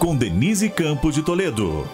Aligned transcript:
Com 0.00 0.16
Denise 0.16 0.70
Campos 0.70 1.14
de 1.14 1.22
Toledo. 1.22 1.86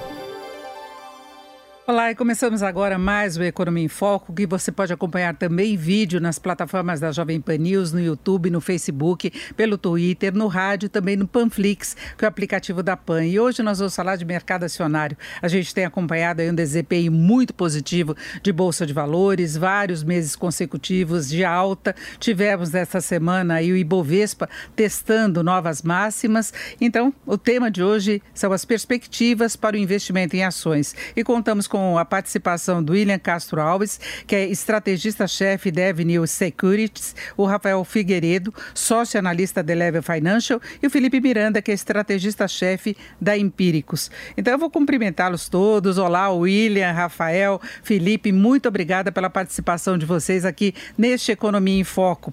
Olá, 1.89 2.11
e 2.11 2.17
começamos 2.17 2.65
agora 2.65 2.99
mais 2.99 3.37
o 3.37 3.45
Economia 3.45 3.85
em 3.85 3.87
Foco, 3.87 4.33
que 4.33 4.45
você 4.45 4.73
pode 4.73 4.93
acompanhar 4.93 5.37
também 5.37 5.75
em 5.75 5.77
vídeo 5.77 6.21
nas 6.21 6.37
plataformas 6.37 6.99
da 6.99 7.13
Jovem 7.13 7.41
Pan 7.41 7.59
News, 7.59 7.93
no 7.93 8.01
YouTube, 8.01 8.51
no 8.51 8.61
Facebook, 8.61 9.33
pelo 9.57 9.79
Twitter, 9.79 10.35
no 10.35 10.49
rádio, 10.49 10.89
também 10.89 11.15
no 11.15 11.29
Panflix, 11.29 11.97
que 12.19 12.25
é 12.25 12.27
o 12.27 12.29
aplicativo 12.29 12.83
da 12.83 12.97
Pan. 12.97 13.25
E 13.25 13.39
hoje 13.39 13.63
nós 13.63 13.79
vamos 13.79 13.95
falar 13.95 14.17
de 14.17 14.25
mercado 14.25 14.65
acionário. 14.65 15.17
A 15.41 15.47
gente 15.47 15.73
tem 15.73 15.85
acompanhado 15.85 16.43
um 16.43 16.57
desempenho 16.57 17.13
muito 17.13 17.55
positivo 17.55 18.17
de 18.43 18.53
Bolsa 18.53 18.85
de 18.85 18.93
Valores, 18.93 19.57
vários 19.57 20.03
meses 20.03 20.35
consecutivos 20.35 21.29
de 21.29 21.45
alta. 21.45 21.95
Tivemos 22.19 22.75
essa 22.75 23.01
semana 23.01 23.61
o 23.61 23.77
Ibovespa 23.77 24.49
testando 24.75 25.41
novas 25.41 25.83
máximas. 25.83 26.53
Então, 26.81 27.15
o 27.25 27.39
tema 27.39 27.71
de 27.71 27.81
hoje 27.81 28.21
são 28.35 28.51
as 28.53 28.65
perspectivas 28.65 29.55
para 29.55 29.77
o 29.77 29.79
investimento 29.79 30.35
em 30.35 30.43
ações. 30.43 30.93
E 31.15 31.23
contamos 31.23 31.69
com 31.69 31.76
com 31.77 31.99
a 31.99 32.07
participação 32.07 32.83
do 32.83 32.95
William 32.95 33.19
Castro 33.19 33.61
Alves, 33.61 34.01
que 34.27 34.35
é 34.35 34.47
estrategista-chefe 34.47 35.71
da 35.71 35.91
Avenue 35.91 36.27
Securities, 36.27 37.15
o 37.37 37.45
Rafael 37.45 37.85
Figueiredo, 37.85 38.51
sócio 38.73 39.19
analista 39.19 39.63
da 39.63 39.75
Level 39.75 40.03
Financial, 40.03 40.59
e 40.83 40.87
o 40.87 40.91
Felipe 40.91 41.21
Miranda, 41.21 41.61
que 41.61 41.71
é 41.71 41.75
estrategista-chefe 41.75 42.97
da 43.21 43.37
Empíricos. 43.37 44.11
Então 44.39 44.55
eu 44.55 44.59
vou 44.59 44.71
cumprimentá-los 44.71 45.51
todos. 45.51 45.99
Olá, 45.99 46.31
William, 46.31 46.93
Rafael, 46.93 47.61
Felipe, 47.83 48.33
muito 48.33 48.71
obrigada 48.71 49.13
pela 49.13 49.29
participação 49.29 49.99
de 49.99 50.07
vocês 50.07 50.47
aqui 50.47 50.73
neste 50.97 51.31
Economia 51.31 51.79
em 51.79 51.85
Foco. 51.85 52.33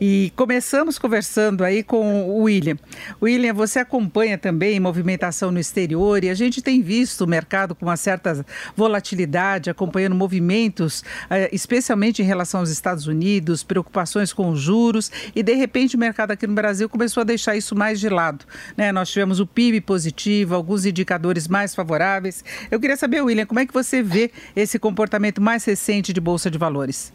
E 0.00 0.32
começamos 0.36 0.98
conversando 0.98 1.64
aí 1.64 1.82
com 1.82 2.28
o 2.30 2.42
William. 2.42 2.76
William, 3.22 3.54
você 3.54 3.78
acompanha 3.78 4.36
também 4.36 4.80
movimentação 4.80 5.50
no 5.50 5.60
exterior 5.60 6.22
e 6.24 6.28
a 6.28 6.34
gente 6.34 6.60
tem 6.60 6.82
visto 6.82 7.22
o 7.22 7.26
mercado 7.26 7.74
com 7.74 7.86
uma 7.86 7.96
certa 7.96 8.44
volatilidade, 8.76 9.70
acompanhando 9.70 10.14
movimentos, 10.14 11.04
eh, 11.30 11.48
especialmente 11.52 12.22
em 12.22 12.24
relação 12.24 12.60
aos 12.60 12.70
Estados 12.70 13.06
Unidos, 13.06 13.62
preocupações 13.62 14.32
com 14.32 14.50
os 14.50 14.60
juros 14.60 15.10
e 15.34 15.42
de 15.42 15.54
repente 15.54 15.96
o 15.96 15.98
mercado 15.98 16.32
aqui 16.32 16.46
no 16.46 16.54
Brasil 16.54 16.88
começou 16.88 17.20
a 17.20 17.24
deixar 17.24 17.56
isso 17.56 17.74
mais 17.74 18.00
de 18.00 18.08
lado. 18.08 18.44
Né? 18.76 18.92
Nós 18.92 19.10
tivemos 19.10 19.40
o 19.40 19.46
PIB 19.46 19.80
positivo, 19.80 20.54
alguns 20.54 20.84
indicadores 20.84 21.48
mais 21.48 21.74
favoráveis. 21.74 22.44
Eu 22.70 22.80
queria 22.80 22.96
saber, 22.96 23.22
William, 23.22 23.46
como 23.46 23.60
é 23.60 23.66
que 23.66 23.72
você 23.72 24.02
vê 24.02 24.30
esse 24.56 24.78
comportamento 24.78 25.40
mais 25.40 25.64
recente 25.64 26.12
de 26.12 26.20
Bolsa 26.20 26.50
de 26.50 26.58
Valores? 26.58 27.12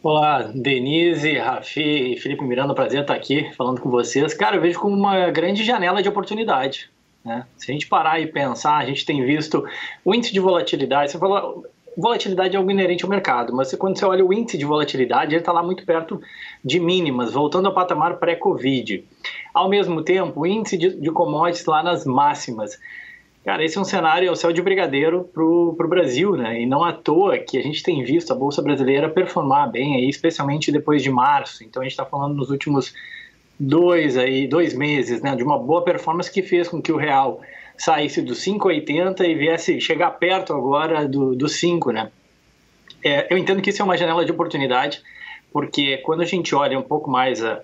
Olá, 0.00 0.42
Denise, 0.54 1.36
Rafi 1.38 2.12
e 2.12 2.16
Felipe 2.20 2.44
Miranda, 2.44 2.72
prazer 2.72 3.00
estar 3.00 3.14
aqui 3.14 3.50
falando 3.56 3.80
com 3.80 3.90
vocês. 3.90 4.32
Cara, 4.32 4.54
eu 4.54 4.60
vejo 4.60 4.78
como 4.78 4.94
uma 4.94 5.28
grande 5.30 5.64
janela 5.64 6.00
de 6.00 6.08
oportunidade. 6.08 6.88
Né? 7.24 7.44
Se 7.56 7.68
a 7.68 7.74
gente 7.74 7.88
parar 7.88 8.20
e 8.20 8.28
pensar, 8.28 8.76
a 8.76 8.86
gente 8.86 9.04
tem 9.04 9.24
visto 9.24 9.66
o 10.04 10.14
índice 10.14 10.32
de 10.32 10.38
volatilidade. 10.38 11.10
Você 11.10 11.18
falou, 11.18 11.66
volatilidade 11.96 12.54
é 12.54 12.58
algo 12.58 12.70
inerente 12.70 13.02
ao 13.02 13.10
mercado, 13.10 13.52
mas 13.52 13.74
quando 13.74 13.98
você 13.98 14.04
olha 14.04 14.24
o 14.24 14.32
índice 14.32 14.56
de 14.56 14.64
volatilidade, 14.64 15.34
ele 15.34 15.40
está 15.40 15.50
lá 15.50 15.64
muito 15.64 15.84
perto 15.84 16.22
de 16.64 16.78
mínimas, 16.78 17.32
voltando 17.32 17.66
ao 17.66 17.74
patamar 17.74 18.18
pré-Covid. 18.18 19.04
Ao 19.52 19.68
mesmo 19.68 20.04
tempo, 20.04 20.42
o 20.42 20.46
índice 20.46 20.76
de 20.78 21.10
commodities 21.10 21.66
lá 21.66 21.82
nas 21.82 22.04
máximas. 22.04 22.78
Cara, 23.48 23.64
esse 23.64 23.78
é 23.78 23.80
um 23.80 23.84
cenário, 23.84 24.28
é 24.28 24.30
o 24.30 24.36
céu 24.36 24.52
de 24.52 24.60
brigadeiro 24.60 25.24
para 25.32 25.42
o 25.42 25.88
Brasil, 25.88 26.36
né? 26.36 26.60
E 26.60 26.66
não 26.66 26.84
à 26.84 26.92
toa 26.92 27.38
que 27.38 27.56
a 27.56 27.62
gente 27.62 27.82
tem 27.82 28.04
visto 28.04 28.30
a 28.30 28.36
Bolsa 28.36 28.60
Brasileira 28.60 29.08
performar 29.08 29.70
bem, 29.70 29.96
aí, 29.96 30.06
especialmente 30.06 30.70
depois 30.70 31.02
de 31.02 31.10
março. 31.10 31.64
Então 31.64 31.80
a 31.80 31.84
gente 31.86 31.92
está 31.92 32.04
falando 32.04 32.34
nos 32.34 32.50
últimos 32.50 32.92
dois, 33.58 34.18
aí, 34.18 34.46
dois 34.46 34.74
meses, 34.74 35.22
né? 35.22 35.34
De 35.34 35.42
uma 35.42 35.58
boa 35.58 35.82
performance 35.82 36.30
que 36.30 36.42
fez 36.42 36.68
com 36.68 36.82
que 36.82 36.92
o 36.92 36.98
real 36.98 37.40
saísse 37.78 38.20
do 38.20 38.34
5,80 38.34 39.20
e 39.26 39.34
viesse 39.34 39.80
chegar 39.80 40.10
perto 40.10 40.52
agora 40.52 41.08
do, 41.08 41.34
do 41.34 41.48
5, 41.48 41.90
né? 41.90 42.10
É, 43.02 43.32
eu 43.32 43.38
entendo 43.38 43.62
que 43.62 43.70
isso 43.70 43.80
é 43.80 43.84
uma 43.86 43.96
janela 43.96 44.26
de 44.26 44.30
oportunidade, 44.30 45.00
porque 45.50 45.96
quando 46.04 46.20
a 46.20 46.26
gente 46.26 46.54
olha 46.54 46.78
um 46.78 46.82
pouco 46.82 47.10
mais 47.10 47.42
a 47.42 47.62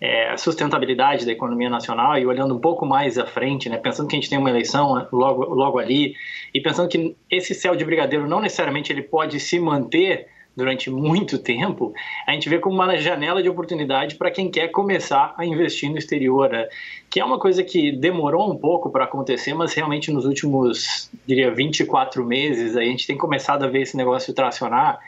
é, 0.00 0.30
a 0.30 0.36
sustentabilidade 0.36 1.24
da 1.24 1.32
economia 1.32 1.70
nacional 1.70 2.18
e 2.18 2.26
olhando 2.26 2.54
um 2.54 2.60
pouco 2.60 2.84
mais 2.84 3.18
à 3.18 3.26
frente, 3.26 3.68
né, 3.68 3.78
pensando 3.78 4.08
que 4.08 4.16
a 4.16 4.18
gente 4.18 4.28
tem 4.28 4.38
uma 4.38 4.50
eleição 4.50 4.94
né, 4.94 5.06
logo, 5.10 5.44
logo 5.44 5.78
ali 5.78 6.14
e 6.52 6.60
pensando 6.60 6.88
que 6.88 7.16
esse 7.30 7.54
céu 7.54 7.74
de 7.74 7.84
brigadeiro 7.84 8.28
não 8.28 8.40
necessariamente 8.40 8.92
ele 8.92 9.02
pode 9.02 9.40
se 9.40 9.58
manter 9.58 10.28
durante 10.56 10.90
muito 10.90 11.38
tempo, 11.38 11.92
a 12.26 12.32
gente 12.32 12.48
vê 12.48 12.58
como 12.58 12.76
uma 12.76 12.96
janela 12.96 13.42
de 13.42 13.48
oportunidade 13.48 14.14
para 14.14 14.30
quem 14.30 14.50
quer 14.50 14.68
começar 14.68 15.34
a 15.36 15.44
investir 15.44 15.90
no 15.90 15.98
exterior, 15.98 16.48
né? 16.48 16.66
que 17.10 17.20
é 17.20 17.24
uma 17.24 17.38
coisa 17.38 17.62
que 17.62 17.92
demorou 17.92 18.50
um 18.50 18.56
pouco 18.56 18.88
para 18.88 19.04
acontecer, 19.04 19.52
mas 19.52 19.74
realmente 19.74 20.10
nos 20.10 20.24
últimos, 20.24 21.10
diria, 21.26 21.50
24 21.50 22.24
meses, 22.24 22.74
a 22.74 22.82
gente 22.82 23.06
tem 23.06 23.18
começado 23.18 23.64
a 23.64 23.68
ver 23.68 23.82
esse 23.82 23.98
negócio 23.98 24.32
tracionar 24.32 24.98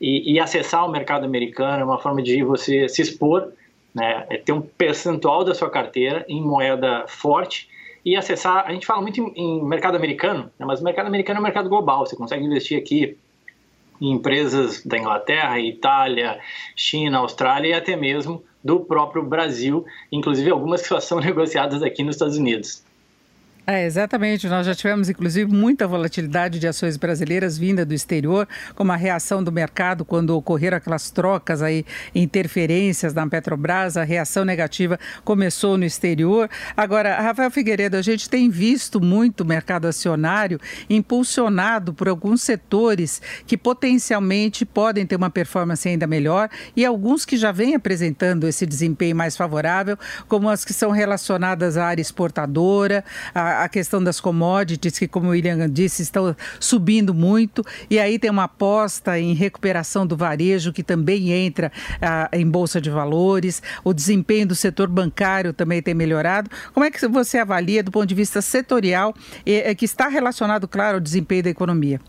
e, 0.00 0.32
e 0.34 0.40
acessar 0.40 0.84
o 0.84 0.90
mercado 0.90 1.24
americano 1.24 1.82
é 1.82 1.84
uma 1.84 2.00
forma 2.00 2.20
de 2.20 2.42
você 2.42 2.88
se 2.88 3.00
expor 3.00 3.52
né? 3.96 4.26
É 4.28 4.36
ter 4.36 4.52
um 4.52 4.60
percentual 4.60 5.42
da 5.42 5.54
sua 5.54 5.70
carteira 5.70 6.22
em 6.28 6.42
moeda 6.42 7.06
forte 7.08 7.66
e 8.04 8.14
acessar. 8.14 8.66
A 8.66 8.72
gente 8.72 8.84
fala 8.84 9.00
muito 9.00 9.18
em, 9.18 9.32
em 9.34 9.64
mercado 9.64 9.96
americano, 9.96 10.50
né? 10.58 10.66
mas 10.66 10.82
o 10.82 10.84
mercado 10.84 11.06
americano 11.06 11.38
é 11.38 11.40
um 11.40 11.42
mercado 11.42 11.70
global. 11.70 12.04
Você 12.04 12.14
consegue 12.14 12.44
investir 12.44 12.78
aqui 12.78 13.16
em 13.98 14.12
empresas 14.12 14.84
da 14.84 14.98
Inglaterra, 14.98 15.58
Itália, 15.58 16.38
China, 16.76 17.20
Austrália 17.20 17.70
e 17.70 17.72
até 17.72 17.96
mesmo 17.96 18.44
do 18.62 18.80
próprio 18.80 19.22
Brasil, 19.22 19.86
inclusive 20.12 20.50
algumas 20.50 20.82
que 20.82 20.88
só 20.88 21.00
são 21.00 21.18
negociadas 21.24 21.82
aqui 21.82 22.02
nos 22.02 22.16
Estados 22.16 22.36
Unidos. 22.36 22.84
É, 23.68 23.84
exatamente. 23.84 24.46
Nós 24.46 24.64
já 24.64 24.76
tivemos, 24.76 25.08
inclusive, 25.08 25.50
muita 25.52 25.88
volatilidade 25.88 26.60
de 26.60 26.68
ações 26.68 26.96
brasileiras 26.96 27.58
vinda 27.58 27.84
do 27.84 27.92
exterior, 27.92 28.46
como 28.76 28.92
a 28.92 28.96
reação 28.96 29.42
do 29.42 29.50
mercado 29.50 30.04
quando 30.04 30.30
ocorreram 30.36 30.76
aquelas 30.76 31.10
trocas 31.10 31.60
aí, 31.60 31.84
interferências 32.14 33.12
na 33.12 33.26
Petrobras, 33.26 33.96
a 33.96 34.04
reação 34.04 34.44
negativa 34.44 35.00
começou 35.24 35.76
no 35.76 35.84
exterior. 35.84 36.48
Agora, 36.76 37.20
Rafael 37.20 37.50
Figueiredo, 37.50 37.96
a 37.96 38.02
gente 38.02 38.30
tem 38.30 38.48
visto 38.48 39.00
muito 39.00 39.40
o 39.40 39.44
mercado 39.44 39.88
acionário 39.88 40.60
impulsionado 40.88 41.92
por 41.92 42.08
alguns 42.08 42.42
setores 42.42 43.20
que 43.48 43.56
potencialmente 43.56 44.64
podem 44.64 45.04
ter 45.04 45.16
uma 45.16 45.28
performance 45.28 45.88
ainda 45.88 46.06
melhor 46.06 46.48
e 46.76 46.84
alguns 46.84 47.24
que 47.24 47.36
já 47.36 47.50
vêm 47.50 47.74
apresentando 47.74 48.46
esse 48.46 48.64
desempenho 48.64 49.16
mais 49.16 49.36
favorável, 49.36 49.98
como 50.28 50.48
as 50.48 50.64
que 50.64 50.72
são 50.72 50.92
relacionadas 50.92 51.76
à 51.76 51.86
área 51.86 52.02
exportadora, 52.02 53.04
a 53.34 53.55
a, 53.64 53.68
questão 53.68 54.02
das 54.02 54.20
commodities, 54.20 54.98
que, 54.98 55.08
como 55.08 55.28
o 55.28 55.30
William 55.30 55.68
disse, 55.68 56.02
estão 56.02 56.34
subindo 56.58 57.12
muito, 57.12 57.64
e 57.90 57.98
aí 57.98 58.18
tem 58.18 58.30
uma 58.30 58.44
aposta 58.44 59.18
em 59.18 59.34
recuperação 59.34 60.06
do 60.06 60.16
varejo, 60.16 60.72
que 60.72 60.82
também 60.82 61.32
entra 61.32 61.70
ah, 62.00 62.28
em 62.32 62.48
Bolsa 62.48 62.80
de 62.80 62.90
Valores, 62.90 63.62
o 63.84 63.92
desempenho 63.92 64.46
do 64.46 64.54
setor 64.54 64.88
bancário 64.88 65.52
também 65.52 65.82
tem 65.82 65.94
melhorado. 65.94 66.50
Como 66.72 66.84
é 66.84 66.90
que 66.90 67.06
você 67.08 67.38
avalia, 67.38 67.82
do 67.82 67.90
ponto 67.90 68.06
de 68.06 68.14
vista 68.14 68.40
setorial, 68.42 69.14
e, 69.44 69.74
que 69.74 69.84
está 69.84 70.08
relacionado, 70.08 70.66
claro, 70.68 70.96
ao 70.96 71.00
desempenho 71.00 71.42
da 71.42 71.50
economia? 71.50 72.00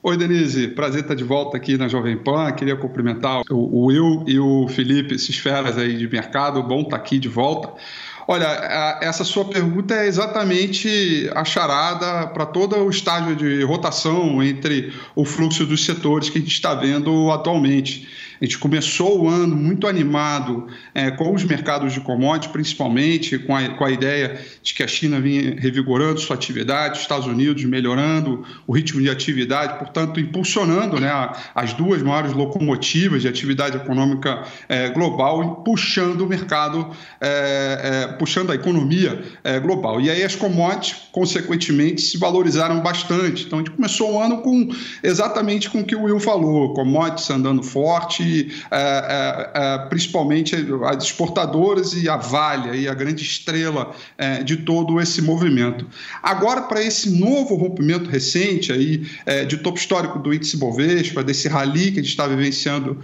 Oi, 0.00 0.16
Denise. 0.16 0.68
Prazer 0.68 1.02
estar 1.02 1.16
de 1.16 1.24
volta 1.24 1.56
aqui 1.56 1.76
na 1.76 1.88
Jovem 1.88 2.16
Pan. 2.16 2.52
Queria 2.52 2.76
cumprimentar 2.76 3.42
o 3.50 3.86
Will 3.86 4.24
e 4.28 4.38
o 4.38 4.68
Felipe, 4.68 5.16
esses 5.16 5.36
feras 5.36 5.76
aí 5.76 5.96
de 5.96 6.08
mercado. 6.08 6.62
Bom 6.62 6.82
estar 6.82 6.96
aqui 6.96 7.18
de 7.18 7.28
volta. 7.28 7.72
Olha, 8.30 8.98
essa 9.00 9.24
sua 9.24 9.46
pergunta 9.46 9.94
é 9.94 10.06
exatamente 10.06 11.30
a 11.34 11.46
charada 11.46 12.26
para 12.26 12.44
todo 12.44 12.76
o 12.76 12.90
estágio 12.90 13.34
de 13.34 13.62
rotação 13.62 14.42
entre 14.42 14.92
o 15.16 15.24
fluxo 15.24 15.64
dos 15.64 15.82
setores 15.82 16.28
que 16.28 16.36
a 16.36 16.40
gente 16.42 16.52
está 16.52 16.74
vendo 16.74 17.32
atualmente. 17.32 18.06
A 18.40 18.44
gente 18.44 18.58
começou 18.58 19.22
o 19.22 19.28
ano 19.28 19.56
muito 19.56 19.86
animado 19.86 20.68
é, 20.94 21.10
com 21.10 21.34
os 21.34 21.44
mercados 21.44 21.92
de 21.92 22.00
commodities, 22.00 22.52
principalmente 22.52 23.38
com 23.38 23.54
a, 23.54 23.68
com 23.70 23.84
a 23.84 23.90
ideia 23.90 24.40
de 24.62 24.74
que 24.74 24.82
a 24.82 24.88
China 24.88 25.20
vinha 25.20 25.56
revigorando 25.58 26.20
sua 26.20 26.36
atividade, 26.36 26.94
os 26.94 27.00
Estados 27.00 27.26
Unidos 27.26 27.64
melhorando 27.64 28.44
o 28.66 28.72
ritmo 28.72 29.00
de 29.00 29.10
atividade, 29.10 29.78
portanto, 29.78 30.20
impulsionando 30.20 31.00
né, 31.00 31.10
as 31.54 31.72
duas 31.72 32.02
maiores 32.02 32.32
locomotivas 32.32 33.22
de 33.22 33.28
atividade 33.28 33.76
econômica 33.76 34.44
é, 34.68 34.88
global 34.90 35.42
e 35.42 35.64
puxando 35.64 36.20
o 36.22 36.26
mercado, 36.26 36.90
é, 37.20 38.06
é, 38.08 38.12
puxando 38.14 38.50
a 38.50 38.54
economia 38.54 39.22
é, 39.42 39.58
global. 39.58 40.00
E 40.00 40.10
aí 40.10 40.22
as 40.22 40.36
commodities, 40.36 41.08
consequentemente, 41.10 42.00
se 42.00 42.18
valorizaram 42.18 42.80
bastante. 42.80 43.46
Então, 43.46 43.58
a 43.58 43.62
gente 43.62 43.74
começou 43.74 44.12
o 44.12 44.20
ano 44.20 44.38
com 44.38 44.68
exatamente 45.02 45.68
com 45.70 45.80
o 45.80 45.84
que 45.84 45.96
o 45.96 46.04
Will 46.04 46.20
falou, 46.20 46.74
commodities 46.74 47.30
andando 47.30 47.62
forte, 47.62 48.27
é, 48.70 49.50
é, 49.54 49.78
principalmente 49.88 50.54
as 50.84 51.04
exportadoras 51.04 51.92
e 51.94 52.08
a 52.08 52.16
Vale, 52.16 52.70
aí, 52.70 52.88
a 52.88 52.94
grande 52.94 53.22
estrela 53.22 53.94
de 54.44 54.58
todo 54.58 55.00
esse 55.00 55.22
movimento. 55.22 55.86
Agora, 56.22 56.62
para 56.62 56.82
esse 56.82 57.10
novo 57.10 57.54
rompimento 57.54 58.10
recente 58.10 58.72
aí, 58.72 59.06
de 59.46 59.56
topo 59.58 59.78
histórico 59.78 60.18
do 60.18 60.32
índice 60.32 60.56
Bovespa, 60.56 61.22
desse 61.22 61.48
rally 61.48 61.92
que 61.92 62.00
a 62.00 62.02
gente 62.02 62.10
está 62.10 62.26
vivenciando 62.26 63.02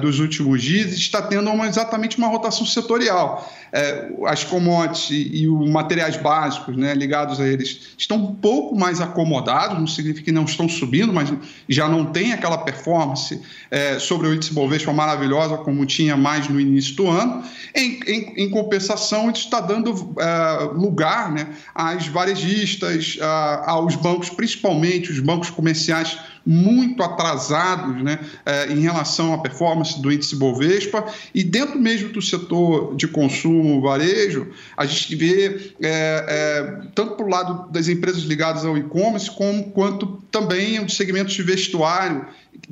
dos 0.00 0.18
últimos 0.18 0.62
dias, 0.62 0.92
está 0.92 1.22
tendo 1.22 1.50
uma, 1.50 1.66
exatamente 1.66 2.18
uma 2.18 2.28
rotação 2.28 2.66
setorial. 2.66 3.50
É, 3.72 4.10
as 4.26 4.44
commodities 4.44 5.10
e, 5.10 5.42
e 5.42 5.48
os 5.48 5.68
materiais 5.68 6.16
básicos 6.16 6.76
né, 6.76 6.94
ligados 6.94 7.40
a 7.40 7.46
eles 7.46 7.80
estão 7.98 8.16
um 8.16 8.34
pouco 8.34 8.76
mais 8.76 9.00
acomodados, 9.00 9.78
não 9.78 9.86
significa 9.86 10.24
que 10.24 10.32
não 10.32 10.44
estão 10.44 10.68
subindo, 10.68 11.12
mas 11.12 11.32
já 11.68 11.88
não 11.88 12.06
tem 12.06 12.32
aquela 12.32 12.58
performance 12.58 13.40
é, 13.70 13.98
sobre 13.98 14.28
o 14.28 14.34
índice 14.34 14.52
Bovespa 14.52 14.65
maravilhosa 14.92 15.56
como 15.58 15.84
tinha 15.86 16.16
mais 16.16 16.48
no 16.48 16.60
início 16.60 16.94
do 16.96 17.08
ano. 17.08 17.42
Em, 17.74 18.00
em, 18.06 18.44
em 18.44 18.50
compensação, 18.50 19.30
isso 19.30 19.44
está 19.44 19.60
dando 19.60 20.14
é, 20.18 20.64
lugar 20.74 21.32
né, 21.32 21.48
às 21.74 22.06
varejistas, 22.06 23.18
a, 23.20 23.70
aos 23.72 23.96
bancos, 23.96 24.30
principalmente 24.30 25.10
os 25.10 25.20
bancos 25.20 25.50
comerciais 25.50 26.18
muito 26.46 27.02
atrasados 27.02 28.00
né, 28.04 28.20
é, 28.46 28.72
em 28.72 28.78
relação 28.78 29.34
à 29.34 29.38
performance 29.38 30.00
do 30.00 30.12
índice 30.12 30.36
Bovespa, 30.36 31.04
e 31.34 31.42
dentro 31.42 31.76
mesmo 31.78 32.10
do 32.10 32.22
setor 32.22 32.94
de 32.94 33.08
consumo, 33.08 33.82
varejo, 33.82 34.46
a 34.76 34.86
gente 34.86 35.16
vê 35.16 35.72
é, 35.82 36.24
é, 36.28 36.82
tanto 36.94 37.16
para 37.16 37.26
o 37.26 37.28
lado 37.28 37.72
das 37.72 37.88
empresas 37.88 38.22
ligadas 38.22 38.64
ao 38.64 38.78
e-commerce, 38.78 39.28
como 39.28 39.72
quanto 39.72 40.22
também 40.30 40.82
os 40.84 40.96
segmentos 40.96 41.34
de 41.34 41.42
vestuário, 41.42 42.26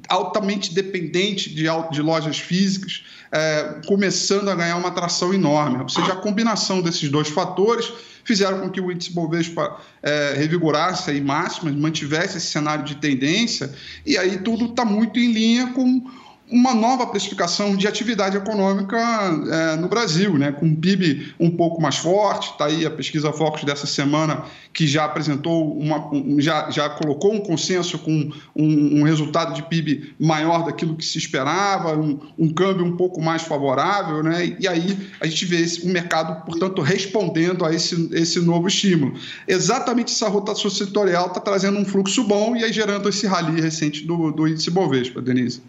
altamente 0.09 0.75
dependente 0.75 1.51
de, 1.51 1.65
de 1.91 2.03
lojas 2.03 2.39
físicas, 2.39 3.05
é, 3.33 3.81
começando 3.87 4.49
a 4.49 4.55
ganhar 4.55 4.77
uma 4.77 4.89
atração 4.89 5.33
enorme. 5.33 5.83
Ou 5.83 5.89
seja, 5.89 6.13
a 6.13 6.17
combinação 6.17 6.81
desses 6.81 7.09
dois 7.09 7.29
fatores 7.29 7.93
fizeram 8.25 8.61
com 8.61 8.71
que 8.71 8.81
o 8.81 8.91
índice 8.91 9.13
Bovespa 9.13 9.81
é, 10.03 10.35
revigorasse 10.37 11.11
aí 11.11 11.21
máximas, 11.21 11.75
mantivesse 11.75 12.39
esse 12.39 12.47
cenário 12.47 12.85
de 12.85 12.97
tendência, 12.97 13.73
e 14.05 14.17
aí 14.17 14.39
tudo 14.39 14.67
está 14.67 14.85
muito 14.85 15.19
em 15.21 15.33
linha 15.33 15.67
com 15.69 16.03
uma 16.51 16.75
nova 16.75 17.07
precificação 17.07 17.75
de 17.75 17.89
atividade 17.89 18.37
econômica 18.37 18.99
é, 18.99 19.77
no 19.77 19.89
Brasil, 19.89 20.37
né, 20.37 20.53
com 20.53 20.75
PIB 20.75 21.35
um 21.41 21.51
pouco 21.51 21.81
mais 21.81 21.97
forte. 21.97 22.51
Está 22.51 22.67
aí 22.67 22.85
a 22.85 22.91
pesquisa 22.91 23.33
Focus 23.33 23.65
dessa 23.65 23.87
semana, 23.87 24.45
que 24.73 24.87
já 24.87 25.05
apresentou, 25.05 25.77
uma, 25.77 26.13
um, 26.13 26.39
já, 26.41 26.71
já 26.71 26.91
colocou 26.91 27.33
um 27.33 27.41
consenso 27.41 27.99
com 27.99 28.31
um, 28.55 29.01
um, 29.01 29.03
resultado 29.05 29.55
de 29.55 29.63
PIB 29.63 30.15
maior 30.19 30.65
daquilo 30.65 30.95
que 30.97 31.05
se 31.05 31.17
esperava, 31.17 31.97
um, 31.97 32.21
um, 32.39 32.53
câmbio 32.53 32.85
um 32.85 32.97
pouco 32.97 33.23
mais 33.23 33.43
favorável, 33.43 34.23
né, 34.23 34.55
e 34.61 34.69
aí 34.69 34.99
a 35.21 35.27
gente 35.27 35.47
vê 35.47 35.65
o 35.83 35.89
mercado, 35.89 36.45
portanto, 36.45 36.83
respondendo 36.83 37.65
a 37.65 37.75
esse, 37.75 38.11
esse 38.13 38.41
novo 38.41 38.69
estímulo. 38.69 39.15
Exatamente 39.49 40.13
essa 40.13 40.29
rotação 40.29 40.71
setorial 40.71 41.29
está 41.29 41.41
trazendo 41.41 41.79
um 41.79 41.85
fluxo 41.85 42.23
bom 42.25 42.55
e 42.55 42.65
aí 42.65 42.73
gerando 42.73 43.09
esse 43.09 43.27
rally 43.27 43.61
recente 43.61 44.07
do, 44.07 44.31
do 44.31 44.47
índice 44.47 44.71
Bovespa, 44.71 45.23
Denise. 45.23 45.63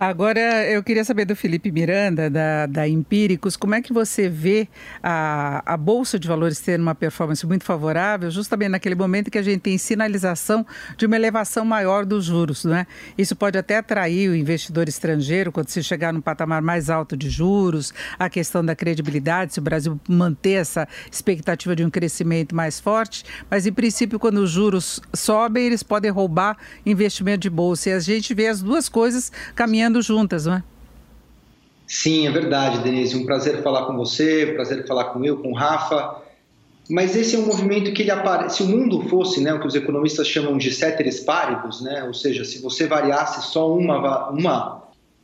Agora, 0.00 0.64
eu 0.70 0.80
queria 0.80 1.04
saber 1.04 1.24
do 1.24 1.34
Felipe 1.34 1.72
Miranda, 1.72 2.30
da, 2.30 2.66
da 2.66 2.86
Empíricos, 2.86 3.56
como 3.56 3.74
é 3.74 3.82
que 3.82 3.92
você 3.92 4.28
vê 4.28 4.68
a, 5.02 5.60
a 5.66 5.76
Bolsa 5.76 6.20
de 6.20 6.28
Valores 6.28 6.60
tendo 6.60 6.82
uma 6.82 6.94
performance 6.94 7.44
muito 7.44 7.64
favorável, 7.64 8.30
justamente 8.30 8.68
naquele 8.68 8.94
momento 8.94 9.28
que 9.28 9.38
a 9.38 9.42
gente 9.42 9.60
tem 9.60 9.76
sinalização 9.76 10.64
de 10.96 11.04
uma 11.04 11.16
elevação 11.16 11.64
maior 11.64 12.06
dos 12.06 12.26
juros, 12.26 12.64
não 12.64 12.76
é? 12.76 12.86
Isso 13.18 13.34
pode 13.34 13.58
até 13.58 13.78
atrair 13.78 14.30
o 14.30 14.36
investidor 14.36 14.88
estrangeiro 14.88 15.50
quando 15.50 15.68
se 15.68 15.82
chegar 15.82 16.12
num 16.12 16.20
patamar 16.20 16.62
mais 16.62 16.90
alto 16.90 17.16
de 17.16 17.28
juros, 17.28 17.92
a 18.16 18.30
questão 18.30 18.64
da 18.64 18.76
credibilidade, 18.76 19.54
se 19.54 19.58
o 19.58 19.62
Brasil 19.62 20.00
manter 20.08 20.60
essa 20.60 20.86
expectativa 21.10 21.74
de 21.74 21.84
um 21.84 21.90
crescimento 21.90 22.54
mais 22.54 22.78
forte, 22.78 23.24
mas 23.50 23.66
em 23.66 23.72
princípio, 23.72 24.20
quando 24.20 24.38
os 24.38 24.50
juros 24.50 25.00
sobem, 25.12 25.66
eles 25.66 25.82
podem 25.82 26.12
roubar 26.12 26.56
investimento 26.86 27.40
de 27.40 27.50
bolsa. 27.50 27.90
E 27.90 27.92
a 27.94 27.98
gente 27.98 28.32
vê 28.32 28.46
as 28.46 28.62
duas 28.62 28.88
coisas 28.88 29.32
caminhando 29.56 29.87
caminhando 29.88 30.02
juntas, 30.02 30.46
não 30.46 30.54
é? 30.54 30.62
Sim, 31.86 32.26
é 32.26 32.30
verdade, 32.30 32.80
Denise. 32.80 33.16
Um 33.16 33.24
prazer 33.24 33.62
falar 33.62 33.86
com 33.86 33.96
você, 33.96 34.50
um 34.50 34.54
prazer 34.54 34.86
falar 34.86 35.04
com 35.04 35.24
eu, 35.24 35.38
com 35.38 35.52
o 35.52 35.54
Rafa. 35.54 36.22
Mas 36.88 37.16
esse 37.16 37.34
é 37.34 37.38
um 37.38 37.46
movimento 37.46 37.92
que 37.92 38.02
ele 38.02 38.10
aparece. 38.10 38.58
Se 38.58 38.62
o 38.62 38.66
mundo 38.66 39.02
fosse 39.08 39.40
né, 39.40 39.52
o 39.52 39.60
que 39.60 39.66
os 39.66 39.74
economistas 39.74 40.26
chamam 40.26 40.56
de 40.56 40.70
ceteris 40.70 41.20
paribus, 41.20 41.80
né, 41.80 42.04
ou 42.04 42.14
seja, 42.14 42.44
se 42.44 42.60
você 42.60 42.86
variasse 42.86 43.50
só 43.50 43.74
uma, 43.74 44.28
uma 44.28 44.82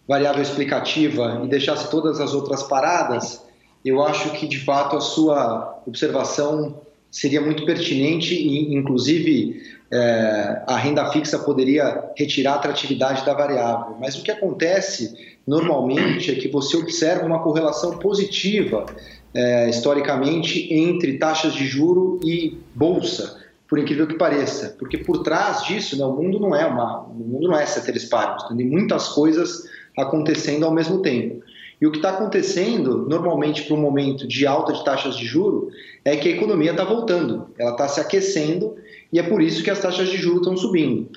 variável 0.08 0.42
explicativa 0.42 1.42
e 1.44 1.48
deixasse 1.48 1.90
todas 1.90 2.20
as 2.20 2.34
outras 2.34 2.62
paradas, 2.62 3.42
eu 3.84 4.02
acho 4.02 4.30
que 4.32 4.46
de 4.46 4.60
fato 4.60 4.96
a 4.96 5.00
sua 5.00 5.82
observação 5.86 6.80
seria 7.10 7.40
muito 7.40 7.64
pertinente 7.64 8.34
e, 8.34 8.74
inclusive, 8.74 9.62
é, 9.94 10.62
a 10.66 10.76
renda 10.76 11.08
fixa 11.12 11.38
poderia 11.38 12.10
retirar 12.16 12.54
a 12.54 12.56
atratividade 12.56 13.24
da 13.24 13.32
variável. 13.32 13.96
Mas 14.00 14.18
o 14.18 14.24
que 14.24 14.30
acontece 14.32 15.38
normalmente 15.46 16.32
é 16.32 16.34
que 16.34 16.48
você 16.48 16.76
observa 16.76 17.24
uma 17.24 17.40
correlação 17.40 17.98
positiva, 17.98 18.86
é, 19.32 19.70
historicamente, 19.70 20.72
entre 20.74 21.16
taxas 21.16 21.54
de 21.54 21.64
juro 21.64 22.18
e 22.24 22.58
bolsa, 22.74 23.40
por 23.68 23.78
incrível 23.78 24.06
que 24.08 24.18
pareça, 24.18 24.74
porque 24.78 24.98
por 24.98 25.22
trás 25.22 25.62
disso, 25.62 25.96
né, 25.96 26.04
o 26.04 26.12
mundo 26.12 26.40
não 26.40 26.54
é 26.54 26.66
uma, 26.66 27.02
o 27.02 27.14
mundo 27.14 27.48
não 27.48 27.58
é 27.58 27.64
ceteris 27.64 28.04
paribus, 28.04 28.44
tem 28.48 28.66
muitas 28.66 29.08
coisas 29.08 29.64
acontecendo 29.96 30.64
ao 30.66 30.72
mesmo 30.72 31.02
tempo. 31.02 31.42
E 31.80 31.86
o 31.86 31.90
que 31.90 31.98
está 31.98 32.10
acontecendo, 32.10 33.06
normalmente, 33.08 33.62
para 33.62 33.74
um 33.74 33.80
momento 33.80 34.26
de 34.26 34.46
alta 34.46 34.72
de 34.72 34.84
taxas 34.84 35.16
de 35.16 35.24
juro, 35.24 35.70
é 36.04 36.16
que 36.16 36.28
a 36.28 36.32
economia 36.32 36.72
está 36.72 36.84
voltando, 36.84 37.48
ela 37.58 37.72
está 37.72 37.88
se 37.88 38.00
aquecendo 38.00 38.76
e 39.12 39.18
é 39.18 39.22
por 39.22 39.40
isso 39.42 39.62
que 39.62 39.70
as 39.70 39.80
taxas 39.80 40.08
de 40.08 40.16
juros 40.16 40.40
estão 40.40 40.56
subindo. 40.56 41.08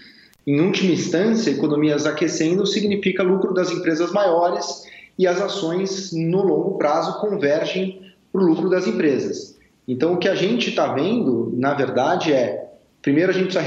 Em 0.46 0.62
última 0.62 0.94
instância, 0.94 1.52
economias 1.52 2.06
aquecendo 2.06 2.66
significa 2.66 3.22
lucro 3.22 3.54
das 3.54 3.72
empresas 3.72 4.12
maiores 4.12 4.84
e 5.20 5.28
as 5.28 5.42
ações 5.42 6.14
no 6.14 6.42
longo 6.42 6.78
prazo 6.78 7.20
convergem 7.20 8.02
para 8.32 8.42
o 8.42 8.46
lucro 8.46 8.70
das 8.70 8.88
empresas. 8.88 9.58
Então, 9.88 10.14
o 10.14 10.18
que 10.18 10.28
a 10.28 10.36
gente 10.36 10.70
está 10.70 10.94
vendo, 10.94 11.52
na 11.56 11.74
verdade, 11.74 12.32
é 12.32 12.66
primeiro 13.02 13.32
a 13.32 13.34
gente 13.34 13.54
precisa 13.54 13.64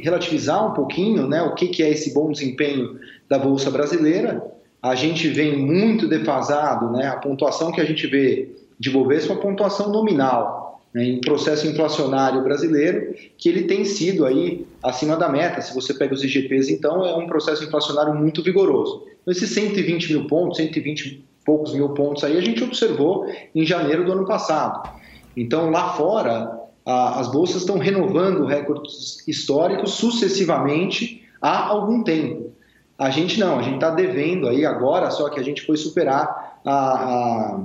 relativizar 0.00 0.70
um 0.70 0.74
pouquinho 0.74 1.26
né, 1.28 1.42
o 1.42 1.54
que, 1.54 1.68
que 1.68 1.82
é 1.82 1.90
esse 1.90 2.12
bom 2.12 2.30
desempenho 2.30 2.98
da 3.28 3.38
Bolsa 3.38 3.70
Brasileira. 3.70 4.44
A 4.82 4.94
gente 4.94 5.28
vem 5.28 5.56
muito 5.56 6.08
defasado, 6.08 6.90
né, 6.90 7.06
a 7.06 7.16
pontuação 7.16 7.70
que 7.70 7.80
a 7.80 7.84
gente 7.84 8.06
vê 8.06 8.50
de 8.78 8.90
Bovespa 8.90 9.32
é 9.32 9.36
uma 9.36 9.42
pontuação 9.42 9.90
nominal 9.90 10.61
né, 10.94 11.04
em 11.04 11.20
processo 11.20 11.66
inflacionário 11.66 12.42
brasileiro, 12.42 13.14
que 13.38 13.48
ele 13.48 13.62
tem 13.62 13.84
sido 13.84 14.26
aí 14.26 14.66
acima 14.82 15.16
da 15.16 15.28
meta. 15.28 15.60
Se 15.60 15.74
você 15.74 15.94
pega 15.94 16.14
os 16.14 16.22
IGPs, 16.22 16.68
então, 16.68 17.04
é 17.04 17.14
um 17.16 17.26
processo 17.26 17.64
inflacionário 17.64 18.14
muito 18.14 18.42
vigoroso. 18.42 19.04
Então, 19.22 19.32
esses 19.32 19.50
120 19.50 20.12
mil 20.12 20.26
pontos, 20.26 20.58
120 20.58 21.00
e 21.00 21.24
poucos 21.44 21.72
mil 21.72 21.88
pontos 21.90 22.22
aí, 22.24 22.36
a 22.36 22.42
gente 22.42 22.62
observou 22.62 23.26
em 23.54 23.64
janeiro 23.64 24.04
do 24.04 24.12
ano 24.12 24.26
passado. 24.26 24.90
Então, 25.36 25.70
lá 25.70 25.94
fora, 25.94 26.60
a, 26.84 27.20
as 27.20 27.30
bolsas 27.30 27.62
estão 27.62 27.78
renovando 27.78 28.44
recordes 28.44 29.26
históricos 29.26 29.92
sucessivamente 29.92 31.22
há 31.40 31.68
algum 31.68 32.02
tempo. 32.02 32.52
A 32.98 33.10
gente 33.10 33.40
não, 33.40 33.58
a 33.58 33.62
gente 33.62 33.76
está 33.76 33.90
devendo 33.90 34.48
aí 34.48 34.64
agora, 34.66 35.10
só 35.10 35.28
que 35.28 35.40
a 35.40 35.42
gente 35.42 35.62
foi 35.62 35.76
superar 35.76 36.60
a, 36.64 37.60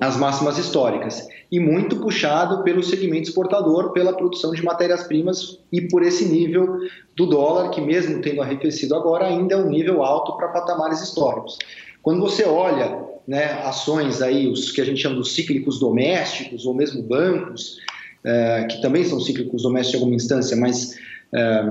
as 0.00 0.16
máximas 0.16 0.58
históricas 0.58 1.26
e 1.50 1.58
muito 1.58 1.96
puxado 1.96 2.62
pelo 2.62 2.82
segmento 2.82 3.28
exportador, 3.28 3.92
pela 3.92 4.12
produção 4.12 4.52
de 4.52 4.62
matérias-primas 4.62 5.58
e 5.72 5.80
por 5.80 6.02
esse 6.02 6.26
nível 6.26 6.78
do 7.16 7.26
dólar, 7.26 7.70
que 7.70 7.80
mesmo 7.80 8.20
tendo 8.20 8.42
arrefecido 8.42 8.94
agora, 8.94 9.26
ainda 9.26 9.54
é 9.54 9.56
um 9.56 9.68
nível 9.68 10.02
alto 10.02 10.36
para 10.36 10.48
patamares 10.48 11.00
históricos. 11.00 11.58
Quando 12.02 12.20
você 12.20 12.44
olha 12.44 13.06
né, 13.26 13.60
ações 13.64 14.22
aí, 14.22 14.46
os 14.46 14.70
que 14.70 14.80
a 14.80 14.84
gente 14.84 15.00
chama 15.00 15.16
dos 15.16 15.34
cíclicos 15.34 15.80
domésticos, 15.80 16.64
ou 16.64 16.74
mesmo 16.74 17.02
bancos, 17.02 17.78
é, 18.24 18.64
que 18.64 18.80
também 18.80 19.04
são 19.04 19.20
cíclicos 19.20 19.62
domésticos 19.62 19.94
em 19.94 19.98
alguma 19.98 20.16
instância, 20.16 20.56
mas 20.56 20.96
é, 21.34 21.64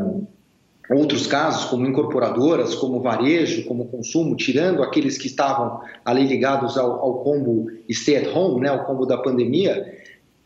outros 0.89 1.27
casos, 1.27 1.65
como 1.65 1.85
incorporadoras, 1.85 2.75
como 2.75 3.01
varejo, 3.01 3.65
como 3.65 3.87
consumo, 3.87 4.35
tirando 4.35 4.81
aqueles 4.81 5.17
que 5.17 5.27
estavam 5.27 5.81
ali 6.05 6.25
ligados 6.25 6.77
ao, 6.77 6.91
ao 6.99 7.23
combo 7.23 7.67
stay 7.91 8.17
at 8.17 8.35
home, 8.35 8.61
né, 8.61 8.69
ao 8.69 8.85
combo 8.85 9.05
da 9.05 9.17
pandemia, 9.17 9.93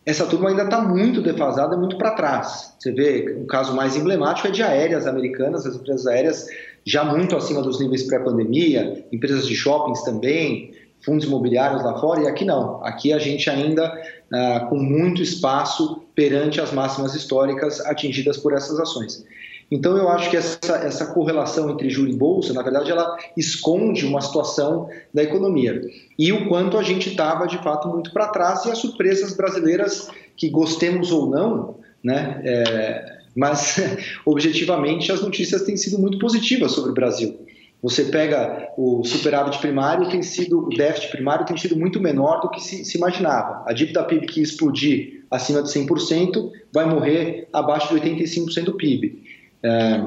essa 0.04 0.26
turma 0.26 0.50
ainda 0.50 0.64
está 0.64 0.82
muito 0.82 1.22
defasada, 1.22 1.78
muito 1.78 1.96
para 1.96 2.12
trás. 2.12 2.74
Você 2.80 2.92
vê, 2.92 3.38
o 3.40 3.46
caso 3.46 3.76
mais 3.76 3.96
emblemático 3.96 4.48
é 4.48 4.52
de 4.52 4.64
aéreas 4.64 5.06
americanas, 5.06 5.66
as 5.66 5.76
empresas 5.76 6.08
aéreas 6.08 6.48
já 6.84 7.04
muito 7.04 7.36
acima 7.36 7.62
dos 7.62 7.80
níveis 7.80 8.04
pré-pandemia, 8.04 9.06
empresas 9.12 9.46
de 9.46 9.56
shoppings 9.56 10.02
também, 10.02 10.74
fundos 11.06 11.26
imobiliários 11.26 11.84
lá 11.84 12.00
fora, 12.00 12.22
e 12.22 12.28
aqui 12.28 12.44
não. 12.44 12.84
Aqui 12.84 13.14
a 13.14 13.20
gente 13.20 13.48
ainda 13.48 13.94
ah, 14.34 14.66
com 14.70 14.78
muito 14.78 15.22
espaço 15.22 16.04
perante 16.16 16.60
as 16.60 16.72
máximas 16.72 17.14
históricas 17.14 17.80
atingidas 17.82 18.38
por 18.38 18.54
essas 18.54 18.80
ações. 18.80 19.24
Então, 19.72 19.96
eu 19.96 20.10
acho 20.10 20.30
que 20.30 20.36
essa, 20.36 20.76
essa 20.76 21.14
correlação 21.14 21.70
entre 21.70 21.90
juro 21.90 22.10
e 22.10 22.16
bolsa, 22.16 22.52
na 22.52 22.62
verdade, 22.62 22.92
ela 22.92 23.18
esconde 23.38 24.06
uma 24.06 24.20
situação 24.20 24.90
da 25.14 25.24
economia. 25.24 25.82
E 26.20 26.34
o 26.34 26.50
quanto 26.50 26.78
a 26.78 26.84
gente 26.84 27.10
estava, 27.10 27.48
de 27.48 27.58
fato, 27.60 27.88
muito 27.88 28.12
para 28.12 28.28
trás, 28.28 28.66
e 28.66 28.72
as 28.72 28.80
surpresas 28.80 29.34
brasileiras, 29.34 30.10
que 30.36 30.50
gostemos 30.50 31.14
ou 31.14 31.30
não, 31.30 31.78
né? 32.04 32.42
É, 32.44 33.18
mas, 33.34 33.78
objetivamente, 34.26 35.10
as 35.10 35.22
notícias 35.22 35.62
têm 35.62 35.78
sido 35.78 35.98
muito 35.98 36.20
positivas 36.20 36.74
sobre 36.74 36.92
o 36.92 36.94
Brasil. 36.94 37.40
Você 37.82 38.06
pega 38.06 38.70
o 38.78 39.04
superávit 39.04 39.58
primário, 39.60 40.10
tem 40.10 40.22
sido, 40.22 40.68
o 40.68 40.70
déficit 40.70 41.12
primário 41.12 41.46
tem 41.46 41.58
sido 41.58 41.76
muito 41.76 42.00
menor 42.00 42.42
do 42.42 42.50
que 42.50 42.62
se, 42.62 42.86
se 42.86 42.98
imaginava. 42.98 43.64
A 43.66 43.74
dívida 43.74 44.04
PIB 44.04 44.28
que 44.28 44.42
explodir 44.42 45.24
acima 45.32 45.64
de 45.64 45.70
100% 45.70 46.52
vai 46.72 46.86
morrer 46.86 47.48
abaixo 47.52 47.88
de 47.88 48.02
85% 48.02 48.66
do 48.66 48.74
PIB. 48.74 49.41
É, 49.64 50.02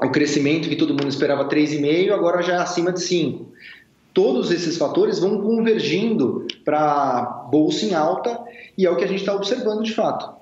o 0.00 0.10
crescimento 0.10 0.68
que 0.68 0.76
todo 0.76 0.90
mundo 0.90 1.08
esperava 1.08 1.48
3,5, 1.48 2.12
agora 2.12 2.42
já 2.42 2.54
é 2.54 2.58
acima 2.58 2.92
de 2.92 3.00
5. 3.00 3.46
Todos 4.12 4.50
esses 4.50 4.76
fatores 4.76 5.18
vão 5.18 5.40
convergindo 5.40 6.46
para 6.64 7.48
bolsa 7.50 7.84
em 7.84 7.94
alta 7.94 8.38
e 8.76 8.86
é 8.86 8.90
o 8.90 8.96
que 8.96 9.04
a 9.04 9.08
gente 9.08 9.20
está 9.20 9.34
observando 9.34 9.82
de 9.82 9.92
fato. 9.92 10.35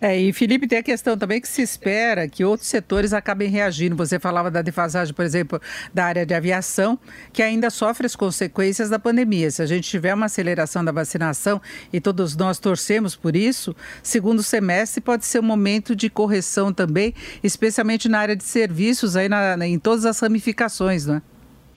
É, 0.00 0.18
e 0.18 0.32
Felipe, 0.32 0.66
tem 0.66 0.78
a 0.78 0.82
questão 0.82 1.16
também 1.16 1.40
que 1.40 1.48
se 1.48 1.60
espera 1.60 2.26
que 2.26 2.42
outros 2.42 2.68
setores 2.68 3.12
acabem 3.12 3.50
reagindo. 3.50 3.94
Você 3.96 4.18
falava 4.18 4.50
da 4.50 4.62
defasagem, 4.62 5.12
por 5.12 5.24
exemplo, 5.24 5.60
da 5.92 6.06
área 6.06 6.24
de 6.24 6.32
aviação, 6.32 6.98
que 7.32 7.42
ainda 7.42 7.68
sofre 7.68 8.06
as 8.06 8.16
consequências 8.16 8.88
da 8.88 8.98
pandemia. 8.98 9.50
Se 9.50 9.60
a 9.60 9.66
gente 9.66 9.88
tiver 9.88 10.14
uma 10.14 10.26
aceleração 10.26 10.82
da 10.82 10.90
vacinação 10.90 11.60
e 11.92 12.00
todos 12.00 12.34
nós 12.34 12.58
torcemos 12.58 13.14
por 13.14 13.36
isso, 13.36 13.76
segundo 14.02 14.42
semestre 14.42 15.02
pode 15.02 15.26
ser 15.26 15.40
um 15.40 15.42
momento 15.42 15.94
de 15.94 16.08
correção 16.08 16.72
também, 16.72 17.14
especialmente 17.42 18.08
na 18.08 18.20
área 18.20 18.36
de 18.36 18.44
serviços, 18.44 19.16
aí 19.16 19.28
na, 19.28 19.66
em 19.66 19.78
todas 19.78 20.06
as 20.06 20.18
ramificações, 20.18 21.04
não 21.04 21.16
é? 21.16 21.22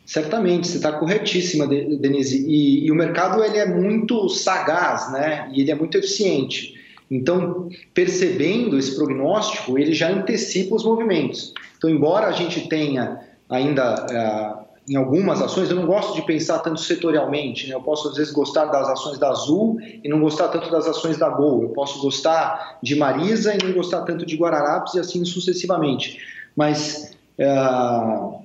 Certamente, 0.05 0.67
você 0.67 0.77
está 0.77 0.91
corretíssima, 0.91 1.65
Denise. 1.65 2.45
E, 2.45 2.85
e, 2.85 2.91
o 2.91 2.95
mercado 2.95 3.41
ele 3.43 3.57
é 3.57 3.65
muito 3.65 4.27
sagaz, 4.29 5.11
né? 5.13 5.49
E 5.53 5.61
ele 5.61 5.71
é 5.71 5.75
muito 5.75 5.97
eficiente. 5.97 6.72
Então, 7.13 7.69
percebendo 7.93 8.79
esse 8.79 8.95
prognóstico, 8.95 9.77
ele 9.77 9.93
já 9.93 10.09
antecipa 10.09 10.75
os 10.75 10.83
movimentos. 10.83 11.53
Então, 11.77 11.87
embora 11.87 12.25
a 12.25 12.31
gente 12.31 12.67
tenha 12.67 13.19
ainda 13.47 14.05
uh, 14.05 14.63
em 14.89 14.95
algumas 14.95 15.39
ações, 15.39 15.69
eu 15.69 15.75
não 15.75 15.85
gosto 15.85 16.15
de 16.15 16.23
pensar 16.25 16.57
tanto 16.59 16.79
setorialmente. 16.79 17.67
Né? 17.67 17.75
Eu 17.75 17.81
posso, 17.81 18.09
às 18.09 18.17
vezes, 18.17 18.33
gostar 18.33 18.65
das 18.65 18.89
ações 18.89 19.19
da 19.19 19.29
Azul 19.29 19.77
e 20.03 20.09
não 20.09 20.19
gostar 20.21 20.47
tanto 20.47 20.71
das 20.71 20.87
ações 20.87 21.15
da 21.15 21.29
Gol. 21.29 21.61
Eu 21.61 21.69
posso 21.69 22.01
gostar 22.01 22.79
de 22.81 22.95
Marisa 22.95 23.53
e 23.53 23.63
não 23.63 23.73
gostar 23.73 24.01
tanto 24.01 24.25
de 24.25 24.35
Guararapes 24.35 24.95
e 24.95 24.99
assim 24.99 25.23
sucessivamente. 25.23 26.17
Mas 26.55 27.15
uh, 27.37 28.39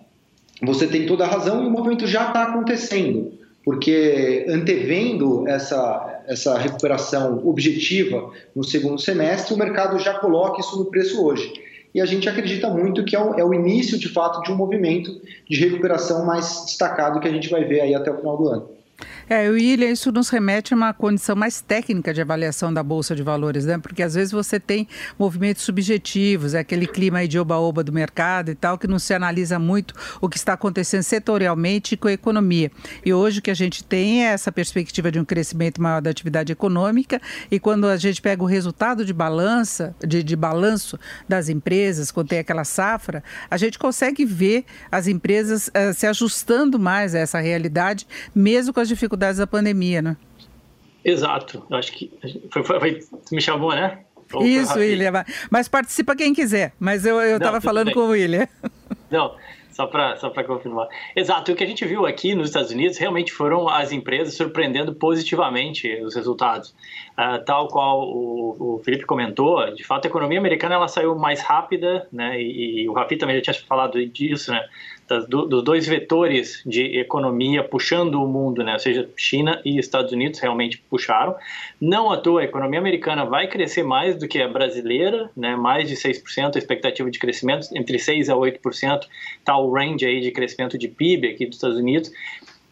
você 0.63 0.87
tem 0.87 1.07
toda 1.07 1.25
a 1.25 1.29
razão 1.29 1.65
e 1.65 1.67
o 1.67 1.71
movimento 1.71 2.07
já 2.07 2.29
está 2.29 2.43
acontecendo, 2.43 3.33
porque 3.69 4.47
antevendo 4.49 5.47
essa 5.47 6.23
essa 6.27 6.57
recuperação 6.57 7.47
objetiva 7.47 8.31
no 8.57 8.65
segundo 8.65 8.99
semestre, 8.99 9.53
o 9.53 9.59
mercado 9.59 9.99
já 9.99 10.15
coloca 10.15 10.59
isso 10.59 10.79
no 10.79 10.87
preço 10.87 11.23
hoje. 11.23 11.53
E 11.95 12.01
a 12.01 12.07
gente 12.07 12.31
acredita 12.31 12.71
muito 12.71 13.05
que 13.05 13.15
é 13.15 13.21
o, 13.21 13.35
é 13.35 13.45
o 13.45 13.53
início, 13.53 13.99
de 13.99 14.09
fato, 14.09 14.41
de 14.43 14.51
um 14.51 14.57
movimento 14.57 15.21
de 15.47 15.59
recuperação 15.59 16.25
mais 16.25 16.65
destacado 16.65 17.21
que 17.21 17.29
a 17.29 17.31
gente 17.31 17.51
vai 17.51 17.65
ver 17.65 17.83
aí 17.83 17.95
até 17.95 18.11
o 18.11 18.17
final 18.17 18.39
do 18.39 18.49
ano. 18.49 18.71
É, 19.31 19.47
William, 19.51 19.91
isso 19.91 20.11
nos 20.11 20.31
remete 20.31 20.73
a 20.73 20.77
uma 20.77 20.95
condição 20.95 21.37
mais 21.37 21.61
técnica 21.61 22.15
de 22.15 22.23
avaliação 22.23 22.73
da 22.73 22.83
Bolsa 22.83 23.15
de 23.15 23.23
Valores, 23.23 23.67
né? 23.67 23.77
Porque 23.77 24.03
às 24.03 24.15
vezes 24.15 24.33
você 24.33 24.59
tem 24.59 24.89
movimentos 25.19 25.65
subjetivos, 25.65 26.55
é 26.55 26.61
aquele 26.61 26.87
clima 26.87 27.19
aí 27.19 27.29
de 27.29 27.39
oba-oba 27.39 27.85
do 27.85 27.93
mercado 27.93 28.51
e 28.51 28.55
tal, 28.55 28.79
que 28.79 28.87
não 28.87 28.99
se 28.99 29.13
analisa 29.13 29.59
muito 29.59 29.93
o 30.19 30.31
que 30.31 30.39
está 30.39 30.55
acontecendo 30.55 31.03
setorialmente 31.03 31.95
com 31.95 32.09
a 32.09 32.13
economia. 32.13 32.73
E 33.05 33.13
hoje 33.13 33.41
o 33.41 33.43
que 33.43 33.51
a 33.51 33.55
gente 33.55 33.85
tem 33.85 34.25
é 34.25 34.31
essa 34.31 34.51
perspectiva 34.51 35.13
de 35.13 35.21
um 35.21 35.27
crescimento 35.27 35.83
maior 35.83 36.01
da 36.01 36.09
atividade 36.09 36.51
econômica 36.51 37.21
e 37.51 37.61
quando 37.61 37.87
a 37.87 37.99
gente 37.99 38.23
pega 38.23 38.43
o 38.43 38.47
resultado 38.47 39.05
de 39.05 39.13
balança, 39.13 39.95
de, 40.01 40.23
de 40.23 40.37
balanço 40.37 40.99
das 41.29 41.51
empresas, 41.51 42.11
quando 42.11 42.29
tem 42.29 42.39
aquela 42.39 42.65
safra, 42.65 43.23
a 43.51 43.59
gente 43.59 43.79
consegue 43.79 44.25
ver 44.25 44.65
as 44.91 45.07
empresas 45.07 45.69
uh, 45.69 45.93
se 45.93 46.07
ajustando 46.07 46.79
mais 46.79 47.15
a 47.15 47.19
essa 47.19 47.39
realidade, 47.39 48.07
mesmo 48.35 48.73
com 48.73 48.81
as 48.81 48.89
dificuldades 48.89 49.18
dificuldades 49.19 49.39
da 49.39 49.47
pandemia, 49.47 50.01
né? 50.01 50.17
Exato. 51.05 51.65
Acho 51.71 51.93
que 51.93 52.11
foi, 52.51 52.63
foi, 52.63 52.81
foi 52.81 53.01
me 53.33 53.41
chamou, 53.41 53.75
né? 53.75 53.99
Ou 54.33 54.45
Isso, 54.45 54.79
William. 54.79 55.25
Mas 55.51 55.69
participa 55.69 56.15
quem 56.15 56.35
quiser. 56.35 56.73
Mas 56.79 57.05
eu 57.05 57.21
estava 57.37 57.61
falando 57.61 57.87
bem. 57.87 57.95
com 57.95 58.01
o 58.01 58.09
William. 58.09 58.47
Não, 59.11 59.35
só 59.71 59.87
para 59.87 60.17
só 60.17 60.31
confirmar. 60.31 60.87
Exato, 61.17 61.53
o 61.53 61.55
que 61.55 61.65
a 61.65 61.67
gente 61.67 61.85
viu 61.87 62.05
aqui 62.05 62.35
nos 62.35 62.49
Estados 62.49 62.71
Unidos 62.71 62.99
realmente 62.99 63.33
foram 63.33 63.69
as 63.69 63.91
empresas 63.91 64.35
surpreendendo 64.35 64.95
positivamente 64.95 65.89
os 66.03 66.15
resultados. 66.15 66.75
Uh, 67.17 67.43
tal 67.47 67.69
qual 67.69 68.03
o, 68.03 68.75
o, 68.75 68.83
Felipe 68.85 69.07
comentou, 69.07 69.73
de 69.75 69.85
fato 69.85 70.05
a 70.05 70.09
economia 70.09 70.39
americana 70.39 70.75
ela 70.75 70.89
saiu 70.89 71.17
mais 71.17 71.41
rápida, 71.41 72.07
né, 72.13 72.41
e, 72.41 72.83
e 72.83 72.89
o 72.89 72.93
Rafi 72.93 73.17
também 73.17 73.37
já 73.37 73.53
tinha 73.53 73.67
falado 73.67 74.05
disso, 74.07 74.51
né, 74.53 74.63
das, 75.09 75.27
do, 75.27 75.47
dos 75.47 75.65
dois 75.65 75.87
vetores 75.87 76.63
de 76.65 76.99
economia 76.99 77.65
puxando 77.65 78.23
o 78.23 78.27
mundo, 78.27 78.63
né? 78.63 78.75
ou 78.75 78.79
seja, 78.79 79.09
China 79.17 79.61
e 79.65 79.79
Estados 79.79 80.13
Unidos 80.13 80.39
realmente 80.39 80.79
puxaram. 80.91 81.35
Não 81.81 82.11
à 82.11 82.19
toa, 82.19 82.43
a 82.43 82.45
economia 82.45 82.79
americana 82.79 83.25
vai 83.25 83.49
crescer 83.49 83.83
mais 83.83 84.17
do 84.17 84.29
que 84.29 84.41
a 84.41 84.49
brasileira, 84.49 85.31
né? 85.37 85.57
mais 85.57 85.89
de 85.89 85.97
6%, 85.97 86.55
a 86.55 86.59
expectativa 86.59 87.11
de 87.11 87.19
crescimento, 87.19 87.69
entre 87.75 87.97
6% 87.97 88.29
a 88.29 88.37
8% 88.37 89.07
está 89.39 89.57
o 89.57 89.73
range 89.73 90.05
aí 90.05 90.21
de 90.21 90.31
crescimento 90.31 90.77
de 90.77 90.89
PIB 90.89 91.29
aqui 91.29 91.47
dos 91.47 91.57
Estados 91.57 91.79
Unidos. 91.79 92.13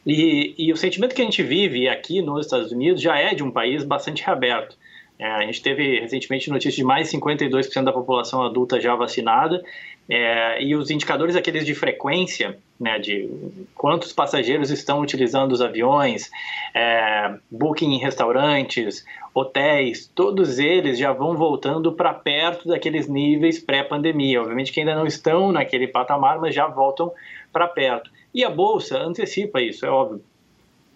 E, 0.07 0.55
e 0.57 0.73
o 0.73 0.77
sentimento 0.77 1.15
que 1.15 1.23
a 1.23 1.25
gente 1.25 1.43
vive 1.43 1.89
aqui 1.89 2.23
nos 2.23 2.47
Estados 2.47 2.71
Unidos 2.71 3.03
já 3.03 3.19
é 3.19 3.35
de 3.35 3.43
um 3.43 3.51
país 3.51 3.83
bastante 3.83 4.23
reaberto. 4.25 4.77
É, 5.19 5.27
a 5.27 5.41
gente 5.47 5.63
teve 5.63 5.99
recentemente 5.99 6.51
notícia 6.51 6.77
de 6.77 6.85
mais 6.85 7.11
de 7.11 7.17
52% 7.17 7.85
da 7.85 7.93
população 7.93 8.43
adulta 8.43 8.79
já 8.79 8.95
vacinada 8.95 9.65
é, 10.09 10.63
e 10.63 10.75
os 10.77 10.91
indicadores 10.91 11.35
aqueles 11.35 11.67
de 11.67 11.75
frequência, 11.75 12.59
né, 12.79 12.99
de 12.99 13.29
quantos 13.75 14.13
passageiros 14.13 14.71
estão 14.71 15.01
utilizando 15.01 15.53
os 15.53 15.61
aviões, 15.61 16.31
é, 16.75 17.35
booking 17.51 17.93
em 17.93 17.99
restaurantes, 17.99 19.05
hotéis, 19.35 20.11
todos 20.15 20.59
eles 20.59 20.99
já 20.99 21.13
vão 21.13 21.37
voltando 21.37 21.93
para 21.93 22.15
perto 22.15 22.69
daqueles 22.69 23.09
níveis 23.09 23.59
pré-pandemia. 23.59 24.41
Obviamente 24.41 24.73
que 24.73 24.81
ainda 24.81 24.95
não 24.95 25.07
estão 25.07 25.51
naquele 25.53 25.89
patamar, 25.89 26.39
mas 26.39 26.55
já 26.55 26.67
voltam 26.67 27.13
para 27.53 27.67
perto. 27.67 28.11
E 28.33 28.45
a 28.45 28.51
bolsa 28.51 28.99
antecipa 28.99 29.61
isso, 29.61 29.85
é 29.85 29.91
óbvio 29.91 30.23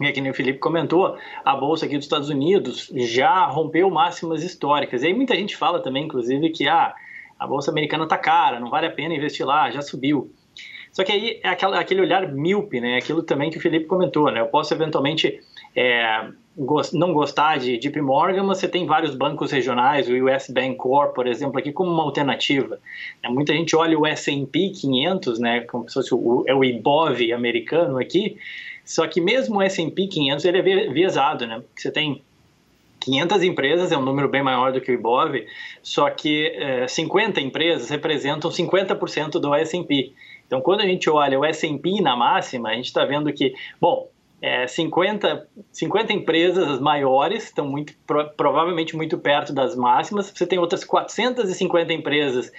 é 0.06 0.12
que 0.12 0.20
nem 0.20 0.30
o 0.30 0.34
Felipe 0.34 0.58
comentou, 0.58 1.16
a 1.44 1.54
bolsa 1.54 1.84
aqui 1.84 1.96
dos 1.96 2.06
Estados 2.06 2.30
Unidos 2.30 2.90
já 2.94 3.44
rompeu 3.46 3.90
máximas 3.90 4.42
históricas. 4.42 5.02
E 5.02 5.08
aí 5.08 5.14
muita 5.14 5.34
gente 5.34 5.56
fala 5.56 5.80
também, 5.80 6.04
inclusive, 6.04 6.48
que 6.50 6.66
ah, 6.66 6.94
a 7.40 7.46
bolsa 7.46 7.70
americana 7.70 8.04
está 8.04 8.18
cara, 8.18 8.60
não 8.60 8.68
vale 8.68 8.86
a 8.86 8.90
pena 8.90 9.14
investir 9.14 9.46
lá, 9.46 9.70
já 9.70 9.80
subiu. 9.80 10.30
Só 10.92 11.02
que 11.02 11.10
aí 11.10 11.40
é 11.42 11.48
aquele 11.48 12.02
olhar 12.02 12.30
míope, 12.30 12.80
né? 12.80 12.98
Aquilo 12.98 13.22
também 13.22 13.50
que 13.50 13.56
o 13.56 13.60
Felipe 13.60 13.86
comentou, 13.86 14.30
né? 14.30 14.40
Eu 14.40 14.46
posso 14.46 14.74
eventualmente 14.74 15.40
é, 15.74 16.28
não 16.92 17.14
gostar 17.14 17.58
de 17.58 17.78
JP 17.78 18.02
Morgan, 18.02 18.42
mas 18.42 18.58
você 18.58 18.68
tem 18.68 18.84
vários 18.84 19.14
bancos 19.14 19.52
regionais, 19.52 20.08
o 20.08 20.12
US 20.12 20.50
Bank 20.50 20.76
Corp, 20.76 21.14
por 21.14 21.26
exemplo, 21.26 21.58
aqui 21.58 21.72
como 21.72 21.90
uma 21.90 22.02
alternativa. 22.02 22.78
É, 23.22 23.28
muita 23.28 23.54
gente 23.54 23.74
olha 23.74 23.98
o 23.98 24.06
S&P 24.06 24.70
500, 24.70 25.38
né? 25.38 25.60
Como 25.60 25.88
se 25.88 25.94
fosse 25.94 26.14
o, 26.14 26.44
é 26.46 26.54
o 26.54 26.62
IBOV 26.62 27.32
americano 27.32 27.98
aqui, 27.98 28.36
só 28.84 29.06
que 29.06 29.20
mesmo 29.20 29.58
o 29.58 29.62
S&P 29.62 30.08
500 30.08 30.44
ele 30.44 30.58
é 30.58 30.92
viesado, 30.92 31.46
né? 31.46 31.62
Você 31.74 31.90
tem 31.90 32.22
500 33.00 33.42
empresas, 33.42 33.92
é 33.92 33.96
um 33.96 34.02
número 34.02 34.28
bem 34.28 34.42
maior 34.42 34.72
do 34.72 34.80
que 34.80 34.90
o 34.90 34.94
Ibov, 34.94 35.46
só 35.82 36.08
que 36.10 36.48
é, 36.48 36.86
50 36.86 37.40
empresas 37.40 37.88
representam 37.88 38.50
50% 38.50 39.32
do 39.40 39.54
S&P. 39.54 40.12
Então, 40.46 40.60
quando 40.60 40.80
a 40.80 40.86
gente 40.86 41.08
olha 41.08 41.38
o 41.38 41.44
S&P 41.44 42.00
na 42.00 42.16
máxima, 42.16 42.70
a 42.70 42.74
gente 42.74 42.86
está 42.86 43.04
vendo 43.04 43.32
que, 43.32 43.54
bom, 43.80 44.08
é, 44.42 44.66
50, 44.66 45.46
50 45.70 46.12
empresas 46.12 46.80
maiores 46.80 47.44
estão 47.44 47.66
muito, 47.66 47.94
provavelmente 48.36 48.96
muito 48.96 49.18
perto 49.18 49.52
das 49.52 49.76
máximas, 49.76 50.30
você 50.30 50.46
tem 50.46 50.58
outras 50.58 50.84
450 50.84 51.92
empresas 51.92 52.50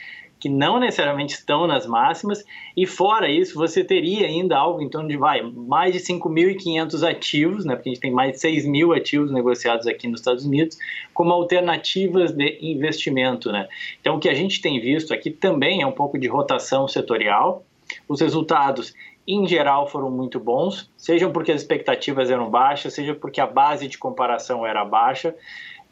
que 0.42 0.50
não 0.50 0.80
necessariamente 0.80 1.36
estão 1.36 1.68
nas 1.68 1.86
máximas, 1.86 2.44
e 2.76 2.88
fora 2.88 3.30
isso, 3.30 3.54
você 3.54 3.84
teria 3.84 4.26
ainda 4.26 4.58
algo 4.58 4.82
em 4.82 4.90
torno 4.90 5.08
de 5.08 5.16
vai, 5.16 5.44
mais 5.44 5.94
de 5.94 6.00
5.500 6.00 7.08
ativos, 7.08 7.64
né, 7.64 7.76
porque 7.76 7.90
a 7.90 7.94
gente 7.94 8.02
tem 8.02 8.12
mais 8.12 8.34
de 8.34 8.40
6 8.40 8.66
mil 8.66 8.92
ativos 8.92 9.32
negociados 9.32 9.86
aqui 9.86 10.08
nos 10.08 10.20
Estados 10.20 10.44
Unidos, 10.44 10.80
como 11.14 11.32
alternativas 11.32 12.32
de 12.32 12.58
investimento. 12.60 13.52
Né? 13.52 13.68
Então, 14.02 14.16
o 14.16 14.20
que 14.20 14.28
a 14.28 14.34
gente 14.34 14.60
tem 14.62 14.82
visto 14.82 15.14
aqui 15.14 15.30
também 15.30 15.84
é 15.84 15.86
um 15.86 15.92
pouco 15.92 16.18
de 16.18 16.28
rotação 16.28 16.88
setorial. 16.88 17.64
Os 18.10 18.20
resultados 18.20 18.96
em 19.28 19.48
geral 19.48 19.88
foram 19.88 20.10
muito 20.10 20.40
bons, 20.40 20.90
sejam 20.98 21.32
porque 21.32 21.52
as 21.52 21.62
expectativas 21.62 22.32
eram 22.32 22.50
baixas, 22.50 22.94
seja 22.94 23.14
porque 23.14 23.40
a 23.40 23.46
base 23.46 23.88
de 23.88 23.98
comparação 23.98 24.66
era 24.66 24.84
baixa, 24.84 25.36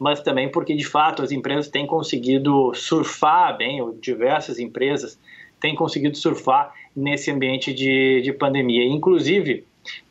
mas 0.00 0.22
também 0.22 0.50
porque 0.50 0.74
de 0.74 0.84
fato 0.84 1.22
as 1.22 1.30
empresas 1.30 1.68
têm 1.68 1.86
conseguido 1.86 2.72
surfar 2.74 3.54
bem, 3.58 3.82
ou 3.82 3.92
diversas 3.92 4.58
empresas 4.58 5.18
têm 5.60 5.74
conseguido 5.74 6.16
surfar 6.16 6.72
nesse 6.96 7.30
ambiente 7.30 7.74
de, 7.74 8.22
de 8.22 8.32
pandemia. 8.32 8.82
Inclusive, 8.86 9.62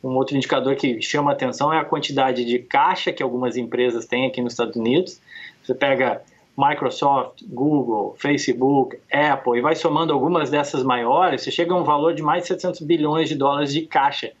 um 0.02 0.10
outro 0.10 0.36
indicador 0.36 0.76
que 0.76 1.02
chama 1.02 1.32
atenção 1.32 1.72
é 1.72 1.78
a 1.78 1.84
quantidade 1.84 2.44
de 2.44 2.60
caixa 2.60 3.12
que 3.12 3.20
algumas 3.20 3.56
empresas 3.56 4.06
têm 4.06 4.26
aqui 4.26 4.40
nos 4.40 4.52
Estados 4.52 4.76
Unidos. 4.76 5.20
Você 5.60 5.74
pega 5.74 6.22
Microsoft, 6.56 7.42
Google, 7.48 8.14
Facebook, 8.16 8.96
Apple 9.12 9.58
e 9.58 9.60
vai 9.60 9.74
somando 9.74 10.12
algumas 10.12 10.50
dessas 10.50 10.84
maiores, 10.84 11.42
você 11.42 11.50
chega 11.50 11.74
a 11.74 11.76
um 11.76 11.84
valor 11.84 12.14
de 12.14 12.22
mais 12.22 12.42
de 12.42 12.48
700 12.48 12.82
bilhões 12.82 13.28
de 13.28 13.34
dólares 13.34 13.72
de 13.72 13.82
caixa, 13.82 14.32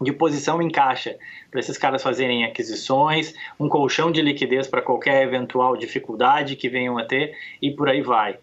de 0.00 0.12
posição 0.12 0.62
em 0.62 0.70
caixa, 0.70 1.16
para 1.50 1.60
esses 1.60 1.76
caras 1.76 2.02
fazerem 2.02 2.44
aquisições, 2.44 3.34
um 3.58 3.68
colchão 3.68 4.10
de 4.10 4.22
liquidez 4.22 4.66
para 4.66 4.80
qualquer 4.80 5.22
eventual 5.22 5.76
dificuldade 5.76 6.56
que 6.56 6.68
venham 6.68 6.96
a 6.96 7.04
ter 7.04 7.36
e 7.60 7.70
por 7.70 7.88
aí 7.88 8.00
vai. 8.00 8.38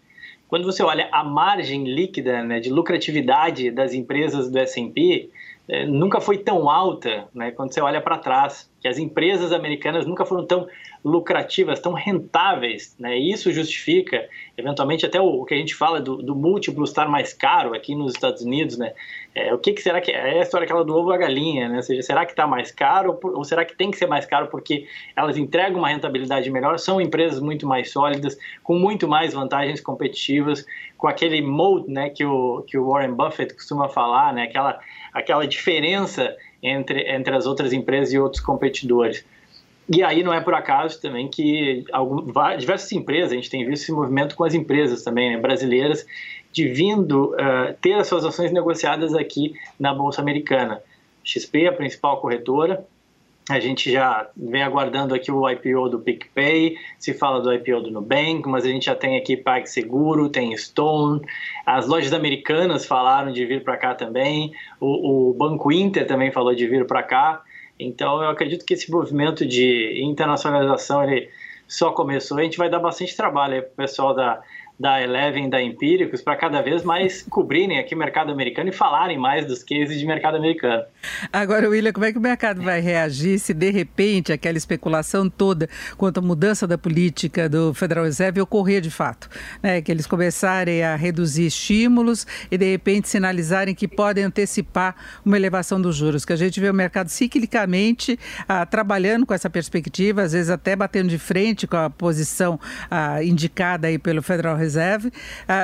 Quando 0.46 0.64
você 0.64 0.82
olha 0.82 1.08
a 1.12 1.22
margem 1.22 1.84
líquida 1.84 2.42
né, 2.42 2.58
de 2.60 2.70
lucratividade 2.70 3.70
das 3.70 3.92
empresas 3.92 4.50
do 4.50 4.58
S&P, 4.58 5.28
eh, 5.68 5.84
nunca 5.84 6.20
foi 6.20 6.38
tão 6.38 6.70
alta 6.70 7.28
né, 7.34 7.50
quando 7.50 7.74
você 7.74 7.82
olha 7.82 8.00
para 8.00 8.16
trás, 8.16 8.70
que 8.80 8.88
as 8.88 8.98
empresas 8.98 9.52
americanas 9.52 10.06
nunca 10.06 10.24
foram 10.24 10.46
tão 10.46 10.66
lucrativas, 11.04 11.80
tão 11.80 11.92
rentáveis, 11.92 12.96
né? 12.98 13.18
E 13.18 13.30
isso 13.30 13.52
justifica, 13.52 14.28
eventualmente, 14.58 15.06
até 15.06 15.20
o, 15.20 15.42
o 15.42 15.44
que 15.44 15.54
a 15.54 15.56
gente 15.56 15.74
fala 15.74 16.00
do, 16.00 16.16
do, 16.16 16.34
múltiplo 16.34 16.82
estar 16.82 17.08
mais 17.08 17.32
caro 17.32 17.74
aqui 17.74 17.94
nos 17.94 18.12
Estados 18.12 18.42
Unidos, 18.42 18.76
né? 18.76 18.92
É, 19.32 19.54
o 19.54 19.58
que, 19.58 19.72
que, 19.72 19.80
será 19.80 20.00
que 20.00 20.10
é 20.10 20.40
a 20.40 20.42
história 20.42 20.64
aquela 20.64 20.84
do 20.84 20.96
ovo 20.96 21.12
a 21.12 21.16
galinha, 21.16 21.68
né? 21.68 21.76
Ou 21.76 21.82
seja, 21.82 22.02
será 22.02 22.26
que 22.26 22.32
está 22.32 22.44
mais 22.44 22.72
caro 22.72 23.16
ou, 23.22 23.44
será 23.44 23.64
que 23.64 23.76
tem 23.76 23.90
que 23.90 23.96
ser 23.96 24.06
mais 24.06 24.26
caro 24.26 24.48
porque 24.48 24.86
elas 25.14 25.36
entregam 25.36 25.78
uma 25.78 25.88
rentabilidade 25.88 26.50
melhor? 26.50 26.76
São 26.78 27.00
empresas 27.00 27.40
muito 27.40 27.66
mais 27.68 27.92
sólidas, 27.92 28.36
com 28.64 28.76
muito 28.76 29.06
mais 29.06 29.32
vantagens 29.32 29.80
competitivas, 29.80 30.66
com 30.96 31.06
aquele 31.06 31.40
mode, 31.40 31.88
né? 31.88 32.10
Que 32.10 32.24
o 32.24 32.62
que 32.66 32.76
o 32.76 32.88
Warren 32.88 33.14
Buffett 33.14 33.54
costuma 33.54 33.88
falar, 33.88 34.34
né? 34.34 34.42
Aquela 34.42 34.80
aquela 35.14 35.46
diferença 35.46 36.36
entre 36.60 37.02
entre 37.08 37.34
as 37.34 37.46
outras 37.46 37.72
empresas 37.72 38.12
e 38.12 38.18
outros 38.18 38.42
competidores. 38.42 39.24
E 39.88 40.02
aí 40.02 40.22
não 40.22 40.34
é 40.34 40.40
por 40.40 40.54
acaso 40.54 41.00
também 41.00 41.28
que 41.28 41.84
algum, 41.92 42.26
diversas 42.58 42.92
empresas, 42.92 43.32
a 43.32 43.34
gente 43.34 43.48
tem 43.48 43.64
visto 43.64 43.84
esse 43.84 43.92
movimento 43.92 44.36
com 44.36 44.44
as 44.44 44.52
empresas 44.54 45.02
também 45.02 45.30
né, 45.30 45.38
brasileiras, 45.38 46.06
de 46.52 46.68
vindo 46.68 47.32
uh, 47.34 47.74
ter 47.80 47.94
as 47.94 48.06
suas 48.06 48.24
ações 48.24 48.52
negociadas 48.52 49.14
aqui 49.14 49.54
na 49.80 49.94
Bolsa 49.94 50.20
Americana. 50.20 50.82
XP, 51.24 51.66
a 51.66 51.72
principal 51.72 52.20
corretora, 52.20 52.84
a 53.48 53.58
gente 53.60 53.90
já 53.90 54.28
vem 54.36 54.62
aguardando 54.62 55.14
aqui 55.14 55.32
o 55.32 55.48
IPO 55.48 55.88
do 55.88 56.00
PicPay, 56.00 56.76
se 56.98 57.14
fala 57.14 57.40
do 57.40 57.52
IPO 57.52 57.80
do 57.80 57.90
Nubank, 57.90 58.46
mas 58.46 58.64
a 58.64 58.68
gente 58.68 58.86
já 58.86 58.94
tem 58.94 59.16
aqui 59.16 59.38
PagSeguro, 59.38 60.28
tem 60.28 60.54
Stone, 60.56 61.22
as 61.64 61.86
lojas 61.86 62.12
americanas 62.12 62.84
falaram 62.84 63.32
de 63.32 63.44
vir 63.46 63.64
para 63.64 63.78
cá 63.78 63.94
também, 63.94 64.52
o, 64.78 65.30
o 65.30 65.34
Banco 65.34 65.72
Inter 65.72 66.06
também 66.06 66.30
falou 66.30 66.54
de 66.54 66.66
vir 66.66 66.86
para 66.86 67.02
cá. 67.02 67.42
Então, 67.78 68.22
eu 68.22 68.30
acredito 68.30 68.64
que 68.64 68.74
esse 68.74 68.90
movimento 68.90 69.46
de 69.46 70.02
internacionalização 70.02 71.04
ele 71.04 71.30
só 71.66 71.92
começou. 71.92 72.38
A 72.38 72.42
gente 72.42 72.58
vai 72.58 72.68
dar 72.70 72.80
bastante 72.80 73.16
trabalho 73.16 73.62
para 73.62 73.70
o 73.70 73.76
pessoal 73.76 74.14
da, 74.14 74.42
da 74.78 75.02
Eleven, 75.02 75.50
da 75.50 75.60
Empíricos, 75.60 76.22
para 76.22 76.36
cada 76.36 76.62
vez 76.62 76.84
mais 76.84 77.22
cobrirem 77.28 77.78
aqui 77.78 77.94
o 77.94 77.98
mercado 77.98 78.30
americano 78.30 78.68
e 78.68 78.72
falarem 78.72 79.18
mais 79.18 79.44
dos 79.44 79.62
cases 79.64 79.98
de 79.98 80.06
mercado 80.06 80.36
americano. 80.36 80.84
Agora, 81.32 81.68
William, 81.68 81.92
como 81.92 82.06
é 82.06 82.12
que 82.12 82.18
o 82.18 82.20
mercado 82.20 82.62
vai 82.62 82.80
reagir 82.80 83.40
se 83.40 83.52
de 83.52 83.70
repente 83.70 84.32
aquela 84.32 84.56
especulação 84.56 85.28
toda 85.28 85.68
quanto 85.96 86.18
à 86.18 86.20
mudança 86.22 86.66
da 86.66 86.78
política 86.78 87.48
do 87.48 87.74
Federal 87.74 88.04
Reserve 88.04 88.40
ocorrer 88.40 88.80
de 88.80 88.90
fato? 88.90 89.28
Né? 89.62 89.82
Que 89.82 89.90
eles 89.90 90.06
começarem 90.06 90.82
a 90.84 90.94
reduzir 90.94 91.46
estímulos 91.46 92.26
e 92.50 92.56
de 92.56 92.70
repente 92.70 93.08
sinalizarem 93.08 93.74
que 93.74 93.88
podem 93.88 94.24
antecipar 94.24 94.94
uma 95.24 95.36
elevação 95.36 95.80
dos 95.80 95.96
juros, 95.96 96.24
que 96.24 96.32
a 96.32 96.36
gente 96.36 96.60
vê 96.60 96.70
o 96.70 96.74
mercado 96.74 97.08
ciclicamente 97.08 98.18
ah, 98.48 98.64
trabalhando 98.64 99.26
com 99.26 99.34
essa 99.34 99.50
perspectiva, 99.50 100.22
às 100.22 100.32
vezes 100.32 100.50
até 100.50 100.76
batendo 100.76 101.08
de 101.08 101.18
frente 101.18 101.66
com 101.66 101.76
a 101.76 101.90
posição 101.90 102.60
ah, 102.88 103.22
indicada 103.24 103.88
aí 103.88 103.98
pelo 103.98 104.22
Federal 104.22 104.56
Reserve 104.56 104.67
Reserve, 104.68 105.08
uh, 105.08 105.12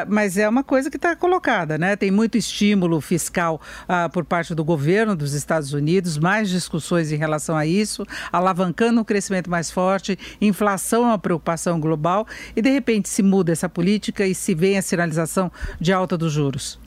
mas 0.08 0.38
é 0.38 0.48
uma 0.48 0.64
coisa 0.64 0.90
que 0.90 0.96
está 0.96 1.14
colocada, 1.14 1.76
né? 1.76 1.94
Tem 1.94 2.10
muito 2.10 2.38
estímulo 2.38 3.02
fiscal 3.02 3.60
uh, 3.82 4.10
por 4.10 4.24
parte 4.24 4.54
do 4.54 4.64
governo 4.64 5.14
dos 5.14 5.34
Estados 5.34 5.74
Unidos, 5.74 6.16
mais 6.16 6.48
discussões 6.48 7.12
em 7.12 7.16
relação 7.16 7.54
a 7.54 7.66
isso, 7.66 8.06
alavancando 8.32 9.02
um 9.02 9.04
crescimento 9.04 9.50
mais 9.50 9.70
forte, 9.70 10.18
inflação 10.40 11.02
é 11.02 11.06
uma 11.08 11.18
preocupação 11.18 11.78
global 11.78 12.26
e 12.56 12.62
de 12.62 12.70
repente 12.70 13.10
se 13.10 13.22
muda 13.22 13.52
essa 13.52 13.68
política 13.68 14.26
e 14.26 14.34
se 14.34 14.54
vem 14.54 14.78
a 14.78 14.82
sinalização 14.82 15.52
de 15.78 15.92
alta 15.92 16.16
dos 16.16 16.32
juros. 16.32 16.78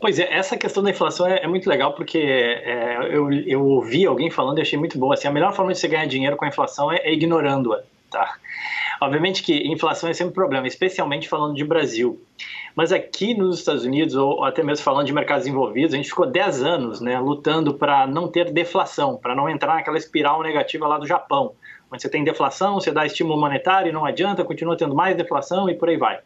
Pois 0.00 0.18
é, 0.18 0.32
essa 0.34 0.56
questão 0.56 0.82
da 0.82 0.90
inflação 0.90 1.26
é, 1.26 1.44
é 1.44 1.46
muito 1.46 1.68
legal 1.68 1.94
porque 1.94 2.18
é, 2.18 2.96
eu, 3.14 3.30
eu 3.32 3.62
ouvi 3.62 4.06
alguém 4.06 4.30
falando 4.30 4.58
e 4.58 4.62
achei 4.62 4.78
muito 4.78 4.98
bom. 4.98 5.12
Assim, 5.12 5.28
a 5.28 5.30
melhor 5.30 5.52
forma 5.54 5.72
de 5.72 5.78
você 5.78 5.86
ganhar 5.86 6.06
dinheiro 6.06 6.36
com 6.36 6.46
a 6.46 6.48
inflação 6.48 6.90
é, 6.90 6.96
é 7.04 7.12
ignorando-a. 7.12 7.82
Tá? 8.10 8.34
Obviamente 9.02 9.42
que 9.42 9.66
inflação 9.66 10.08
é 10.08 10.12
sempre 10.12 10.30
um 10.30 10.34
problema, 10.34 10.64
especialmente 10.64 11.28
falando 11.28 11.56
de 11.56 11.64
Brasil. 11.64 12.22
Mas 12.72 12.92
aqui 12.92 13.34
nos 13.34 13.58
Estados 13.58 13.84
Unidos, 13.84 14.14
ou 14.14 14.44
até 14.44 14.62
mesmo 14.62 14.84
falando 14.84 15.06
de 15.06 15.12
mercados 15.12 15.44
envolvidos, 15.44 15.92
a 15.92 15.96
gente 15.96 16.08
ficou 16.08 16.24
10 16.24 16.62
anos 16.62 17.00
né, 17.00 17.18
lutando 17.18 17.74
para 17.74 18.06
não 18.06 18.28
ter 18.28 18.52
deflação, 18.52 19.16
para 19.16 19.34
não 19.34 19.48
entrar 19.48 19.74
naquela 19.74 19.98
espiral 19.98 20.40
negativa 20.40 20.86
lá 20.86 20.98
do 20.98 21.06
Japão, 21.06 21.52
onde 21.90 22.00
você 22.00 22.08
tem 22.08 22.22
deflação, 22.22 22.74
você 22.74 22.92
dá 22.92 23.04
estímulo 23.04 23.40
monetário 23.40 23.90
e 23.90 23.92
não 23.92 24.04
adianta, 24.04 24.44
continua 24.44 24.76
tendo 24.76 24.94
mais 24.94 25.16
deflação 25.16 25.68
e 25.68 25.74
por 25.74 25.88
aí 25.88 25.96
vai 25.96 26.20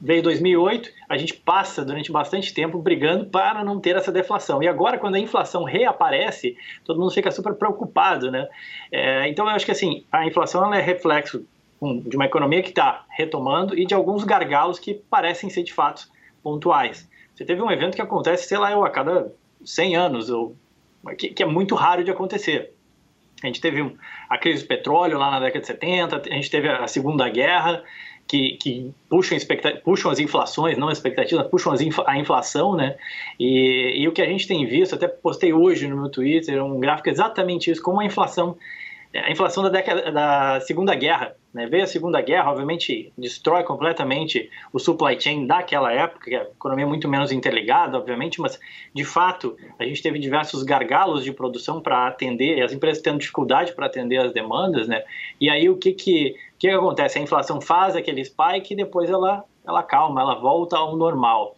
veio 0.00 0.22
2008, 0.22 0.90
a 1.08 1.16
gente 1.16 1.34
passa 1.34 1.84
durante 1.84 2.12
bastante 2.12 2.52
tempo 2.52 2.78
brigando 2.78 3.26
para 3.26 3.64
não 3.64 3.80
ter 3.80 3.96
essa 3.96 4.12
deflação. 4.12 4.62
E 4.62 4.68
agora, 4.68 4.98
quando 4.98 5.14
a 5.14 5.18
inflação 5.18 5.64
reaparece, 5.64 6.56
todo 6.84 7.00
mundo 7.00 7.10
fica 7.10 7.30
super 7.30 7.54
preocupado, 7.54 8.30
né? 8.30 8.46
É, 8.92 9.26
então, 9.28 9.46
eu 9.46 9.52
acho 9.52 9.64
que 9.64 9.72
assim, 9.72 10.04
a 10.12 10.26
inflação 10.26 10.72
é 10.74 10.82
reflexo 10.82 11.46
de 11.80 12.16
uma 12.16 12.26
economia 12.26 12.62
que 12.62 12.70
está 12.70 13.04
retomando 13.08 13.78
e 13.78 13.84
de 13.84 13.94
alguns 13.94 14.24
gargalos 14.24 14.78
que 14.78 14.94
parecem 14.94 15.50
ser 15.50 15.62
de 15.62 15.72
fato 15.72 16.08
pontuais. 16.42 17.08
Você 17.34 17.44
teve 17.44 17.60
um 17.60 17.70
evento 17.70 17.96
que 17.96 18.02
acontece, 18.02 18.48
sei 18.48 18.56
lá, 18.56 18.72
eu, 18.72 18.84
a 18.84 18.90
cada 18.90 19.32
100 19.64 19.96
anos, 19.96 20.30
ou, 20.30 20.56
que, 21.18 21.28
que 21.28 21.42
é 21.42 21.46
muito 21.46 21.74
raro 21.74 22.02
de 22.02 22.10
acontecer. 22.10 22.72
A 23.42 23.46
gente 23.46 23.60
teve 23.60 23.94
a 24.28 24.38
crise 24.38 24.62
do 24.62 24.68
petróleo 24.68 25.18
lá 25.18 25.30
na 25.30 25.40
década 25.40 25.60
de 25.60 25.66
70, 25.66 26.22
a 26.30 26.34
gente 26.34 26.50
teve 26.50 26.68
a 26.68 26.88
Segunda 26.88 27.28
Guerra, 27.28 27.82
que, 28.26 28.52
que 28.56 28.94
puxam, 29.08 29.38
puxam 29.84 30.10
as 30.10 30.18
inflações, 30.18 30.76
não 30.76 30.88
as 30.88 30.98
expectativas, 30.98 31.46
puxam 31.46 31.72
as 31.72 31.80
inf 31.80 31.98
a 32.06 32.18
inflação, 32.18 32.74
né? 32.74 32.96
E, 33.38 34.02
e, 34.02 34.08
o 34.08 34.12
que 34.12 34.22
a 34.22 34.26
gente 34.26 34.48
tem 34.48 34.66
visto, 34.66 34.94
até 34.94 35.06
postei 35.06 35.52
hoje 35.52 35.86
no 35.86 35.96
meu 35.96 36.10
Twitter, 36.10 36.62
um 36.64 36.80
gráfico 36.80 37.08
exatamente 37.08 37.70
isso, 37.70 37.82
como 37.82 38.00
a 38.00 38.04
inflação, 38.04 38.56
a 39.14 39.30
inflação 39.30 39.62
da 39.62 39.68
década 39.68 40.10
da 40.10 40.60
Segunda 40.60 40.94
Guerra, 40.94 41.36
né? 41.56 41.66
Veio 41.66 41.84
a 41.84 41.86
Segunda 41.86 42.20
Guerra, 42.20 42.50
obviamente 42.50 43.12
destrói 43.18 43.64
completamente 43.64 44.50
o 44.72 44.78
supply 44.78 45.20
chain 45.20 45.46
daquela 45.46 45.92
época, 45.92 46.30
que 46.30 46.34
a 46.34 46.42
economia 46.42 46.84
é 46.84 46.88
muito 46.88 47.08
menos 47.08 47.32
interligada, 47.32 47.98
obviamente, 47.98 48.40
mas 48.40 48.58
de 48.94 49.04
fato 49.04 49.56
a 49.78 49.84
gente 49.84 50.02
teve 50.02 50.18
diversos 50.18 50.62
gargalos 50.62 51.24
de 51.24 51.32
produção 51.32 51.80
para 51.80 52.06
atender, 52.06 52.62
as 52.62 52.72
empresas 52.72 53.02
tendo 53.02 53.18
dificuldade 53.18 53.74
para 53.74 53.86
atender 53.86 54.18
as 54.18 54.32
demandas, 54.32 54.86
né? 54.88 55.02
E 55.40 55.50
aí 55.50 55.68
o 55.68 55.76
que 55.76 55.92
que 55.92 56.06
que, 56.06 56.36
que 56.58 56.68
acontece? 56.68 57.18
A 57.18 57.22
inflação 57.22 57.60
faz 57.60 57.96
aquele 57.96 58.24
spike 58.24 58.72
e 58.72 58.76
depois 58.76 59.10
ela, 59.10 59.44
ela 59.66 59.82
calma, 59.82 60.20
ela 60.20 60.34
volta 60.34 60.76
ao 60.76 60.96
normal. 60.96 61.56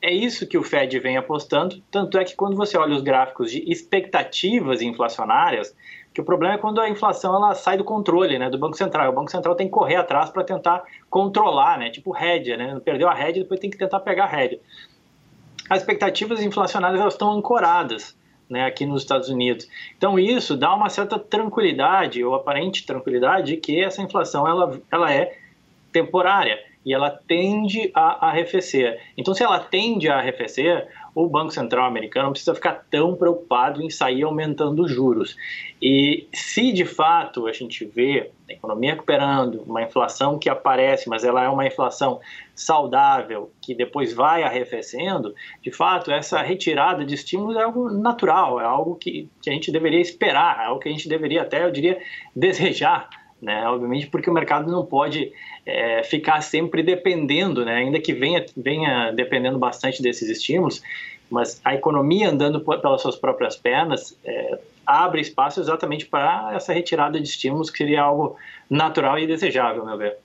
É 0.00 0.12
isso 0.12 0.46
que 0.46 0.58
o 0.58 0.62
Fed 0.62 0.98
vem 1.00 1.16
apostando, 1.16 1.82
tanto 1.90 2.18
é 2.18 2.24
que 2.24 2.36
quando 2.36 2.56
você 2.56 2.76
olha 2.76 2.94
os 2.94 3.02
gráficos 3.02 3.50
de 3.50 3.64
expectativas 3.70 4.82
inflacionárias, 4.82 5.74
que 6.16 6.20
o 6.22 6.24
problema 6.24 6.54
é 6.54 6.58
quando 6.58 6.80
a 6.80 6.88
inflação 6.88 7.34
ela 7.34 7.54
sai 7.54 7.76
do 7.76 7.84
controle 7.84 8.38
né, 8.38 8.48
do 8.48 8.56
Banco 8.56 8.74
Central. 8.74 9.12
O 9.12 9.14
Banco 9.14 9.30
Central 9.30 9.54
tem 9.54 9.66
que 9.66 9.72
correr 9.74 9.96
atrás 9.96 10.30
para 10.30 10.42
tentar 10.42 10.82
controlar, 11.10 11.78
né, 11.78 11.90
tipo 11.90 12.10
rédea, 12.10 12.56
né, 12.56 12.80
perdeu 12.82 13.06
a 13.06 13.12
rédea, 13.12 13.42
depois 13.42 13.60
tem 13.60 13.68
que 13.68 13.76
tentar 13.76 14.00
pegar 14.00 14.24
a 14.24 14.26
rédea. 14.26 14.58
As 15.68 15.80
expectativas 15.80 16.40
inflacionárias 16.40 16.98
elas 17.02 17.12
estão 17.12 17.30
ancoradas 17.32 18.16
né, 18.48 18.64
aqui 18.64 18.86
nos 18.86 19.02
Estados 19.02 19.28
Unidos. 19.28 19.68
Então 19.98 20.18
isso 20.18 20.56
dá 20.56 20.74
uma 20.74 20.88
certa 20.88 21.18
tranquilidade 21.18 22.24
ou 22.24 22.34
aparente 22.34 22.86
tranquilidade 22.86 23.48
de 23.48 23.56
que 23.58 23.84
essa 23.84 24.00
inflação 24.00 24.48
ela, 24.48 24.80
ela 24.90 25.12
é 25.12 25.36
temporária. 25.92 26.58
e 26.82 26.94
ela 26.94 27.10
tende 27.10 27.90
a 27.92 28.28
arrefecer. 28.28 29.02
Então, 29.18 29.34
se 29.34 29.42
ela 29.42 29.58
tende 29.58 30.08
a 30.08 30.18
arrefecer, 30.18 30.88
o 31.16 31.26
Banco 31.26 31.50
Central 31.50 31.86
americano 31.86 32.30
precisa 32.30 32.54
ficar 32.54 32.84
tão 32.90 33.16
preocupado 33.16 33.80
em 33.80 33.88
sair 33.88 34.22
aumentando 34.22 34.82
os 34.82 34.90
juros. 34.90 35.34
E 35.80 36.28
se 36.30 36.72
de 36.72 36.84
fato 36.84 37.46
a 37.46 37.52
gente 37.52 37.86
vê 37.86 38.30
a 38.46 38.52
economia 38.52 38.90
recuperando, 38.92 39.62
uma 39.62 39.82
inflação 39.82 40.38
que 40.38 40.50
aparece, 40.50 41.08
mas 41.08 41.24
ela 41.24 41.42
é 41.42 41.48
uma 41.48 41.66
inflação 41.66 42.20
saudável, 42.54 43.50
que 43.62 43.74
depois 43.74 44.12
vai 44.12 44.42
arrefecendo, 44.42 45.34
de 45.62 45.72
fato, 45.72 46.10
essa 46.10 46.42
retirada 46.42 47.02
de 47.02 47.14
estímulos 47.14 47.56
é 47.56 47.62
algo 47.62 47.88
natural, 47.90 48.60
é 48.60 48.64
algo 48.64 48.94
que, 48.94 49.26
que 49.40 49.48
a 49.48 49.52
gente 49.54 49.72
deveria 49.72 50.00
esperar, 50.00 50.60
é 50.60 50.66
algo 50.66 50.80
que 50.80 50.88
a 50.90 50.92
gente 50.92 51.08
deveria 51.08 51.42
até, 51.42 51.64
eu 51.64 51.72
diria, 51.72 51.98
desejar. 52.36 53.08
Né? 53.40 53.66
Obviamente, 53.68 54.06
porque 54.06 54.30
o 54.30 54.32
mercado 54.32 54.70
não 54.70 54.84
pode 54.84 55.32
é, 55.64 56.02
ficar 56.02 56.40
sempre 56.40 56.82
dependendo, 56.82 57.64
né? 57.64 57.74
ainda 57.74 58.00
que 58.00 58.12
venha, 58.12 58.44
venha 58.56 59.12
dependendo 59.12 59.58
bastante 59.58 60.02
desses 60.02 60.28
estímulos, 60.28 60.82
mas 61.30 61.60
a 61.64 61.74
economia 61.74 62.30
andando 62.30 62.60
pelas 62.60 63.02
suas 63.02 63.16
próprias 63.16 63.56
pernas 63.56 64.16
é, 64.24 64.58
abre 64.86 65.20
espaço 65.20 65.60
exatamente 65.60 66.06
para 66.06 66.52
essa 66.54 66.72
retirada 66.72 67.20
de 67.20 67.28
estímulos, 67.28 67.68
que 67.68 67.78
seria 67.78 68.02
algo 68.02 68.36
natural 68.70 69.18
e 69.18 69.26
desejável, 69.26 69.84
meu 69.84 69.98
ver. 69.98 70.16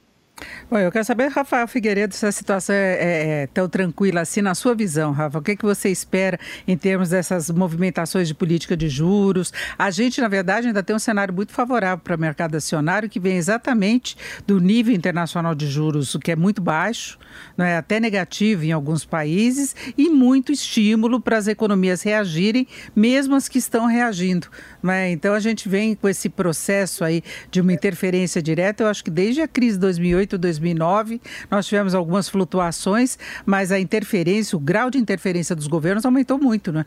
Bom, 0.70 0.78
eu 0.78 0.92
quero 0.92 1.04
saber, 1.04 1.28
Rafael 1.28 1.68
Figueiredo, 1.68 2.16
se 2.16 2.26
a 2.26 2.32
situação 2.32 2.74
é, 2.74 2.94
é, 2.94 3.42
é, 3.44 3.48
tão 3.48 3.68
tranquila 3.68 4.22
assim, 4.22 4.42
na 4.42 4.56
sua 4.56 4.74
visão, 4.74 5.12
Rafa. 5.12 5.40
O 5.40 5.42
que, 5.42 5.52
é 5.52 5.56
que 5.56 5.66
você 5.66 5.90
espera 5.90 6.40
em 6.68 6.78
termos 6.78 7.10
dessas 7.10 7.50
movimentações 7.50 8.28
de 8.28 8.34
política 8.34 8.76
de 8.76 8.88
juros? 8.88 9.52
A 9.78 9.92
gente, 9.92 10.22
na 10.22 10.28
verdade, 10.28 10.68
ainda 10.68 10.82
tem 10.82 10.96
um 10.96 11.00
cenário 11.00 11.34
muito 11.34 11.52
favorável 11.52 11.98
para 12.04 12.16
o 12.16 12.20
mercado 12.20 12.56
acionário, 12.56 13.10
que 13.10 13.20
vem 13.20 13.38
exatamente 13.38 14.16
do 14.48 14.60
nível 14.60 14.96
internacional 14.96 15.54
de 15.54 15.68
juros, 15.68 16.16
o 16.16 16.20
que 16.20 16.32
é 16.32 16.36
muito 16.36 16.62
baixo, 16.62 17.20
não 17.58 17.66
é 17.66 17.78
até 17.78 18.00
negativo 18.00 18.64
em 18.64 18.72
alguns 18.72 19.06
países, 19.06 19.76
e 19.98 20.10
muito 20.10 20.52
estímulo 20.52 21.20
para 21.20 21.38
as 21.38 21.48
economias 21.48 22.02
reagirem, 22.02 22.68
mesmo 22.96 23.36
as 23.36 23.50
que 23.50 23.58
estão 23.58 23.86
reagindo. 23.86 24.48
Não 24.82 24.94
é? 24.94 25.12
Então, 25.12 25.34
a 25.34 25.40
gente 25.40 25.68
vem 25.68 25.96
com 25.96 26.08
esse 26.08 26.30
processo 26.30 27.04
aí 27.04 27.22
de 27.50 27.62
uma 27.62 27.74
interferência 27.74 28.42
direta, 28.42 28.84
eu 28.84 28.88
acho 28.88 29.04
que 29.04 29.12
desde 29.12 29.42
a 29.42 29.48
crise 29.48 29.76
de 29.76 29.82
2008, 29.82 30.31
2008, 30.38 30.72
2009, 30.72 31.22
nós 31.50 31.66
tivemos 31.66 31.96
algumas 31.96 32.30
flutuações, 32.30 33.18
mas 33.46 33.72
a 33.72 33.80
interferência, 33.80 34.58
o 34.58 34.60
grau 34.60 34.90
de 34.90 34.98
interferência 34.98 35.56
dos 35.56 35.68
governos 35.68 36.06
aumentou 36.06 36.38
muito, 36.38 36.72
né? 36.72 36.86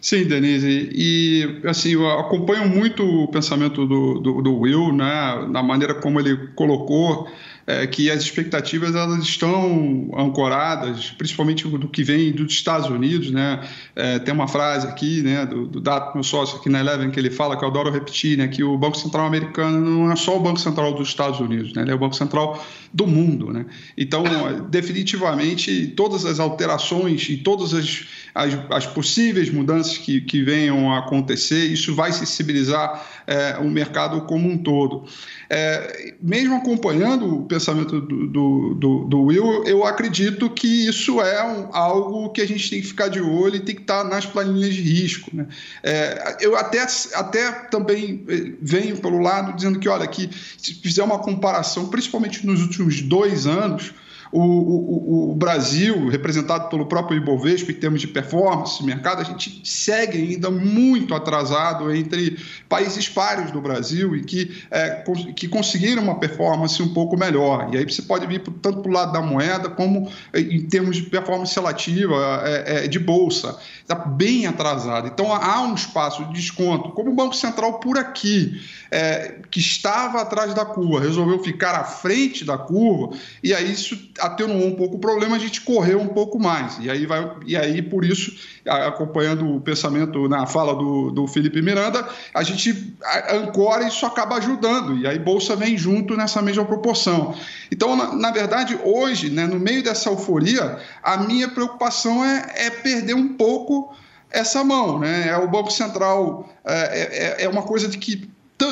Sim, 0.00 0.24
Denise, 0.24 0.90
e 0.92 1.60
assim, 1.64 1.94
eu 1.94 2.06
acompanho 2.06 2.68
muito 2.68 3.02
o 3.02 3.28
pensamento 3.28 3.86
do, 3.86 4.20
do, 4.20 4.42
do 4.42 4.58
Will, 4.58 4.92
né, 4.92 5.46
na 5.50 5.62
maneira 5.62 5.94
como 5.94 6.20
ele 6.20 6.36
colocou 6.54 7.26
é, 7.66 7.86
que 7.86 8.10
as 8.10 8.22
expectativas 8.22 8.94
elas 8.94 9.24
estão 9.24 10.10
ancoradas, 10.16 11.10
principalmente 11.18 11.66
do 11.66 11.88
que 11.88 12.04
vem 12.04 12.30
dos 12.30 12.52
Estados 12.52 12.88
Unidos, 12.88 13.30
né? 13.30 13.66
É, 13.94 14.18
tem 14.20 14.32
uma 14.32 14.46
frase 14.46 14.86
aqui, 14.86 15.20
né, 15.22 15.44
do, 15.44 15.66
do 15.66 15.80
Dato, 15.80 16.14
meu 16.14 16.22
sócio 16.22 16.58
aqui 16.58 16.68
na 16.68 16.78
Eleven, 16.78 17.10
que 17.10 17.18
ele 17.18 17.30
fala, 17.30 17.56
que 17.56 17.64
eu 17.64 17.68
adoro 17.68 17.90
repetir, 17.90 18.38
né, 18.38 18.46
que 18.46 18.62
o 18.62 18.78
Banco 18.78 18.96
Central 18.96 19.26
americano 19.26 19.80
não 19.80 20.12
é 20.12 20.16
só 20.16 20.36
o 20.36 20.40
Banco 20.40 20.60
Central 20.60 20.94
dos 20.94 21.08
Estados 21.08 21.40
Unidos, 21.40 21.72
né, 21.72 21.82
ele 21.82 21.90
é 21.90 21.94
o 21.94 21.98
Banco 21.98 22.14
Central 22.14 22.64
do 22.92 23.06
mundo, 23.06 23.52
né? 23.52 23.66
Então, 23.96 24.24
definitivamente, 24.70 25.88
todas 25.88 26.24
as 26.24 26.40
alterações 26.40 27.28
e 27.28 27.36
todas 27.36 27.74
as, 27.74 28.06
as, 28.36 28.52
as 28.70 28.86
possíveis 28.86 29.50
mudanças 29.50 29.96
que, 29.96 30.20
que 30.20 30.42
venham 30.42 30.92
a 30.92 30.98
acontecer, 30.98 31.64
isso 31.64 31.94
vai 31.94 32.12
sensibilizar 32.12 33.02
é, 33.26 33.56
o 33.58 33.70
mercado 33.70 34.20
como 34.22 34.46
um 34.46 34.58
todo. 34.58 35.04
É, 35.48 36.14
mesmo 36.20 36.54
acompanhando 36.56 37.34
o 37.34 37.44
pensamento 37.46 37.98
do, 38.00 38.26
do, 38.26 38.74
do, 38.74 39.04
do, 39.04 39.22
Will, 39.22 39.64
eu 39.64 39.86
acredito 39.86 40.50
que 40.50 40.86
isso 40.86 41.20
é 41.22 41.42
um, 41.42 41.74
algo 41.74 42.28
que 42.30 42.42
a 42.42 42.46
gente 42.46 42.68
tem 42.68 42.80
que 42.82 42.86
ficar 42.86 43.08
de 43.08 43.20
olho 43.20 43.56
e 43.56 43.60
tem 43.60 43.74
que 43.74 43.80
estar 43.80 44.04
nas 44.04 44.26
planilhas 44.26 44.74
de 44.74 44.82
risco. 44.82 45.30
Né? 45.34 45.46
É, 45.82 46.36
eu 46.40 46.54
até, 46.56 46.86
até 47.14 47.52
também 47.70 48.22
é, 48.28 48.52
venho 48.60 48.98
pelo 48.98 49.18
lado 49.18 49.56
dizendo 49.56 49.78
que, 49.78 49.88
olha, 49.88 50.06
que 50.06 50.28
se 50.58 50.74
fizer 50.74 51.02
uma 51.02 51.18
comparação, 51.20 51.88
principalmente 51.88 52.46
nos 52.46 52.60
últimos 52.60 53.00
dois 53.00 53.46
anos, 53.46 53.94
o, 54.32 54.40
o, 54.40 55.30
o, 55.32 55.34
Brasil, 55.34 56.08
representado 56.08 56.68
pelo 56.68 56.86
próprio 56.86 57.16
Ibovespa 57.16 57.70
em 57.70 57.74
termos 57.74 58.00
de 58.00 58.08
performance, 58.08 58.84
mercado, 58.84 59.20
a 59.20 59.24
gente 59.24 59.60
segue 59.64 60.18
ainda 60.18 60.50
muito 60.50 61.14
atrasado 61.14 61.94
entre 61.94 62.38
países 62.68 63.08
páreos 63.08 63.50
do 63.50 63.60
Brasil 63.60 64.16
e 64.16 64.24
que, 64.24 64.62
é, 64.70 65.04
que 65.34 65.48
conseguiram 65.48 66.02
uma 66.02 66.18
performance 66.18 66.82
um 66.82 66.92
pouco 66.92 67.16
melhor. 67.16 67.68
E 67.72 67.78
aí 67.78 67.84
você 67.84 68.02
pode 68.02 68.26
vir 68.26 68.42
tanto 68.62 68.80
para 68.80 68.90
o 68.90 68.94
lado 68.94 69.12
da 69.12 69.22
moeda 69.22 69.68
como 69.68 70.10
em 70.34 70.66
termos 70.66 70.96
de 70.96 71.02
performance 71.02 71.54
relativa 71.54 72.42
é, 72.44 72.84
é, 72.84 72.88
de 72.88 72.98
bolsa. 72.98 73.58
Está 73.80 73.94
bem 73.94 74.46
atrasado. 74.46 75.06
Então 75.08 75.32
há 75.32 75.62
um 75.62 75.74
espaço 75.74 76.24
de 76.26 76.34
desconto, 76.34 76.90
como 76.90 77.10
o 77.10 77.14
Banco 77.14 77.34
Central 77.34 77.78
por 77.80 77.98
aqui, 77.98 78.60
é, 78.90 79.40
que 79.50 79.60
estava 79.60 80.20
atrás 80.20 80.54
da 80.54 80.64
curva, 80.64 81.00
resolveu 81.00 81.42
ficar 81.42 81.74
à 81.74 81.84
frente 81.84 82.44
da 82.44 82.56
curva, 82.58 83.16
e 83.42 83.54
aí 83.54 83.72
isso 83.72 83.96
atenuou 84.20 84.66
um 84.66 84.74
pouco 84.74 84.96
o 84.96 84.98
problema, 84.98 85.36
a 85.36 85.38
gente 85.38 85.60
correu 85.60 86.00
um 86.00 86.08
pouco 86.08 86.38
mais. 86.38 86.78
E 86.80 86.90
aí, 86.90 87.06
vai, 87.06 87.30
e 87.46 87.56
aí 87.56 87.82
por 87.82 88.04
isso, 88.04 88.36
acompanhando 88.64 89.56
o 89.56 89.60
pensamento 89.60 90.28
na 90.28 90.46
fala 90.46 90.74
do, 90.74 91.10
do 91.10 91.26
Felipe 91.26 91.62
Miranda, 91.62 92.06
a 92.34 92.42
gente 92.42 92.96
ancora 93.30 93.84
e 93.84 93.88
isso 93.88 94.06
acaba 94.06 94.36
ajudando. 94.36 94.98
E 94.98 95.06
aí 95.06 95.18
Bolsa 95.18 95.56
vem 95.56 95.76
junto 95.76 96.16
nessa 96.16 96.42
mesma 96.42 96.64
proporção. 96.64 97.34
Então, 97.70 97.96
na, 97.96 98.14
na 98.14 98.30
verdade, 98.30 98.78
hoje, 98.84 99.30
né, 99.30 99.46
no 99.46 99.58
meio 99.58 99.82
dessa 99.82 100.08
euforia, 100.08 100.78
a 101.02 101.16
minha 101.18 101.48
preocupação 101.48 102.24
é, 102.24 102.46
é 102.54 102.70
perder 102.70 103.14
um 103.14 103.28
pouco 103.28 103.94
essa 104.30 104.62
mão. 104.62 104.98
Né? 104.98 105.28
É 105.28 105.36
o 105.36 105.48
Banco 105.48 105.70
Central 105.70 106.48
é, 106.64 107.36
é, 107.40 107.44
é 107.44 107.48
uma 107.48 107.62
coisa 107.62 107.88
de 107.88 107.98
que 107.98 108.28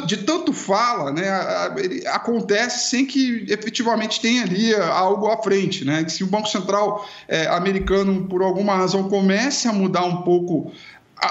de 0.07 0.19
tanto 0.19 0.53
fala, 0.53 1.13
né, 1.13 1.29
acontece 2.07 2.89
sem 2.89 3.05
que 3.05 3.45
efetivamente 3.49 4.21
tenha 4.21 4.43
ali 4.43 4.75
algo 4.75 5.29
à 5.29 5.43
frente. 5.43 5.85
Né? 5.85 6.09
Se 6.09 6.25
o 6.25 6.27
Banco 6.27 6.49
Central 6.49 7.07
é, 7.29 7.47
americano, 7.49 8.27
por 8.27 8.43
alguma 8.43 8.75
razão, 8.75 9.09
comece 9.09 9.69
a 9.69 9.73
mudar 9.73 10.05
um 10.05 10.23
pouco 10.23 10.73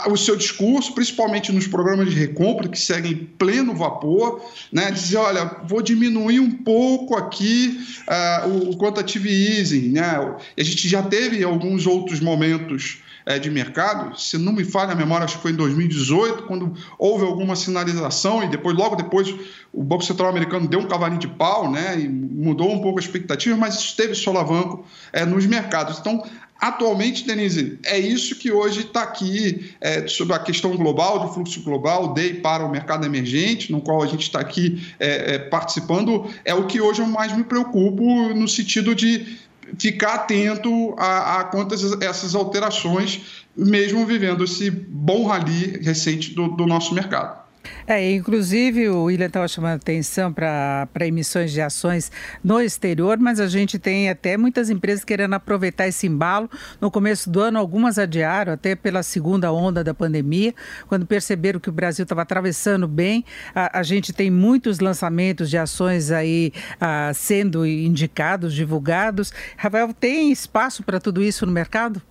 o 0.08 0.18
seu 0.18 0.36
discurso, 0.36 0.94
principalmente 0.94 1.52
nos 1.52 1.68
programas 1.68 2.10
de 2.10 2.16
recompra 2.16 2.68
que 2.68 2.80
seguem 2.80 3.30
pleno 3.38 3.76
vapor, 3.76 4.44
né, 4.72 4.89
dizer, 4.92 5.18
olha, 5.18 5.58
vou 5.68 5.82
diminuir 5.82 6.39
um 6.39 6.52
pouco 6.52 7.16
aqui 7.16 7.80
uh, 8.08 8.70
o 8.70 8.78
quantitative 8.78 9.30
easing, 9.30 9.89
né? 9.89 10.36
A 10.58 10.63
gente 10.63 10.88
já 10.88 11.04
teve 11.04 11.44
alguns 11.44 11.86
outros 11.86 12.20
momentos 12.20 13.04
é, 13.25 13.39
de 13.39 13.49
mercado, 13.49 14.19
se 14.19 14.38
não 14.38 14.53
me 14.53 14.63
falha 14.63 14.91
a 14.91 14.95
memória, 14.95 15.25
acho 15.25 15.38
que 15.38 15.41
foi 15.41 15.51
em 15.51 15.55
2018, 15.55 16.43
quando 16.43 16.73
houve 16.97 17.25
alguma 17.25 17.55
sinalização 17.55 18.43
e 18.43 18.47
depois, 18.47 18.75
logo 18.75 18.95
depois, 18.95 19.33
o 19.71 19.83
Banco 19.83 20.03
Central 20.03 20.29
americano 20.29 20.67
deu 20.67 20.79
um 20.79 20.88
cavalinho 20.88 21.19
de 21.19 21.27
pau, 21.27 21.71
né, 21.71 21.99
e 21.99 22.07
mudou 22.07 22.71
um 22.71 22.81
pouco 22.81 22.99
a 22.99 23.01
expectativa, 23.01 23.55
mas 23.55 23.75
isso 23.75 23.95
teve 23.95 24.15
solavanco 24.15 24.86
é, 25.12 25.25
nos 25.25 25.45
mercados. 25.45 25.99
Então, 25.99 26.23
Atualmente, 26.63 27.27
Denise, 27.27 27.77
é 27.83 27.99
isso 27.99 28.38
que 28.38 28.49
hoje 28.49 28.81
está 28.81 29.03
aqui 29.03 29.75
é, 29.81 30.07
sobre 30.07 30.33
a 30.33 30.39
questão 30.39 30.77
global, 30.77 31.27
de 31.27 31.33
fluxo 31.33 31.62
global, 31.62 32.13
DEI 32.13 32.36
para 32.36 32.65
o 32.65 32.71
mercado 32.71 33.05
emergente, 33.05 33.69
no 33.69 33.81
qual 33.81 34.01
a 34.01 34.07
gente 34.07 34.21
está 34.21 34.39
aqui 34.39 34.81
é, 34.97 35.36
é, 35.36 35.39
participando, 35.39 36.25
é 36.45 36.53
o 36.53 36.65
que 36.65 36.79
hoje 36.79 37.01
eu 37.01 37.05
mais 37.05 37.36
me 37.36 37.43
preocupo 37.43 38.05
no 38.33 38.47
sentido 38.47 38.95
de 38.95 39.38
ficar 39.77 40.15
atento 40.15 40.95
a, 40.97 41.39
a 41.39 41.43
quantas 41.45 42.01
essas 42.01 42.36
alterações, 42.36 43.43
mesmo 43.55 44.05
vivendo 44.05 44.43
esse 44.43 44.69
bom 44.69 45.25
rally 45.25 45.79
recente 45.81 46.33
do, 46.33 46.49
do 46.49 46.65
nosso 46.65 46.93
mercado. 46.93 47.42
É, 47.88 48.12
inclusive 48.12 48.89
o 48.89 49.04
William 49.06 49.28
estava 49.28 49.47
chamando 49.47 49.76
atenção 49.76 50.32
para 50.32 50.88
emissões 51.02 51.52
de 51.52 51.62
ações 51.62 52.12
no 52.43 52.62
exterior, 52.62 53.17
mas 53.17 53.39
a 53.39 53.47
gente 53.47 53.78
tem 53.80 54.10
até 54.10 54.38
muitas 54.38 54.69
empresas 54.69 55.04
querendo 55.04 55.34
aproveitar 55.34 55.88
esse 55.88 56.08
embalo. 56.08 56.49
No 56.80 56.89
começo 56.89 57.30
do 57.30 57.39
ano, 57.39 57.60
algumas 57.60 57.97
adiaram, 57.97 58.54
até 58.54 58.76
pela 58.76 59.04
segunda 59.04 59.52
onda 59.52 59.84
da 59.84 59.93
pandemia, 59.93 60.54
quando 60.88 61.06
perceberam 61.06 61.60
que 61.60 61.69
o 61.69 61.73
Brasil 61.73 62.04
estava 62.04 62.21
atravessando 62.21 62.88
bem. 62.88 63.26
A, 63.54 63.80
a, 63.80 63.84
gente 63.84 64.13
tem 64.13 64.30
muitos 64.30 64.80
lançamentos 64.80 65.49
de 65.49 65.58
ações 65.58 66.12
aí 66.12 66.54
a, 66.80 67.10
ah, 67.10 67.13
sendo 67.13 67.65
indicados, 67.65 68.54
divulgados. 68.54 69.34
Rafael, 69.58 69.93
tem 69.93 70.32
espaço 70.32 70.84
para 70.84 70.99
tudo 70.99 71.21
isso 71.21 71.45
no 71.45 71.52
mercado? 71.52 72.02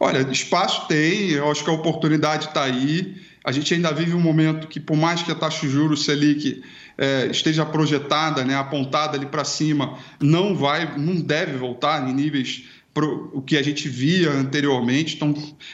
Olha, 0.00 0.18
espaço 0.30 0.86
tem, 0.86 1.30
eu 1.30 1.50
acho 1.50 1.64
que 1.64 1.70
a 1.70 1.72
oportunidade 1.72 2.46
está 2.46 2.64
aí. 2.64 3.16
A 3.48 3.50
gente 3.50 3.72
ainda 3.72 3.90
vive 3.90 4.14
um 4.14 4.20
momento 4.20 4.68
que, 4.68 4.78
por 4.78 4.94
mais 4.94 5.22
que 5.22 5.32
a 5.32 5.34
taxa 5.34 5.66
de 5.66 5.72
juros 5.72 6.04
Selic 6.04 6.62
é, 6.98 7.28
esteja 7.30 7.64
projetada, 7.64 8.44
né, 8.44 8.54
apontada 8.54 9.16
ali 9.16 9.24
para 9.24 9.42
cima, 9.42 9.96
não 10.20 10.54
vai, 10.54 10.98
não 10.98 11.14
deve 11.18 11.56
voltar 11.56 12.06
em 12.06 12.12
níveis 12.12 12.64
pro, 12.92 13.30
o 13.32 13.40
que 13.40 13.56
a 13.56 13.62
gente 13.62 13.88
via 13.88 14.30
anteriormente. 14.32 15.16
Então, 15.16 15.32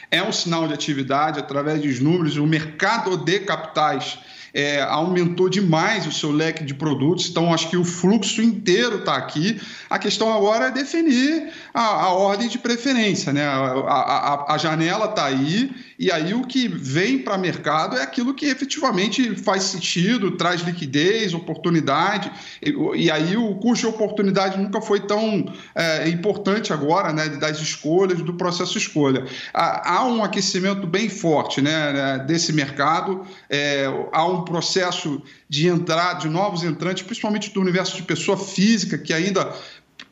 é 0.09 0.23
um 0.23 0.31
sinal 0.31 0.65
de 0.69 0.73
atividade 0.73 1.37
através 1.37 1.81
dos 1.81 1.99
números. 1.99 2.37
O 2.37 2.47
mercado 2.47 3.17
de 3.17 3.39
capitais 3.39 4.19
é, 4.55 4.81
aumentou 4.81 5.49
demais 5.49 6.07
o 6.07 6.11
seu 6.13 6.31
leque 6.31 6.63
de 6.63 6.73
produtos, 6.73 7.29
então 7.29 7.53
acho 7.53 7.69
que 7.69 7.75
o 7.75 7.83
fluxo 7.83 8.41
inteiro 8.41 8.99
está 8.99 9.17
aqui. 9.17 9.59
A 9.89 9.99
questão 9.99 10.31
agora 10.31 10.67
é 10.67 10.71
definir 10.71 11.51
a, 11.73 11.81
a 11.81 12.13
ordem 12.13 12.47
de 12.47 12.57
preferência, 12.57 13.33
né? 13.33 13.43
A, 13.45 14.45
a, 14.47 14.53
a 14.53 14.57
janela 14.57 15.07
está 15.07 15.25
aí, 15.25 15.69
e 15.99 16.09
aí 16.09 16.33
o 16.33 16.47
que 16.47 16.69
vem 16.69 17.19
para 17.19 17.35
o 17.35 17.39
mercado 17.39 17.97
é 17.97 18.01
aquilo 18.01 18.33
que 18.33 18.45
efetivamente 18.45 19.35
faz 19.35 19.63
sentido, 19.63 20.37
traz 20.37 20.61
liquidez, 20.61 21.33
oportunidade, 21.33 22.31
e, 22.63 23.03
e 23.03 23.11
aí 23.11 23.35
o 23.35 23.55
custo 23.55 23.89
de 23.89 23.93
oportunidade 23.93 24.57
nunca 24.57 24.79
foi 24.79 25.01
tão 25.01 25.53
é, 25.75 26.07
importante 26.07 26.71
agora, 26.71 27.11
né? 27.11 27.27
Das 27.27 27.59
escolhas, 27.59 28.21
do 28.21 28.33
processo 28.35 28.77
escolha. 28.77 29.25
Há, 29.53 30.05
um 30.05 30.23
aquecimento 30.23 30.87
bem 30.87 31.09
forte 31.09 31.61
né, 31.61 31.91
né 31.91 32.19
desse 32.19 32.53
mercado, 32.53 33.25
é, 33.49 33.85
há 34.13 34.25
um 34.25 34.44
processo 34.45 35.21
de 35.49 35.67
entrada 35.67 36.19
de 36.19 36.29
novos 36.29 36.63
entrantes, 36.63 37.03
principalmente 37.03 37.53
do 37.53 37.59
universo 37.59 37.97
de 37.97 38.03
pessoa 38.03 38.37
física, 38.37 38.97
que 38.97 39.13
ainda 39.13 39.53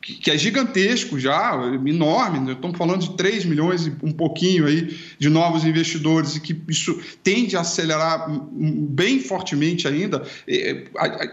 que 0.00 0.30
é 0.30 0.36
gigantesco 0.36 1.18
já, 1.18 1.54
enorme, 1.86 2.38
né? 2.38 2.52
estamos 2.52 2.76
falando 2.76 3.00
de 3.00 3.16
3 3.16 3.46
milhões 3.46 3.86
e 3.86 3.92
um 4.02 4.12
pouquinho 4.12 4.66
aí 4.66 4.94
de 5.18 5.30
novos 5.30 5.64
investidores 5.64 6.36
e 6.36 6.40
que 6.40 6.54
isso 6.68 7.00
tende 7.22 7.56
a 7.56 7.60
acelerar 7.60 8.26
bem 8.52 9.18
fortemente 9.18 9.88
ainda. 9.88 10.22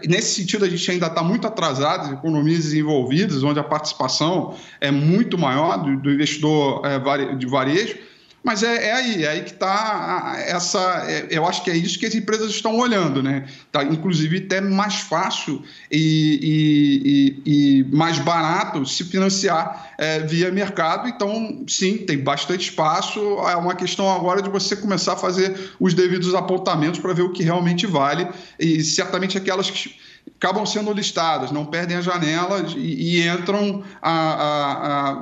Nesse 0.08 0.40
sentido, 0.40 0.64
a 0.64 0.70
gente 0.70 0.90
ainda 0.90 1.06
está 1.06 1.22
muito 1.22 1.46
atrasado, 1.46 2.06
as 2.06 2.12
economias 2.12 2.64
desenvolvidas, 2.64 3.42
onde 3.42 3.58
a 3.58 3.64
participação 3.64 4.56
é 4.80 4.90
muito 4.90 5.36
maior 5.36 5.76
do, 5.76 5.98
do 5.98 6.10
investidor 6.10 6.80
é, 6.86 7.34
de 7.34 7.46
varejo, 7.46 7.98
mas 8.44 8.62
é, 8.64 8.88
é, 8.88 8.92
aí, 8.92 9.24
é 9.24 9.28
aí 9.28 9.42
que 9.42 9.52
está 9.52 10.34
essa. 10.46 11.04
É, 11.08 11.28
eu 11.30 11.46
acho 11.46 11.62
que 11.62 11.70
é 11.70 11.76
isso 11.76 11.98
que 11.98 12.06
as 12.06 12.14
empresas 12.14 12.50
estão 12.50 12.76
olhando, 12.76 13.22
né? 13.22 13.46
Tá, 13.70 13.84
inclusive, 13.84 14.38
até 14.38 14.60
mais 14.60 14.94
fácil 15.00 15.62
e, 15.90 17.40
e, 17.46 17.80
e 17.80 17.84
mais 17.94 18.18
barato 18.18 18.84
se 18.84 19.04
financiar 19.04 19.94
é, 19.96 20.20
via 20.20 20.50
mercado. 20.50 21.08
Então, 21.08 21.64
sim, 21.68 21.98
tem 21.98 22.18
bastante 22.18 22.68
espaço. 22.68 23.20
É 23.48 23.56
uma 23.56 23.76
questão 23.76 24.10
agora 24.12 24.42
de 24.42 24.50
você 24.50 24.74
começar 24.74 25.12
a 25.12 25.16
fazer 25.16 25.74
os 25.78 25.94
devidos 25.94 26.34
apontamentos 26.34 26.98
para 26.98 27.12
ver 27.12 27.22
o 27.22 27.32
que 27.32 27.44
realmente 27.44 27.86
vale. 27.86 28.26
E 28.58 28.82
certamente 28.82 29.38
aquelas 29.38 29.70
que 29.70 29.94
acabam 30.36 30.66
sendo 30.66 30.92
listadas, 30.92 31.52
não 31.52 31.64
perdem 31.64 31.96
a 31.96 32.00
janela 32.00 32.64
e, 32.76 33.18
e 33.18 33.28
entram 33.28 33.84
a, 34.00 34.10
a, 34.10 35.10
a, 35.10 35.14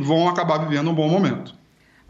vão 0.00 0.28
acabar 0.28 0.58
vivendo 0.58 0.90
um 0.90 0.94
bom 0.94 1.08
momento. 1.08 1.59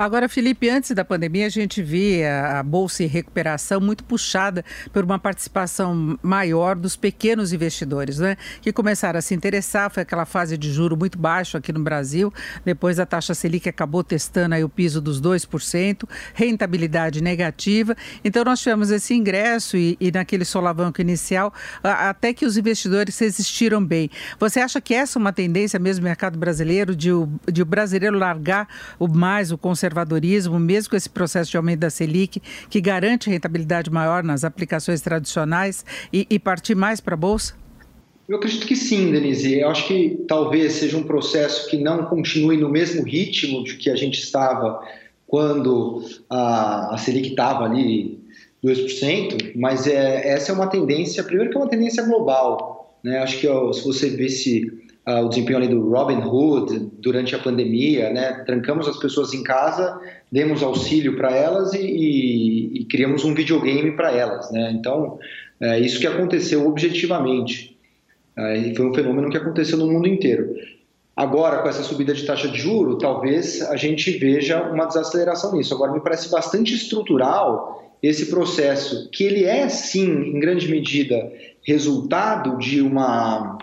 Agora, 0.01 0.31
Felipe, 0.31 0.71
antes 0.71 0.93
da 0.93 1.05
pandemia, 1.05 1.45
a 1.45 1.51
gente 1.51 1.83
via 1.83 2.59
a 2.59 2.63
Bolsa 2.63 3.05
em 3.05 3.07
recuperação 3.07 3.83
muito 3.83 4.03
puxada 4.03 4.65
por 4.95 5.05
uma 5.05 5.19
participação 5.19 6.19
maior 6.23 6.75
dos 6.75 6.97
pequenos 6.97 7.53
investidores, 7.53 8.19
né? 8.19 8.39
Que 8.63 8.73
começaram 8.73 9.19
a 9.19 9.21
se 9.21 9.35
interessar. 9.35 9.91
Foi 9.91 10.03
aquela 10.03 10.25
fase 10.25 10.57
de 10.57 10.73
juro 10.73 10.97
muito 10.97 11.19
baixo 11.19 11.59
aqui 11.59 11.71
no 11.71 11.81
Brasil. 11.81 12.33
Depois 12.65 12.99
a 12.99 13.05
taxa 13.05 13.35
Selic 13.35 13.69
acabou 13.69 14.03
testando 14.03 14.55
aí 14.55 14.65
o 14.65 14.71
piso 14.71 15.03
dos 15.03 15.21
2%, 15.21 16.09
rentabilidade 16.33 17.23
negativa. 17.23 17.95
Então, 18.25 18.43
nós 18.43 18.59
tivemos 18.61 18.91
esse 18.91 19.13
ingresso 19.13 19.77
e, 19.77 19.99
e 20.01 20.11
naquele 20.11 20.47
solavanco 20.47 21.03
inicial, 21.03 21.53
até 21.83 22.33
que 22.33 22.47
os 22.47 22.57
investidores 22.57 23.19
resistiram 23.19 23.85
bem. 23.85 24.09
Você 24.39 24.61
acha 24.61 24.81
que 24.81 24.95
essa 24.95 25.19
é 25.19 25.21
uma 25.21 25.31
tendência 25.31 25.79
mesmo 25.79 26.05
no 26.05 26.09
mercado 26.09 26.39
brasileiro, 26.39 26.97
de 26.97 27.13
o, 27.13 27.29
de 27.53 27.61
o 27.61 27.67
brasileiro 27.67 28.17
largar 28.17 28.67
o 28.99 29.07
mais 29.07 29.53
o 29.53 29.59
conservador? 29.59 29.90
Conservadorismo, 29.91 30.59
mesmo 30.59 30.91
com 30.91 30.97
esse 30.97 31.09
processo 31.09 31.51
de 31.51 31.57
aumento 31.57 31.81
da 31.81 31.91
Selic, 31.91 32.41
que 32.69 32.81
garante 32.81 33.29
rentabilidade 33.29 33.91
maior 33.91 34.23
nas 34.23 34.45
aplicações 34.45 35.01
tradicionais 35.01 35.85
e, 36.13 36.27
e 36.31 36.39
partir 36.39 36.75
mais 36.75 37.01
para 37.01 37.15
a 37.15 37.17
Bolsa? 37.17 37.55
Eu 38.29 38.37
acredito 38.37 38.67
que 38.67 38.77
sim, 38.77 39.11
Denise. 39.11 39.59
Eu 39.59 39.69
acho 39.71 39.89
que 39.89 40.25
talvez 40.29 40.75
seja 40.75 40.97
um 40.97 41.03
processo 41.03 41.69
que 41.69 41.77
não 41.77 42.05
continue 42.05 42.57
no 42.57 42.69
mesmo 42.69 43.03
ritmo 43.03 43.65
de 43.65 43.77
que 43.77 43.91
a 43.91 43.97
gente 43.97 44.21
estava 44.21 44.81
quando 45.27 46.05
a, 46.29 46.95
a 46.95 46.99
Selic 46.99 47.31
estava 47.31 47.65
ali 47.65 48.21
2%, 48.65 49.53
mas 49.57 49.87
é, 49.87 50.29
essa 50.29 50.53
é 50.53 50.55
uma 50.55 50.69
tendência, 50.69 51.25
primeiro 51.25 51.51
que 51.51 51.57
é 51.57 51.61
uma 51.61 51.69
tendência 51.69 52.05
global. 52.05 52.99
Né? 53.03 53.19
Acho 53.19 53.39
que 53.41 53.49
ó, 53.49 53.73
se 53.73 53.85
você 53.85 54.11
vê 54.11 54.29
se 54.29 54.80
uh, 55.07 55.25
o 55.25 55.29
desempenho 55.29 55.59
ali 55.59 55.69
do 55.69 55.89
Robin 55.89 56.23
Hood 56.23 56.91
durante 56.99 57.35
a 57.35 57.39
pandemia, 57.39 58.11
né? 58.11 58.43
Trancamos 58.47 58.89
as 58.89 58.97
pessoas 58.99 59.33
em 59.33 59.43
casa, 59.43 60.01
demos 60.31 60.63
auxílio 60.63 61.17
para 61.17 61.35
elas 61.35 61.73
e, 61.75 61.81
e, 61.81 62.81
e, 62.81 62.85
criamos 62.87 63.25
um 63.25 63.35
videogame 63.35 63.93
para 63.93 64.13
elas, 64.13 64.51
né? 64.51 64.73
Então, 64.73 65.19
é 65.61 65.79
isso 65.79 66.01
que 66.01 66.07
aconteceu 66.07 66.67
objetivamente. 66.67 67.77
Uh, 68.37 68.75
foi 68.77 68.87
um 68.87 68.95
fenômeno 68.95 69.31
que 69.31 69.37
aconteceu 69.37 69.79
no 69.79 69.91
mundo 69.91 70.09
inteiro. 70.09 70.55
Agora, 71.17 71.59
com 71.59 71.69
essa 71.69 71.83
subida 71.83 72.15
de 72.15 72.25
taxa 72.25 72.49
de 72.49 72.59
juro, 72.59 72.97
talvez 72.97 73.61
a 73.63 73.77
gente 73.77 74.11
veja 74.13 74.63
uma 74.63 74.87
desaceleração 74.87 75.53
nisso. 75.53 75.75
Agora, 75.75 75.93
me 75.93 76.01
parece 76.01 76.31
bastante 76.31 76.75
estrutural 76.75 77.95
esse 78.03 78.31
processo, 78.31 79.11
que 79.11 79.25
ele 79.25 79.45
é, 79.45 79.69
sim, 79.69 80.09
em 80.09 80.41
grande 80.41 80.71
medida, 80.71 81.31
resultado 81.63 82.57
de 82.57 82.81
uma 82.81 83.59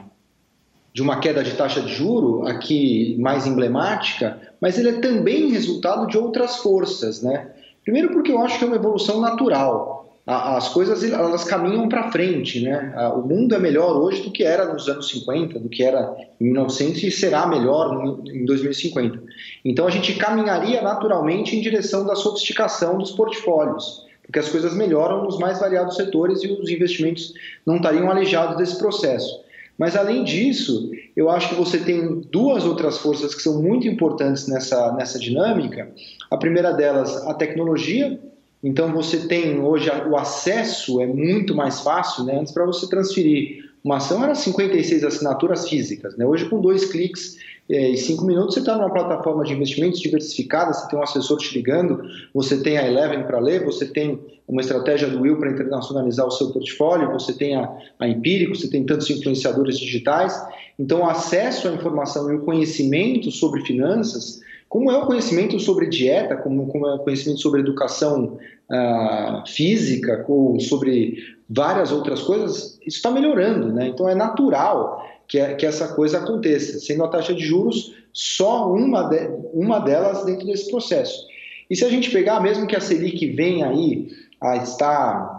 de 0.97 1.03
uma 1.03 1.19
queda 1.19 1.43
de 1.43 1.51
taxa 1.51 1.79
de 1.79 1.93
juro 1.93 2.47
aqui 2.47 3.15
mais 3.19 3.45
emblemática, 3.45 4.35
mas 4.59 4.79
ele 4.79 4.89
é 4.89 4.93
também 4.93 5.51
resultado 5.51 6.07
de 6.07 6.17
outras 6.17 6.55
forças, 6.55 7.21
né? 7.21 7.51
Primeiro 7.83 8.09
porque 8.09 8.31
eu 8.31 8.39
acho 8.39 8.57
que 8.57 8.63
é 8.63 8.67
uma 8.67 8.77
evolução 8.77 9.21
natural. 9.21 10.11
As 10.25 10.69
coisas 10.69 11.03
elas 11.03 11.43
caminham 11.43 11.87
para 11.87 12.11
frente, 12.11 12.63
né? 12.63 12.95
O 13.15 13.21
mundo 13.21 13.53
é 13.53 13.59
melhor 13.59 13.95
hoje 13.95 14.23
do 14.23 14.31
que 14.31 14.43
era 14.43 14.73
nos 14.73 14.89
anos 14.89 15.07
50, 15.09 15.59
do 15.59 15.69
que 15.69 15.83
era 15.83 16.15
em 16.41 16.45
1900 16.45 17.03
e 17.03 17.11
será 17.11 17.45
melhor 17.45 18.17
em 18.25 18.43
2050. 18.43 19.21
Então 19.63 19.85
a 19.85 19.91
gente 19.91 20.15
caminharia 20.15 20.81
naturalmente 20.81 21.55
em 21.55 21.61
direção 21.61 22.07
da 22.07 22.15
sofisticação 22.15 22.97
dos 22.97 23.11
portfólios, 23.11 24.03
porque 24.23 24.39
as 24.39 24.49
coisas 24.49 24.75
melhoram 24.75 25.23
nos 25.25 25.37
mais 25.37 25.59
variados 25.59 25.95
setores 25.95 26.43
e 26.43 26.47
os 26.47 26.67
investimentos 26.71 27.35
não 27.63 27.75
estariam 27.75 28.09
aleijados 28.09 28.57
desse 28.57 28.79
processo. 28.79 29.45
Mas 29.77 29.95
além 29.95 30.23
disso, 30.23 30.91
eu 31.15 31.29
acho 31.29 31.49
que 31.49 31.55
você 31.55 31.77
tem 31.77 32.21
duas 32.31 32.65
outras 32.65 32.97
forças 32.97 33.35
que 33.35 33.41
são 33.41 33.61
muito 33.61 33.87
importantes 33.87 34.47
nessa, 34.47 34.91
nessa 34.93 35.19
dinâmica. 35.19 35.91
A 36.31 36.37
primeira 36.37 36.71
delas, 36.71 37.15
a 37.27 37.33
tecnologia. 37.33 38.19
Então 38.63 38.91
você 38.91 39.27
tem 39.27 39.59
hoje 39.59 39.89
o 40.09 40.17
acesso 40.17 40.99
é 40.99 41.05
muito 41.05 41.53
mais 41.53 41.81
fácil, 41.81 42.23
né? 42.23 42.39
Antes 42.39 42.51
para 42.51 42.65
você 42.65 42.89
transferir 42.89 43.67
uma 43.83 43.97
ação 43.97 44.23
era 44.23 44.33
56 44.33 45.03
assinaturas 45.03 45.69
físicas, 45.69 46.17
né? 46.17 46.25
Hoje 46.25 46.49
com 46.49 46.59
dois 46.59 46.85
cliques 46.85 47.37
é, 47.69 47.89
em 47.89 47.97
cinco 47.97 48.25
minutos 48.25 48.53
você 48.53 48.61
está 48.61 48.75
numa 48.75 48.91
plataforma 48.91 49.43
de 49.43 49.53
investimentos 49.53 49.99
diversificada, 49.99 50.73
você 50.73 50.87
tem 50.87 50.97
um 50.97 51.03
assessor 51.03 51.37
te 51.37 51.53
ligando, 51.53 52.01
você 52.33 52.61
tem 52.61 52.77
a 52.77 52.87
Eleven 52.87 53.23
para 53.23 53.39
ler, 53.39 53.65
você 53.65 53.85
tem 53.85 54.19
uma 54.47 54.61
estratégia 54.61 55.09
do 55.09 55.21
Will 55.21 55.37
para 55.37 55.51
internacionalizar 55.51 56.25
o 56.25 56.31
seu 56.31 56.51
portfólio, 56.51 57.11
você 57.11 57.33
tem 57.33 57.55
a, 57.55 57.69
a 57.99 58.07
Empírico, 58.07 58.55
você 58.55 58.69
tem 58.69 58.85
tantos 58.85 59.09
influenciadores 59.09 59.77
digitais. 59.77 60.41
Então, 60.79 61.01
o 61.01 61.09
acesso 61.09 61.67
à 61.67 61.73
informação 61.73 62.31
e 62.31 62.35
o 62.35 62.45
conhecimento 62.45 63.29
sobre 63.31 63.65
finanças, 63.65 64.39
como 64.69 64.91
é 64.91 64.97
o 64.97 65.05
conhecimento 65.05 65.59
sobre 65.59 65.87
dieta, 65.87 66.35
como, 66.35 66.67
como 66.67 66.87
é 66.87 66.95
o 66.95 66.99
conhecimento 66.99 67.39
sobre 67.39 67.61
educação 67.61 68.37
uh, 68.69 69.47
física, 69.47 70.25
ou 70.27 70.59
sobre 70.59 71.17
várias 71.49 71.91
outras 71.91 72.21
coisas, 72.21 72.77
isso 72.85 72.97
está 72.97 73.09
melhorando, 73.09 73.71
né? 73.71 73.87
Então, 73.87 74.09
é 74.09 74.15
natural 74.15 75.05
que, 75.27 75.41
que 75.55 75.65
essa 75.65 75.93
coisa 75.93 76.17
aconteça, 76.17 76.79
sendo 76.79 77.03
a 77.03 77.07
taxa 77.07 77.33
de 77.33 77.43
juros 77.43 77.95
só 78.11 78.71
uma, 78.71 79.03
de, 79.03 79.29
uma 79.53 79.79
delas 79.79 80.25
dentro 80.25 80.45
desse 80.45 80.69
processo. 80.69 81.25
E 81.69 81.75
se 81.75 81.85
a 81.85 81.89
gente 81.89 82.09
pegar, 82.09 82.41
mesmo 82.41 82.67
que 82.67 82.75
a 82.75 82.81
Selic 82.81 83.25
venha 83.33 83.69
aí 83.69 84.09
a 84.41 84.57
estar 84.57 85.36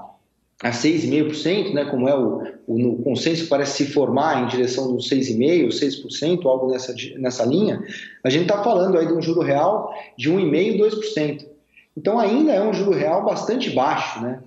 a 0.63 0.71
6,5%, 0.71 1.73
né, 1.73 1.85
como 1.85 2.09
é 2.09 2.17
o, 2.17 2.43
o, 2.67 2.89
o 2.95 3.03
consenso 3.03 3.49
parece 3.49 3.85
se 3.85 3.93
formar 3.93 4.43
em 4.43 4.49
direção 4.49 4.93
dos 4.93 5.09
6,5%, 5.09 5.69
6%, 5.69 6.47
algo 6.47 6.73
nessa, 6.73 6.95
nessa 7.17 7.45
linha, 7.45 7.81
a 8.25 8.31
gente 8.31 8.43
está 8.43 8.63
falando 8.63 8.99
aí 8.99 9.07
de 9.07 9.13
um 9.13 9.23
juro 9.23 9.41
real 9.41 9.95
de 10.17 10.31
1,5%, 10.31 10.79
2%. 10.79 11.47
Então 11.97 12.19
ainda 12.19 12.53
é 12.53 12.61
um 12.61 12.73
juro 12.73 12.93
real 12.93 13.25
bastante 13.25 13.71
baixo, 13.71 14.21
né? 14.21 14.41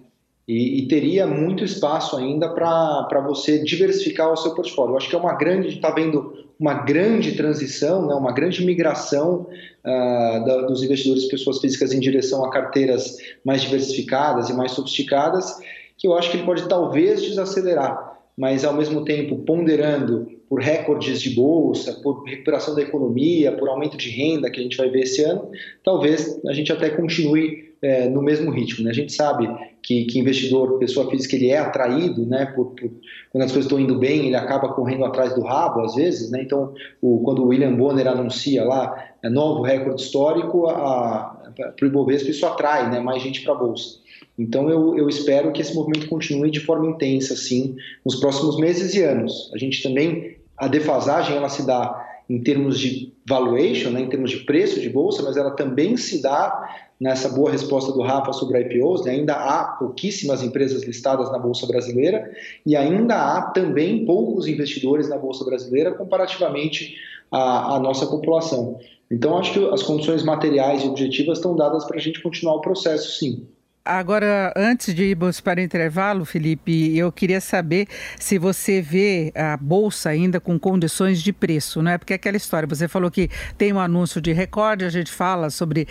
E, 0.47 0.80
e 0.80 0.88
teria 0.88 1.26
muito 1.28 1.63
espaço 1.63 2.17
ainda 2.17 2.50
para 2.50 3.21
você 3.21 3.60
diversificar 3.63 4.32
o 4.32 4.36
seu 4.36 4.54
portfólio. 4.54 4.93
Eu 4.93 4.97
acho 4.97 5.10
que 5.10 5.15
é 5.15 5.19
uma 5.19 5.34
grande, 5.34 5.69
está 5.69 5.91
vendo 5.91 6.34
uma 6.60 6.74
grande 6.74 7.34
transição, 7.34 8.06
né, 8.06 8.13
uma 8.13 8.32
grande 8.32 8.63
migração 8.63 9.47
uh, 9.50 10.45
da, 10.45 10.62
dos 10.67 10.84
investidores 10.84 11.26
pessoas 11.26 11.60
físicas 11.60 11.93
em 11.93 12.00
direção 12.00 12.43
a 12.43 12.52
carteiras 12.52 13.17
mais 13.43 13.62
diversificadas 13.62 14.50
e 14.50 14.54
mais 14.54 14.71
sofisticadas, 14.74 15.58
que 16.01 16.07
eu 16.07 16.17
acho 16.17 16.31
que 16.31 16.37
ele 16.37 16.45
pode 16.45 16.67
talvez 16.67 17.21
desacelerar, 17.21 18.19
mas 18.35 18.65
ao 18.65 18.73
mesmo 18.73 19.05
tempo 19.05 19.37
ponderando 19.37 20.27
por 20.49 20.59
recordes 20.59 21.21
de 21.21 21.29
bolsa, 21.29 21.93
por 22.01 22.23
recuperação 22.23 22.73
da 22.73 22.81
economia, 22.81 23.51
por 23.51 23.69
aumento 23.69 23.95
de 23.95 24.09
renda 24.09 24.49
que 24.49 24.59
a 24.59 24.63
gente 24.63 24.75
vai 24.75 24.89
ver 24.89 25.01
esse 25.01 25.23
ano, 25.23 25.51
talvez 25.83 26.43
a 26.47 26.53
gente 26.53 26.73
até 26.73 26.89
continue 26.89 27.71
é, 27.83 28.09
no 28.09 28.21
mesmo 28.21 28.49
ritmo. 28.49 28.83
Né? 28.83 28.89
A 28.89 28.95
gente 28.95 29.13
sabe 29.13 29.47
que, 29.83 30.05
que 30.05 30.17
investidor, 30.17 30.79
pessoa 30.79 31.07
física, 31.07 31.35
ele 31.35 31.49
é 31.49 31.59
atraído, 31.59 32.25
né, 32.25 32.47
por, 32.47 32.71
por, 32.71 32.91
quando 33.31 33.43
as 33.43 33.51
coisas 33.51 33.65
estão 33.65 33.79
indo 33.79 33.99
bem, 33.99 34.25
ele 34.25 34.35
acaba 34.35 34.73
correndo 34.73 35.05
atrás 35.05 35.35
do 35.35 35.41
rabo, 35.41 35.81
às 35.81 35.93
vezes, 35.93 36.31
né? 36.31 36.41
Então, 36.41 36.73
o, 36.99 37.19
quando 37.19 37.43
o 37.43 37.47
William 37.47 37.75
Bonner 37.75 38.07
anuncia 38.07 38.63
lá 38.63 39.07
é, 39.23 39.29
novo 39.29 39.61
recorde 39.61 40.01
histórico, 40.01 40.63
para 40.63 41.75
o 41.81 41.85
Ibovespa 41.85 42.29
isso 42.31 42.45
atrai, 42.45 42.89
né, 42.89 42.99
mais 42.99 43.21
gente 43.21 43.41
para 43.43 43.53
a 43.53 43.57
bolsa. 43.57 44.00
Então, 44.38 44.70
eu, 44.70 44.98
eu 44.98 45.10
espero 45.10 45.52
que 45.52 45.62
esse 45.62 45.76
movimento 45.76 46.08
continue 46.08 46.50
de 46.50 46.60
forma 46.60 46.89
intensa, 46.89 47.34
assim, 47.34 47.76
nos 48.06 48.15
próximos 48.15 48.58
meses 48.58 48.94
e 48.94 49.04
anos. 49.04 49.52
A 49.54 49.58
gente 49.58 49.84
também, 49.84 50.38
a 50.58 50.67
defasagem, 50.67 51.36
ela 51.36 51.50
se 51.50 51.65
dá 51.65 52.08
em 52.30 52.41
termos 52.41 52.80
de 52.80 53.12
valuation, 53.28 53.89
né, 53.89 54.02
em 54.02 54.08
termos 54.08 54.32
de 54.32 54.38
preço 54.38 54.80
de 54.80 54.89
bolsa, 54.89 55.22
mas 55.22 55.36
ela 55.36 55.52
também 55.52 55.98
se 55.98 56.22
dá 56.22 56.65
nessa 57.00 57.28
boa 57.28 57.52
resposta 57.52 57.91
do 57.91 58.02
Rafa 58.02 58.32
sobre 58.32 58.60
IPOs, 58.62 59.06
né, 59.06 59.12
ainda 59.12 59.34
há 59.34 59.63
pouquíssimas 59.78 60.41
empresas 60.41 60.84
listadas 60.84 61.32
na 61.32 61.38
Bolsa 61.38 61.67
Brasileira 61.67 62.32
e 62.65 62.76
ainda 62.76 63.15
há 63.15 63.41
também 63.41 64.06
poucos 64.06 64.48
investidores 64.48 65.10
na 65.10 65.17
Bolsa 65.17 65.44
Brasileira 65.44 65.91
comparativamente 65.91 66.96
à, 67.30 67.76
à 67.76 67.80
nossa 67.80 68.08
população. 68.08 68.80
Então, 69.10 69.38
acho 69.38 69.52
que 69.52 69.74
as 69.74 69.84
condições 69.84 70.24
materiais 70.24 70.84
e 70.84 70.88
objetivas 70.88 71.39
estão 71.39 71.54
dadas 71.54 71.84
para 71.84 71.98
a 71.98 72.02
gente 72.02 72.22
continuar 72.22 72.56
o 72.56 72.62
processo, 72.62 73.20
sim. 73.20 73.46
Agora, 73.84 74.54
antes 74.56 74.94
de 74.94 75.06
irmos 75.06 75.41
para 75.41 75.60
o 75.60 75.63
intervalo, 75.63 76.24
Felipe, 76.24 76.96
eu 76.96 77.12
queria 77.12 77.41
saber 77.41 77.88
se 78.20 78.38
você 78.38 78.80
vê 78.80 79.34
a 79.36 79.58
bolsa 79.58 80.10
ainda 80.10 80.39
com 80.39 80.60
condições 80.60 81.20
de 81.20 81.34
preço, 81.34 81.82
né? 81.82 81.98
Porque 81.98 82.13
é 82.13 82.15
aquela 82.15 82.38
história, 82.38 82.67
você 82.67 82.88
falou 82.88 83.10
que 83.10 83.28
tem 83.58 83.74
um 83.74 83.80
anúncio 83.80 84.22
de 84.22 84.32
recorde, 84.34 84.86
a 84.86 84.89
gente 84.89 85.12
fala 85.12 85.50
sobre 85.50 85.88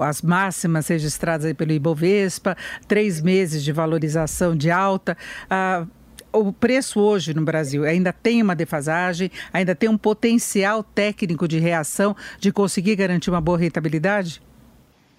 as 0.00 0.20
máximas 0.20 0.86
registradas 0.88 1.50
pelo 1.54 1.72
Ibovespa, 1.72 2.54
três 2.86 3.22
meses 3.22 3.64
de 3.64 3.72
valorização 3.72 4.54
de 4.54 4.70
alta. 4.70 5.16
Uh, 5.44 5.88
o 6.30 6.52
preço 6.52 7.00
hoje 7.00 7.32
no 7.32 7.42
Brasil 7.42 7.84
ainda 7.84 8.12
tem 8.12 8.42
uma 8.42 8.54
defasagem, 8.54 9.30
ainda 9.50 9.74
tem 9.74 9.88
um 9.88 9.96
potencial 9.96 10.82
técnico 10.82 11.48
de 11.48 11.58
reação 11.58 12.14
de 12.38 12.52
conseguir 12.52 12.96
garantir 12.96 13.30
uma 13.30 13.40
boa 13.40 13.56
rentabilidade? 13.56 14.42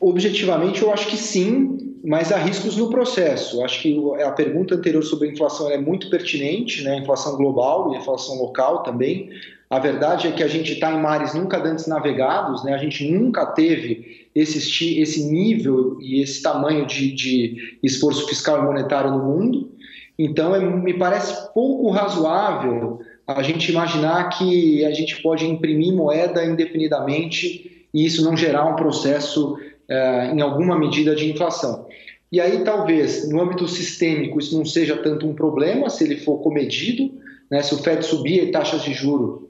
Objetivamente, 0.01 0.81
eu 0.81 0.93
acho 0.93 1.07
que 1.07 1.17
sim, 1.17 1.97
mas 2.03 2.31
há 2.31 2.37
riscos 2.37 2.77
no 2.77 2.89
processo. 2.89 3.63
Acho 3.63 3.81
que 3.81 3.97
a 4.23 4.31
pergunta 4.31 4.75
anterior 4.75 5.03
sobre 5.03 5.27
a 5.27 5.31
inflação 5.31 5.69
é 5.69 5.77
muito 5.77 6.09
pertinente, 6.09 6.81
né? 6.83 6.97
inflação 6.97 7.35
global 7.35 7.93
e 7.93 7.97
inflação 7.97 8.37
local 8.37 8.83
também. 8.83 9.29
A 9.69 9.77
verdade 9.77 10.27
é 10.27 10.31
que 10.31 10.41
a 10.41 10.47
gente 10.47 10.73
está 10.73 10.91
em 10.91 11.01
mares 11.01 11.33
nunca 11.33 11.61
antes 11.61 11.85
navegados, 11.85 12.63
né? 12.63 12.73
a 12.73 12.77
gente 12.77 13.11
nunca 13.11 13.45
teve 13.45 14.27
esse, 14.33 14.99
esse 14.99 15.23
nível 15.29 15.97
e 15.99 16.21
esse 16.21 16.41
tamanho 16.41 16.85
de, 16.85 17.11
de 17.13 17.77
esforço 17.83 18.27
fiscal 18.27 18.59
e 18.59 18.65
monetário 18.65 19.11
no 19.11 19.23
mundo. 19.23 19.69
Então, 20.17 20.55
é, 20.55 20.59
me 20.59 20.93
parece 20.93 21.53
pouco 21.53 21.89
razoável 21.91 22.99
a 23.27 23.43
gente 23.43 23.71
imaginar 23.71 24.29
que 24.29 24.83
a 24.85 24.91
gente 24.91 25.21
pode 25.21 25.45
imprimir 25.45 25.93
moeda 25.93 26.43
indefinidamente 26.43 27.85
e 27.93 28.05
isso 28.05 28.23
não 28.23 28.35
gerar 28.35 28.65
um 28.65 28.75
processo 28.75 29.57
é, 29.89 30.27
em 30.27 30.41
alguma 30.41 30.77
medida 30.77 31.15
de 31.15 31.29
inflação. 31.29 31.87
E 32.31 32.39
aí, 32.39 32.63
talvez, 32.63 33.27
no 33.27 33.41
âmbito 33.41 33.67
sistêmico, 33.67 34.39
isso 34.39 34.55
não 34.55 34.65
seja 34.65 34.97
tanto 34.97 35.27
um 35.27 35.33
problema 35.33 35.89
se 35.89 36.03
ele 36.03 36.17
for 36.17 36.37
comedido, 36.39 37.11
né, 37.49 37.63
se 37.63 37.73
o 37.73 37.79
FED 37.79 38.05
subir 38.05 38.51
taxas 38.51 38.83
de 38.83 38.93
juro 38.93 39.49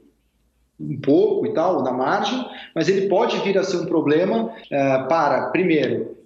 um 0.80 0.98
pouco 0.98 1.46
e 1.46 1.52
tal, 1.52 1.82
na 1.82 1.92
margem, 1.92 2.42
mas 2.74 2.88
ele 2.88 3.06
pode 3.06 3.38
vir 3.40 3.58
a 3.58 3.62
ser 3.62 3.76
um 3.76 3.86
problema 3.86 4.50
é, 4.70 5.02
para, 5.02 5.50
primeiro, 5.50 6.16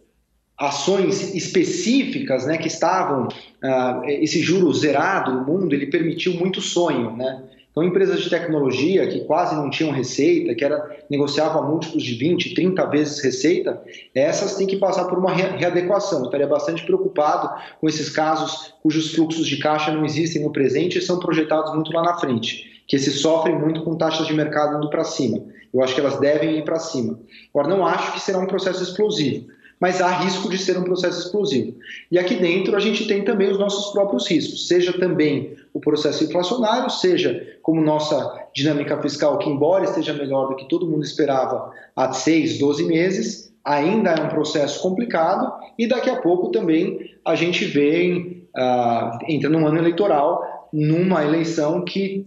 ações 0.58 1.34
específicas 1.34 2.46
né, 2.46 2.56
que 2.56 2.68
estavam, 2.68 3.26
uh, 3.26 4.04
esse 4.04 4.40
juro 4.40 4.72
zerado 4.72 5.32
no 5.32 5.44
mundo, 5.44 5.74
ele 5.74 5.86
permitiu 5.86 6.34
muito 6.34 6.60
sonho, 6.60 7.16
né? 7.16 7.42
Então, 7.74 7.82
empresas 7.82 8.22
de 8.22 8.30
tecnologia 8.30 9.04
que 9.08 9.24
quase 9.24 9.56
não 9.56 9.68
tinham 9.68 9.90
receita, 9.90 10.54
que 10.54 10.64
era, 10.64 10.96
negociavam 11.10 11.68
múltiplos 11.68 12.04
de 12.04 12.14
20, 12.14 12.54
30 12.54 12.86
vezes 12.86 13.20
receita, 13.20 13.82
essas 14.14 14.54
têm 14.54 14.64
que 14.64 14.76
passar 14.76 15.06
por 15.06 15.18
uma 15.18 15.32
readequação. 15.32 16.20
Eu 16.20 16.26
estaria 16.26 16.46
bastante 16.46 16.84
preocupado 16.84 17.60
com 17.80 17.88
esses 17.88 18.08
casos 18.08 18.72
cujos 18.80 19.12
fluxos 19.12 19.48
de 19.48 19.56
caixa 19.56 19.90
não 19.90 20.04
existem 20.04 20.44
no 20.44 20.52
presente 20.52 20.98
e 20.98 21.02
são 21.02 21.18
projetados 21.18 21.74
muito 21.74 21.92
lá 21.92 22.04
na 22.04 22.14
frente, 22.14 22.84
que 22.86 22.94
esses 22.94 23.20
sofrem 23.20 23.58
muito 23.58 23.82
com 23.82 23.96
taxas 23.96 24.28
de 24.28 24.34
mercado 24.34 24.76
indo 24.76 24.88
para 24.88 25.02
cima. 25.02 25.42
Eu 25.72 25.82
acho 25.82 25.96
que 25.96 26.00
elas 26.00 26.20
devem 26.20 26.56
ir 26.56 26.64
para 26.64 26.78
cima. 26.78 27.18
Agora, 27.52 27.66
não 27.66 27.84
acho 27.84 28.12
que 28.12 28.20
será 28.20 28.38
um 28.38 28.46
processo 28.46 28.84
explosivo 28.84 29.46
mas 29.84 30.00
há 30.00 30.08
risco 30.08 30.48
de 30.48 30.56
ser 30.56 30.78
um 30.78 30.82
processo 30.82 31.26
explosivo. 31.26 31.76
E 32.10 32.18
aqui 32.18 32.36
dentro 32.36 32.74
a 32.74 32.80
gente 32.80 33.06
tem 33.06 33.22
também 33.22 33.50
os 33.50 33.58
nossos 33.58 33.92
próprios 33.92 34.26
riscos, 34.26 34.66
seja 34.66 34.94
também 34.94 35.58
o 35.74 35.78
processo 35.78 36.24
inflacionário, 36.24 36.88
seja 36.88 37.58
como 37.60 37.82
nossa 37.82 38.48
dinâmica 38.54 38.96
fiscal, 39.02 39.36
que 39.36 39.46
embora 39.46 39.84
esteja 39.84 40.14
melhor 40.14 40.48
do 40.48 40.56
que 40.56 40.66
todo 40.70 40.88
mundo 40.88 41.04
esperava 41.04 41.70
há 41.94 42.14
seis, 42.14 42.58
12 42.58 42.82
meses, 42.84 43.52
ainda 43.62 44.12
é 44.12 44.22
um 44.22 44.30
processo 44.30 44.80
complicado 44.80 45.52
e 45.78 45.86
daqui 45.86 46.08
a 46.08 46.16
pouco 46.16 46.48
também 46.48 47.10
a 47.22 47.34
gente 47.34 47.66
vem, 47.66 48.48
uh, 48.56 49.18
entra 49.28 49.50
num 49.50 49.66
ano 49.66 49.76
eleitoral, 49.76 50.70
numa 50.72 51.22
eleição 51.22 51.84
que 51.84 52.26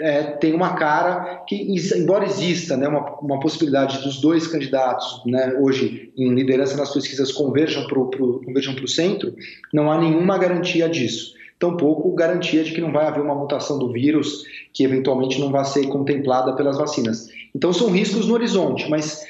é, 0.00 0.22
tem 0.22 0.54
uma 0.54 0.74
cara 0.74 1.44
que, 1.46 1.56
embora 1.96 2.24
exista 2.24 2.76
né, 2.76 2.86
uma, 2.88 3.18
uma 3.20 3.40
possibilidade 3.40 4.02
dos 4.02 4.20
dois 4.20 4.46
candidatos 4.46 5.22
né, 5.26 5.54
hoje 5.58 6.12
em 6.16 6.34
liderança 6.34 6.76
nas 6.76 6.92
pesquisas 6.92 7.32
converjam 7.32 7.86
para 7.86 7.98
o 7.98 8.88
centro, 8.88 9.34
não 9.72 9.90
há 9.90 9.98
nenhuma 9.98 10.38
garantia 10.38 10.88
disso. 10.88 11.34
Tampouco 11.58 12.14
garantia 12.14 12.62
de 12.62 12.72
que 12.72 12.80
não 12.80 12.92
vai 12.92 13.06
haver 13.06 13.20
uma 13.20 13.34
mutação 13.34 13.78
do 13.78 13.92
vírus 13.92 14.44
que 14.72 14.84
eventualmente 14.84 15.40
não 15.40 15.50
vai 15.50 15.64
ser 15.64 15.88
contemplada 15.88 16.54
pelas 16.54 16.78
vacinas. 16.78 17.28
Então 17.54 17.72
são 17.72 17.90
riscos 17.90 18.28
no 18.28 18.34
horizonte, 18.34 18.88
mas 18.88 19.26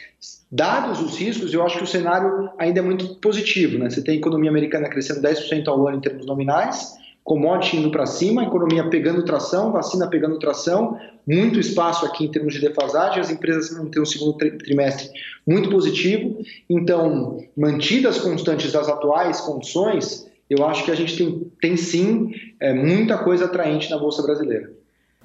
dados 0.52 1.00
os 1.00 1.16
riscos, 1.16 1.54
eu 1.54 1.64
acho 1.64 1.78
que 1.78 1.84
o 1.84 1.86
cenário 1.86 2.50
ainda 2.58 2.80
é 2.80 2.82
muito 2.82 3.14
positivo. 3.16 3.78
Né? 3.78 3.88
Você 3.88 4.02
tem 4.02 4.16
a 4.16 4.18
economia 4.18 4.50
americana 4.50 4.90
crescendo 4.90 5.22
10% 5.22 5.68
ao 5.68 5.88
ano 5.88 5.96
em 5.96 6.00
termos 6.00 6.26
nominais, 6.26 6.98
commodity 7.28 7.76
indo 7.76 7.90
para 7.90 8.06
cima, 8.06 8.42
economia 8.42 8.88
pegando 8.88 9.22
tração, 9.22 9.70
vacina 9.70 10.08
pegando 10.08 10.38
tração, 10.38 10.98
muito 11.26 11.60
espaço 11.60 12.06
aqui 12.06 12.24
em 12.24 12.30
termos 12.30 12.54
de 12.54 12.60
defasagem, 12.60 13.20
as 13.20 13.30
empresas 13.30 13.70
vão 13.76 13.86
ter 13.86 14.00
um 14.00 14.06
segundo 14.06 14.38
trimestre 14.38 15.10
muito 15.46 15.68
positivo. 15.68 16.38
Então, 16.70 17.44
mantidas 17.54 18.18
constantes 18.18 18.74
as 18.74 18.88
atuais 18.88 19.42
condições, 19.42 20.26
eu 20.48 20.64
acho 20.64 20.84
que 20.86 20.90
a 20.90 20.94
gente 20.94 21.18
tem, 21.18 21.52
tem 21.60 21.76
sim 21.76 22.32
é, 22.58 22.72
muita 22.72 23.18
coisa 23.18 23.44
atraente 23.44 23.90
na 23.90 23.98
Bolsa 23.98 24.22
Brasileira. 24.22 24.72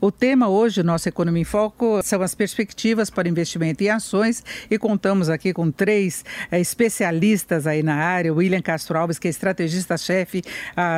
O 0.03 0.11
tema 0.11 0.49
hoje, 0.49 0.83
nossa 0.83 1.07
Economia 1.07 1.43
em 1.43 1.45
Foco, 1.45 2.01
são 2.03 2.21
as 2.21 2.35
perspectivas 2.35 3.09
para 3.09 3.29
investimento 3.29 3.85
em 3.85 3.89
ações 3.89 4.43
e 4.69 4.77
contamos 4.77 5.29
aqui 5.29 5.53
com 5.53 5.71
três 5.71 6.25
é, 6.51 6.59
especialistas 6.59 7.65
aí 7.65 7.81
na 7.81 7.95
área, 7.95 8.33
o 8.33 8.35
William 8.35 8.61
Castro 8.61 8.99
Alves, 8.99 9.17
que 9.17 9.29
é 9.29 9.31
estrategista-chefe 9.31 10.43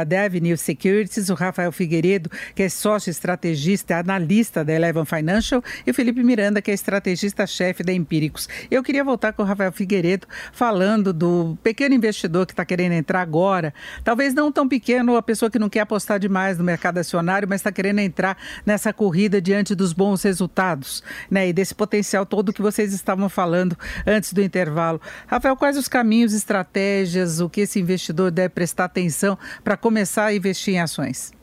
da 0.07 0.23
Avenue 0.23 0.57
Securities, 0.57 1.29
o 1.29 1.35
Rafael 1.35 1.71
Figueiredo, 1.71 2.31
que 2.55 2.63
é 2.63 2.67
sócio 2.67 3.11
estrategista, 3.11 3.99
analista 3.99 4.65
da 4.65 4.73
Eleven 4.73 5.05
Financial 5.05 5.63
e 5.85 5.91
o 5.91 5.93
Felipe 5.93 6.23
Miranda, 6.23 6.59
que 6.59 6.71
é 6.71 6.73
estrategista-chefe 6.73 7.83
da 7.83 7.93
Empíricos. 7.93 8.49
Eu 8.71 8.81
queria 8.81 9.03
voltar 9.03 9.33
com 9.33 9.43
o 9.43 9.45
Rafael 9.45 9.71
Figueiredo 9.71 10.25
falando 10.51 11.13
do 11.13 11.55
pequeno 11.61 11.93
investidor 11.93 12.47
que 12.47 12.53
está 12.53 12.65
querendo 12.65 12.93
entrar 12.93 13.21
agora, 13.21 13.71
talvez 14.03 14.33
não 14.33 14.51
tão 14.51 14.67
pequeno, 14.67 15.15
a 15.15 15.21
pessoa 15.21 15.51
que 15.51 15.59
não 15.59 15.69
quer 15.69 15.81
apostar 15.81 16.17
demais 16.19 16.57
no 16.57 16.63
mercado 16.63 16.97
acionário, 16.97 17.47
mas 17.47 17.61
está 17.61 17.71
querendo 17.71 17.99
entrar 17.99 18.35
nessa 18.65 18.94
corrida 18.95 19.41
diante 19.41 19.75
dos 19.75 19.93
bons 19.93 20.23
resultados, 20.23 21.03
né? 21.29 21.49
E 21.49 21.53
desse 21.53 21.75
potencial 21.75 22.25
todo 22.25 22.53
que 22.53 22.61
vocês 22.61 22.93
estavam 22.93 23.29
falando 23.29 23.77
antes 24.07 24.33
do 24.33 24.41
intervalo. 24.41 24.99
Rafael, 25.27 25.55
quais 25.55 25.77
os 25.77 25.87
caminhos, 25.87 26.33
estratégias, 26.33 27.39
o 27.39 27.49
que 27.49 27.61
esse 27.61 27.79
investidor 27.79 28.31
deve 28.31 28.49
prestar 28.49 28.85
atenção 28.85 29.37
para 29.63 29.77
começar 29.77 30.25
a 30.25 30.35
investir 30.35 30.73
em 30.73 30.79
ações? 30.79 31.33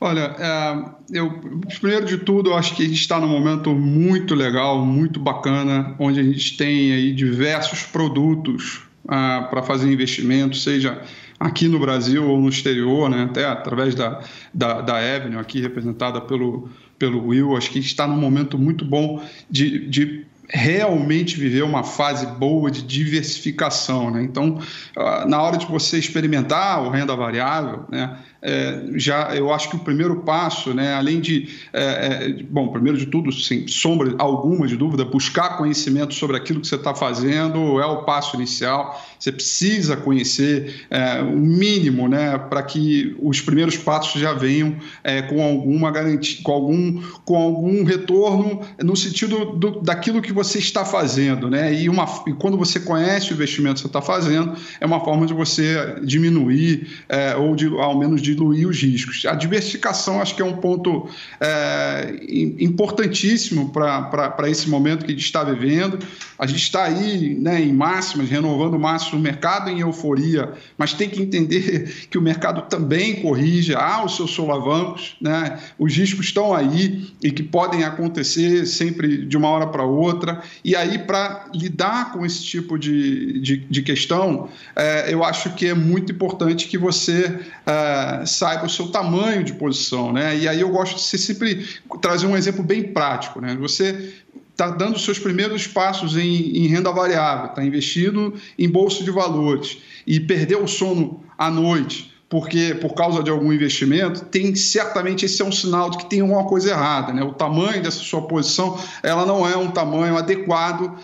Olha, 0.00 0.36
é, 0.38 1.18
eu, 1.18 1.40
primeiro 1.80 2.06
de 2.06 2.18
tudo, 2.18 2.50
eu 2.50 2.56
acho 2.56 2.76
que 2.76 2.84
a 2.84 2.86
gente 2.86 3.00
está 3.00 3.18
num 3.18 3.28
momento 3.28 3.74
muito 3.74 4.34
legal, 4.34 4.84
muito 4.84 5.18
bacana, 5.18 5.96
onde 5.98 6.20
a 6.20 6.22
gente 6.22 6.56
tem 6.56 6.92
aí 6.92 7.12
diversos 7.12 7.82
produtos 7.82 8.82
ah, 9.08 9.48
para 9.50 9.62
fazer 9.62 9.90
investimento, 9.90 10.56
seja 10.56 11.02
aqui 11.38 11.68
no 11.68 11.78
Brasil 11.78 12.28
ou 12.28 12.40
no 12.40 12.48
exterior, 12.48 13.08
né, 13.08 13.24
até 13.24 13.44
através 13.44 13.94
da, 13.94 14.20
da, 14.52 14.80
da 14.80 14.96
Avenue, 14.96 15.38
aqui 15.38 15.60
representada 15.60 16.20
pelo, 16.20 16.68
pelo 16.98 17.26
Will. 17.26 17.56
Acho 17.56 17.70
que 17.70 17.78
está 17.78 18.06
num 18.06 18.16
momento 18.16 18.58
muito 18.58 18.84
bom 18.84 19.22
de, 19.50 19.86
de 19.88 20.26
realmente 20.48 21.38
viver 21.38 21.62
uma 21.62 21.84
fase 21.84 22.26
boa 22.26 22.70
de 22.70 22.82
diversificação. 22.82 24.10
Né? 24.10 24.22
Então, 24.22 24.58
ah, 24.96 25.24
na 25.26 25.40
hora 25.42 25.58
de 25.58 25.66
você 25.66 25.98
experimentar 25.98 26.82
o 26.82 26.90
renda 26.90 27.14
variável, 27.14 27.84
né, 27.90 28.18
é, 28.40 28.84
já 28.94 29.34
eu 29.34 29.52
acho 29.52 29.68
que 29.68 29.76
o 29.76 29.80
primeiro 29.80 30.20
passo, 30.22 30.72
né, 30.72 30.94
além 30.94 31.20
de, 31.20 31.48
é, 31.72 31.82
é, 31.82 32.42
bom, 32.44 32.68
primeiro 32.68 32.96
de 32.96 33.06
tudo, 33.06 33.32
sem 33.32 33.66
sombra 33.66 34.14
alguma 34.18 34.66
de 34.66 34.76
dúvida, 34.76 35.04
buscar 35.04 35.56
conhecimento 35.56 36.14
sobre 36.14 36.36
aquilo 36.36 36.60
que 36.60 36.68
você 36.68 36.76
está 36.76 36.94
fazendo 36.94 37.80
é 37.80 37.86
o 37.86 38.04
passo 38.04 38.36
inicial. 38.36 39.04
Você 39.18 39.32
precisa 39.32 39.96
conhecer 39.96 40.86
é, 40.88 41.20
o 41.20 41.36
mínimo, 41.36 42.08
né, 42.08 42.38
para 42.38 42.62
que 42.62 43.16
os 43.20 43.40
primeiros 43.40 43.76
passos 43.76 44.20
já 44.20 44.32
venham 44.32 44.76
é, 45.02 45.22
com 45.22 45.42
alguma 45.42 45.90
garantia, 45.90 46.38
com 46.42 46.52
algum, 46.52 47.02
com 47.24 47.36
algum 47.36 47.82
retorno 47.82 48.60
no 48.82 48.96
sentido 48.96 49.56
do, 49.56 49.80
daquilo 49.80 50.22
que 50.22 50.32
você 50.32 50.58
está 50.58 50.84
fazendo, 50.84 51.50
né? 51.50 51.74
E, 51.74 51.88
uma, 51.88 52.06
e 52.26 52.32
quando 52.34 52.56
você 52.56 52.78
conhece 52.78 53.32
o 53.32 53.34
investimento 53.34 53.76
que 53.76 53.80
você 53.80 53.86
está 53.88 54.02
fazendo, 54.02 54.54
é 54.80 54.86
uma 54.86 55.00
forma 55.00 55.26
de 55.26 55.34
você 55.34 55.96
diminuir 56.04 56.86
é, 57.08 57.34
ou 57.34 57.56
de, 57.56 57.66
ao 57.66 57.98
menos 57.98 58.22
diluir 58.28 58.68
os 58.68 58.80
riscos. 58.80 59.24
A 59.24 59.34
diversificação 59.34 60.20
acho 60.20 60.34
que 60.34 60.42
é 60.42 60.44
um 60.44 60.56
ponto 60.56 61.08
é, 61.40 62.14
importantíssimo 62.58 63.70
para 63.70 64.48
esse 64.48 64.68
momento 64.68 65.04
que 65.04 65.12
a 65.12 65.14
gente 65.14 65.24
está 65.24 65.42
vivendo. 65.42 65.98
A 66.38 66.46
gente 66.46 66.62
está 66.62 66.84
aí 66.84 67.34
né, 67.34 67.60
em 67.60 67.72
máximas, 67.72 68.28
renovando 68.28 68.78
máximas 68.78 69.14
no 69.14 69.20
mercado 69.20 69.70
em 69.70 69.80
euforia, 69.80 70.52
mas 70.76 70.92
tem 70.92 71.08
que 71.08 71.20
entender 71.20 71.92
que 72.10 72.18
o 72.18 72.22
mercado 72.22 72.62
também 72.68 73.22
corrige, 73.22 73.74
há 73.74 74.04
os 74.04 74.16
seus 74.16 74.30
solavancos, 74.30 75.16
né? 75.20 75.58
os 75.78 75.94
riscos 75.96 76.26
estão 76.26 76.54
aí 76.54 77.10
e 77.22 77.30
que 77.30 77.42
podem 77.42 77.84
acontecer 77.84 78.66
sempre 78.66 79.26
de 79.26 79.36
uma 79.36 79.48
hora 79.48 79.66
para 79.66 79.84
outra. 79.84 80.42
E 80.64 80.76
aí, 80.76 80.98
para 80.98 81.46
lidar 81.54 82.12
com 82.12 82.24
esse 82.24 82.42
tipo 82.44 82.78
de, 82.78 83.40
de, 83.40 83.56
de 83.56 83.82
questão, 83.82 84.48
é, 84.76 85.12
eu 85.12 85.24
acho 85.24 85.54
que 85.54 85.66
é 85.66 85.74
muito 85.74 86.12
importante 86.12 86.68
que 86.68 86.78
você 86.78 87.40
é, 87.66 88.17
saiba 88.26 88.66
o 88.66 88.70
seu 88.70 88.88
tamanho 88.88 89.44
de 89.44 89.52
posição. 89.54 90.12
Né? 90.12 90.36
E 90.38 90.48
aí 90.48 90.60
eu 90.60 90.68
gosto 90.70 90.96
de 90.96 91.02
sempre 91.02 91.66
trazer 92.00 92.26
um 92.26 92.36
exemplo 92.36 92.62
bem 92.62 92.82
prático. 92.92 93.40
Né? 93.40 93.56
Você 93.60 94.14
está 94.50 94.70
dando 94.70 94.98
seus 94.98 95.18
primeiros 95.18 95.66
passos 95.66 96.16
em, 96.16 96.56
em 96.56 96.66
renda 96.66 96.90
variável, 96.90 97.46
está 97.46 97.64
investindo 97.64 98.34
em 98.58 98.68
bolsa 98.68 99.04
de 99.04 99.10
valores 99.10 99.78
e 100.06 100.18
perdeu 100.18 100.64
o 100.64 100.68
sono 100.68 101.22
à 101.36 101.50
noite 101.50 102.18
porque 102.28 102.74
por 102.74 102.94
causa 102.94 103.22
de 103.22 103.30
algum 103.30 103.52
investimento, 103.52 104.26
tem 104.26 104.54
certamente 104.54 105.24
esse 105.24 105.40
é 105.40 105.44
um 105.44 105.52
sinal 105.52 105.88
de 105.88 105.98
que 105.98 106.06
tem 106.06 106.20
alguma 106.20 106.44
coisa 106.44 106.70
errada, 106.70 107.12
né? 107.12 107.22
O 107.22 107.32
tamanho 107.32 107.82
dessa 107.82 108.00
sua 108.00 108.22
posição, 108.22 108.78
ela 109.02 109.24
não 109.24 109.48
é 109.48 109.56
um 109.56 109.70
tamanho 109.70 110.16
adequado 110.16 110.94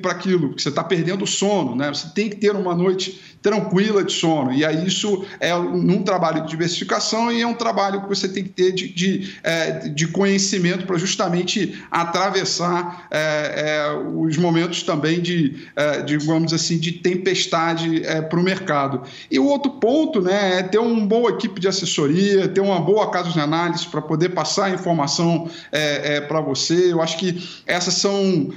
para 0.00 0.12
aquilo, 0.12 0.48
porque 0.48 0.62
você 0.62 0.68
está 0.68 0.82
perdendo 0.82 1.24
o 1.24 1.26
sono, 1.26 1.74
né? 1.74 1.88
Você 1.88 2.08
tem 2.14 2.28
que 2.28 2.36
ter 2.36 2.54
uma 2.54 2.74
noite 2.74 3.20
tranquila 3.46 4.02
de 4.02 4.12
sono. 4.12 4.52
E 4.52 4.64
aí 4.64 4.84
isso 4.84 5.24
é 5.38 5.54
um 5.54 6.02
trabalho 6.02 6.42
de 6.42 6.48
diversificação 6.48 7.30
e 7.30 7.42
é 7.42 7.46
um 7.46 7.54
trabalho 7.54 8.02
que 8.02 8.08
você 8.08 8.28
tem 8.28 8.42
que 8.42 8.50
ter 8.50 8.72
de, 8.72 8.88
de, 8.88 9.36
é, 9.44 9.88
de 9.88 10.08
conhecimento 10.08 10.84
para 10.84 10.98
justamente 10.98 11.80
atravessar 11.88 13.06
é, 13.08 13.18
é, 13.18 13.96
os 14.16 14.36
momentos 14.36 14.82
também 14.82 15.20
de, 15.20 15.68
é, 15.76 16.02
digamos 16.02 16.52
assim, 16.52 16.76
de 16.76 16.90
tempestade 16.90 18.04
é, 18.04 18.20
para 18.20 18.40
o 18.40 18.42
mercado. 18.42 19.02
E 19.30 19.38
o 19.38 19.44
outro 19.44 19.70
ponto 19.72 20.20
né, 20.20 20.58
é 20.58 20.62
ter 20.64 20.78
uma 20.78 21.06
boa 21.06 21.30
equipe 21.30 21.60
de 21.60 21.68
assessoria, 21.68 22.48
ter 22.48 22.60
uma 22.60 22.80
boa 22.80 23.12
casa 23.12 23.30
de 23.30 23.38
análise 23.38 23.86
para 23.86 24.02
poder 24.02 24.30
passar 24.30 24.64
a 24.64 24.70
informação 24.70 25.48
é, 25.70 26.20
para 26.20 26.40
você. 26.40 26.92
Eu 26.92 27.00
acho 27.00 27.16
que 27.16 27.40
essas 27.64 27.94
são, 27.94 28.50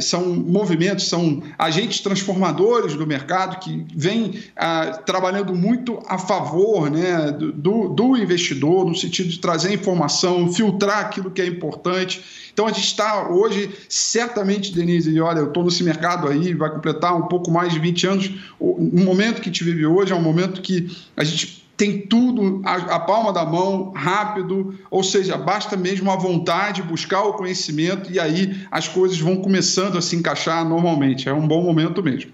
são 0.00 0.31
movimentos, 0.34 1.08
são 1.08 1.42
agentes 1.58 2.00
transformadores 2.00 2.94
do 2.94 3.06
mercado 3.06 3.58
que 3.58 3.84
vêm 3.94 4.40
ah, 4.56 5.00
trabalhando 5.04 5.54
muito 5.54 6.02
a 6.06 6.18
favor 6.18 6.90
né, 6.90 7.30
do, 7.32 7.88
do 7.88 8.16
investidor, 8.16 8.84
no 8.84 8.94
sentido 8.94 9.28
de 9.28 9.38
trazer 9.38 9.72
informação, 9.72 10.52
filtrar 10.52 11.00
aquilo 11.00 11.30
que 11.30 11.40
é 11.40 11.46
importante. 11.46 12.22
Então 12.52 12.66
a 12.66 12.72
gente 12.72 12.84
está 12.84 13.28
hoje, 13.28 13.70
certamente, 13.88 14.72
Denise, 14.72 15.10
e 15.10 15.20
olha, 15.20 15.38
eu 15.38 15.48
estou 15.48 15.64
nesse 15.64 15.82
mercado 15.82 16.28
aí, 16.28 16.52
vai 16.54 16.70
completar 16.70 17.16
um 17.16 17.22
pouco 17.22 17.50
mais 17.50 17.72
de 17.72 17.78
20 17.78 18.06
anos. 18.06 18.30
O, 18.58 18.78
momento 19.02 19.36
que 19.36 19.48
a 19.48 19.52
gente 19.52 19.64
vive 19.64 19.86
hoje 19.86 20.12
é 20.12 20.14
um 20.14 20.22
momento 20.22 20.60
que 20.60 20.90
a 21.16 21.24
gente 21.24 21.61
tem 21.82 21.98
tudo 21.98 22.62
a, 22.64 22.94
a, 22.94 23.00
palma 23.00 23.32
da 23.32 23.44
mão, 23.44 23.90
rápido, 23.90 24.78
ou 24.88 25.02
seja, 25.02 25.36
basta 25.36 25.76
mesmo 25.76 26.12
a 26.12 26.16
vontade, 26.16 26.80
buscar 26.80 27.22
o 27.22 27.32
conhecimento 27.32 28.08
e 28.12 28.20
aí 28.20 28.64
as 28.70 28.86
coisas 28.86 29.18
vão 29.18 29.34
começando 29.34 29.98
a 29.98 30.00
se 30.00 30.14
encaixar 30.14 30.64
normalmente. 30.64 31.28
É 31.28 31.32
um 31.32 31.44
bom 31.44 31.60
momento 31.60 32.00
mesmo. 32.00 32.30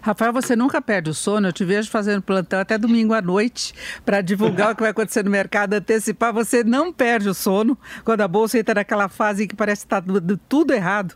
Rafael, 0.00 0.32
você 0.32 0.56
nunca 0.56 0.80
perde 0.80 1.10
o 1.10 1.14
sono. 1.14 1.48
Eu 1.48 1.52
te 1.52 1.62
vejo 1.62 1.90
fazendo 1.90 2.22
plantão 2.22 2.58
até 2.58 2.78
domingo 2.78 3.12
à 3.12 3.20
noite 3.20 3.74
para 4.02 4.22
divulgar 4.22 4.72
o 4.72 4.74
que 4.74 4.80
vai 4.80 4.92
acontecer 4.92 5.22
no 5.22 5.30
mercado, 5.30 5.74
antecipar. 5.74 6.32
Você 6.32 6.64
não 6.64 6.90
perde 6.90 7.28
o 7.28 7.34
sono 7.34 7.76
quando 8.02 8.22
a 8.22 8.28
bolsa 8.28 8.58
entra 8.58 8.76
naquela 8.76 9.10
fase 9.10 9.46
que 9.46 9.54
parece 9.54 9.84
estar 9.84 10.00
tá 10.00 10.08
tudo 10.48 10.72
errado. 10.72 11.14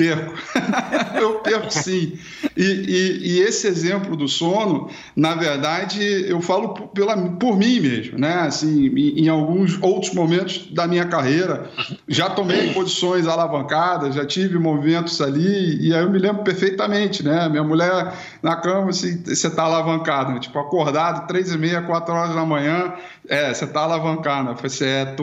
Perco. 0.00 0.32
eu 1.20 1.40
perco 1.40 1.70
sim. 1.70 2.18
E, 2.56 2.62
e, 2.62 3.32
e, 3.32 3.40
esse 3.40 3.66
exemplo 3.66 4.16
do 4.16 4.26
sono, 4.26 4.88
na 5.14 5.34
verdade, 5.34 6.00
eu 6.26 6.40
falo 6.40 6.88
pela, 6.88 7.14
por 7.32 7.58
mim 7.58 7.80
mesmo, 7.80 8.18
né? 8.18 8.32
Assim, 8.46 8.86
em, 8.86 9.24
em 9.24 9.28
alguns 9.28 9.78
outros 9.82 10.14
momentos 10.14 10.68
da 10.72 10.86
minha 10.86 11.04
carreira, 11.04 11.70
já 12.08 12.30
tomei 12.30 12.72
posições 12.72 13.26
alavancadas, 13.26 14.14
já 14.14 14.24
tive 14.24 14.58
movimentos 14.58 15.20
ali, 15.20 15.86
e 15.86 15.94
aí 15.94 16.02
eu 16.02 16.08
me 16.08 16.18
lembro 16.18 16.42
perfeitamente, 16.44 17.22
né? 17.22 17.46
Minha 17.50 17.64
mulher 17.64 18.14
na 18.42 18.56
cama, 18.56 18.88
assim, 18.88 19.22
você 19.22 19.48
está 19.48 19.64
alavancado, 19.64 20.32
né? 20.32 20.40
tipo, 20.40 20.58
acordado, 20.58 21.26
três 21.26 21.52
e 21.52 21.58
meia, 21.58 21.82
quatro 21.82 22.14
horas 22.14 22.34
da 22.34 22.44
manhã, 22.46 22.94
é, 23.28 23.52
você 23.52 23.64
está 23.64 23.82
alavancado. 23.82 24.50
Eu 24.50 24.56
falei 24.56 24.66
assim, 24.66 24.84
é. 24.84 25.14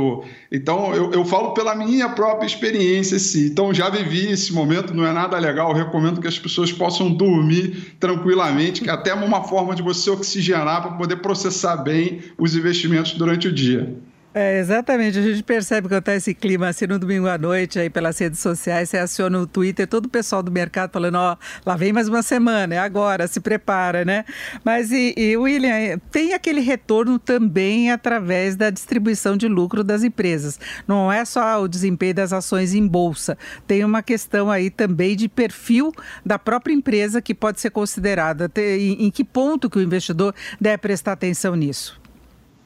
Então, 0.51 0.93
eu, 0.93 1.11
eu 1.11 1.25
falo 1.25 1.53
pela 1.53 1.73
minha 1.73 2.09
própria 2.09 2.45
experiência, 2.45 3.17
sim. 3.17 3.47
Então, 3.47 3.73
já 3.73 3.89
vivi 3.89 4.31
esse 4.31 4.53
momento, 4.53 4.66
não 4.93 5.05
é 5.05 5.11
nada 5.11 5.37
legal. 5.37 5.69
Eu 5.71 5.75
recomendo 5.75 6.21
que 6.21 6.27
as 6.27 6.37
pessoas 6.37 6.71
possam 6.71 7.11
dormir 7.11 7.95
tranquilamente, 7.99 8.81
que 8.81 8.89
é 8.89 8.93
até 8.93 9.13
uma 9.13 9.43
forma 9.43 9.75
de 9.75 9.81
você 9.81 10.09
oxigenar 10.09 10.81
para 10.81 10.91
poder 10.91 11.17
processar 11.17 11.77
bem 11.77 12.21
os 12.37 12.55
investimentos 12.55 13.13
durante 13.13 13.47
o 13.47 13.51
dia. 13.51 13.95
É, 14.39 14.59
exatamente, 14.59 15.17
a 15.17 15.21
gente 15.23 15.41
percebe 15.41 15.87
quando 15.87 15.97
está 15.97 16.13
esse 16.13 16.31
clima 16.31 16.67
assim 16.67 16.85
no 16.85 16.99
domingo 16.99 17.27
à 17.27 17.39
noite 17.39 17.79
aí 17.79 17.89
pelas 17.89 18.19
redes 18.19 18.39
sociais, 18.39 18.87
você 18.87 18.99
aciona 18.99 19.39
o 19.39 19.47
Twitter, 19.47 19.87
todo 19.87 20.05
o 20.05 20.09
pessoal 20.09 20.43
do 20.43 20.51
mercado 20.51 20.91
falando, 20.91 21.15
ó, 21.15 21.35
lá 21.65 21.75
vem 21.75 21.91
mais 21.91 22.07
uma 22.07 22.21
semana, 22.21 22.75
é 22.75 22.77
agora, 22.77 23.27
se 23.27 23.39
prepara, 23.39 24.05
né? 24.05 24.25
Mas 24.63 24.91
e, 24.91 25.15
e 25.17 25.35
William, 25.35 25.97
tem 26.11 26.35
aquele 26.35 26.61
retorno 26.61 27.17
também 27.17 27.91
através 27.91 28.55
da 28.55 28.69
distribuição 28.69 29.35
de 29.35 29.47
lucro 29.47 29.83
das 29.83 30.03
empresas. 30.03 30.59
Não 30.87 31.11
é 31.11 31.25
só 31.25 31.59
o 31.63 31.67
desempenho 31.67 32.13
das 32.13 32.31
ações 32.31 32.75
em 32.75 32.85
bolsa, 32.85 33.35
tem 33.65 33.83
uma 33.83 34.03
questão 34.03 34.51
aí 34.51 34.69
também 34.69 35.15
de 35.15 35.27
perfil 35.27 35.91
da 36.23 36.37
própria 36.37 36.75
empresa 36.75 37.23
que 37.23 37.33
pode 37.33 37.59
ser 37.59 37.71
considerada. 37.71 38.51
Em, 38.55 39.07
em 39.07 39.09
que 39.09 39.23
ponto 39.23 39.67
que 39.67 39.79
o 39.79 39.81
investidor 39.81 40.35
deve 40.61 40.77
prestar 40.77 41.13
atenção 41.13 41.55
nisso? 41.55 41.99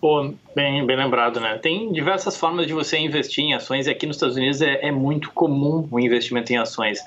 Pô, 0.01 0.33
bem, 0.55 0.83
bem 0.83 0.97
lembrado, 0.97 1.39
né? 1.39 1.59
Tem 1.59 1.91
diversas 1.91 2.35
formas 2.35 2.65
de 2.65 2.73
você 2.73 2.97
investir 2.97 3.43
em 3.43 3.53
ações 3.53 3.85
e 3.85 3.91
aqui 3.91 4.07
nos 4.07 4.15
Estados 4.15 4.35
Unidos 4.35 4.59
é, 4.59 4.87
é 4.87 4.91
muito 4.91 5.31
comum 5.31 5.87
o 5.91 5.99
investimento 5.99 6.51
em 6.51 6.57
ações. 6.57 6.99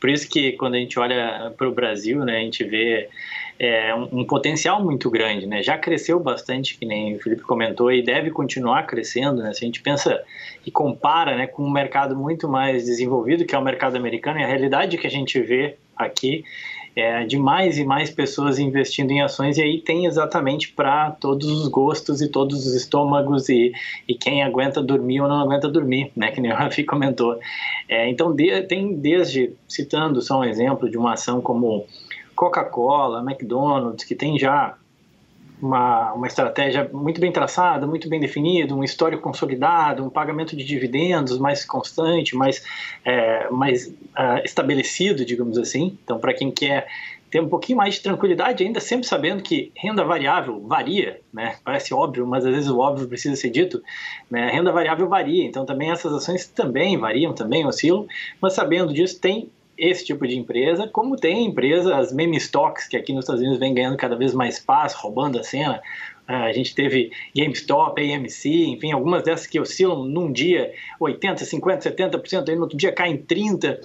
Por 0.00 0.08
isso 0.08 0.26
que 0.26 0.52
quando 0.52 0.74
a 0.74 0.78
gente 0.78 0.98
olha 0.98 1.52
para 1.54 1.68
o 1.68 1.70
Brasil, 1.70 2.24
né, 2.24 2.38
a 2.38 2.40
gente 2.40 2.64
vê 2.64 3.10
é, 3.58 3.94
um, 3.94 4.20
um, 4.20 4.24
potencial 4.24 4.82
muito 4.82 5.10
grande, 5.10 5.46
né? 5.46 5.62
Já 5.62 5.76
cresceu 5.76 6.18
bastante, 6.18 6.78
que 6.78 6.86
nem 6.86 7.14
o 7.14 7.20
Felipe 7.20 7.42
comentou, 7.42 7.92
e 7.92 8.02
deve 8.02 8.30
continuar 8.30 8.84
crescendo, 8.86 9.42
né? 9.42 9.52
Se 9.52 9.62
a 9.62 9.66
gente 9.66 9.82
pensa 9.82 10.18
e 10.64 10.70
compara, 10.70 11.36
né, 11.36 11.46
com 11.46 11.62
um 11.62 11.70
mercado 11.70 12.16
muito 12.16 12.48
mais 12.48 12.86
desenvolvido, 12.86 13.44
que 13.44 13.54
é 13.54 13.58
o 13.58 13.62
mercado 13.62 13.96
americano, 13.96 14.40
e 14.40 14.44
a 14.44 14.46
realidade 14.46 14.96
que 14.96 15.06
a 15.06 15.10
gente 15.10 15.38
vê 15.42 15.76
aqui 15.94 16.42
é, 16.94 17.24
de 17.24 17.38
mais 17.38 17.78
e 17.78 17.84
mais 17.84 18.10
pessoas 18.10 18.58
investindo 18.58 19.10
em 19.10 19.22
ações 19.22 19.58
e 19.58 19.62
aí 19.62 19.80
tem 19.80 20.06
exatamente 20.06 20.72
para 20.72 21.10
todos 21.12 21.48
os 21.48 21.68
gostos 21.68 22.20
e 22.20 22.28
todos 22.28 22.66
os 22.66 22.74
estômagos 22.74 23.48
e, 23.48 23.72
e 24.08 24.14
quem 24.14 24.42
aguenta 24.42 24.82
dormir 24.82 25.20
ou 25.20 25.28
não 25.28 25.40
aguenta 25.40 25.68
dormir, 25.68 26.10
né, 26.16 26.30
que 26.30 26.40
nem 26.40 26.52
o 26.52 26.54
Rafi 26.54 26.82
comentou. 26.84 27.38
É, 27.88 28.08
então 28.08 28.34
de, 28.34 28.62
tem 28.62 28.94
desde, 28.94 29.54
citando 29.68 30.20
só 30.20 30.40
um 30.40 30.44
exemplo 30.44 30.90
de 30.90 30.98
uma 30.98 31.14
ação 31.14 31.40
como 31.40 31.86
Coca-Cola, 32.34 33.20
McDonald's, 33.20 34.04
que 34.04 34.14
tem 34.14 34.38
já 34.38 34.76
uma, 35.60 36.12
uma 36.12 36.26
estratégia 36.26 36.88
muito 36.92 37.20
bem 37.20 37.30
traçada, 37.32 37.86
muito 37.86 38.08
bem 38.08 38.20
definida, 38.20 38.74
um 38.74 38.84
histórico 38.84 39.22
consolidado, 39.22 40.04
um 40.04 40.10
pagamento 40.10 40.56
de 40.56 40.64
dividendos 40.64 41.38
mais 41.38 41.64
constante, 41.64 42.34
mais, 42.34 42.64
é, 43.04 43.48
mais 43.50 43.86
uh, 43.86 44.44
estabelecido, 44.44 45.24
digamos 45.24 45.58
assim. 45.58 45.98
Então, 46.02 46.18
para 46.18 46.34
quem 46.34 46.50
quer 46.50 46.86
ter 47.30 47.40
um 47.40 47.48
pouquinho 47.48 47.78
mais 47.78 47.94
de 47.94 48.02
tranquilidade, 48.02 48.64
ainda 48.64 48.80
sempre 48.80 49.06
sabendo 49.06 49.42
que 49.42 49.70
renda 49.76 50.04
variável 50.04 50.60
varia, 50.66 51.20
né? 51.32 51.56
Parece 51.64 51.94
óbvio, 51.94 52.26
mas 52.26 52.44
às 52.44 52.52
vezes 52.52 52.68
o 52.68 52.78
óbvio 52.78 53.06
precisa 53.06 53.36
ser 53.36 53.50
dito, 53.50 53.80
né? 54.28 54.50
Renda 54.50 54.72
variável 54.72 55.08
varia, 55.08 55.44
então 55.44 55.64
também 55.64 55.92
essas 55.92 56.12
ações 56.12 56.48
também 56.48 56.98
variam, 56.98 57.32
também 57.32 57.64
oscilam, 57.64 58.06
mas 58.40 58.54
sabendo 58.54 58.92
disso 58.92 59.20
tem 59.20 59.48
esse 59.80 60.04
tipo 60.04 60.26
de 60.28 60.38
empresa, 60.38 60.86
como 60.86 61.16
tem 61.16 61.46
empresas, 61.46 62.12
meme 62.12 62.36
stocks, 62.36 62.86
que 62.86 62.96
aqui 62.96 63.12
nos 63.12 63.24
Estados 63.24 63.40
Unidos 63.40 63.58
vem 63.58 63.72
ganhando 63.72 63.96
cada 63.96 64.14
vez 64.14 64.34
mais 64.34 64.58
espaço, 64.58 64.98
roubando 64.98 65.38
a 65.38 65.42
cena, 65.42 65.80
a 66.28 66.52
gente 66.52 66.74
teve 66.74 67.10
GameStop, 67.34 68.00
AMC, 68.00 68.48
enfim, 68.68 68.92
algumas 68.92 69.24
dessas 69.24 69.46
que 69.46 69.58
oscilam 69.58 70.04
num 70.04 70.30
dia 70.30 70.72
80, 71.00 71.44
50, 71.44 71.90
70%, 71.90 72.48
aí 72.48 72.54
no 72.54 72.62
outro 72.62 72.76
dia 72.76 72.92
caem 72.92 73.16
30%. 73.16 73.78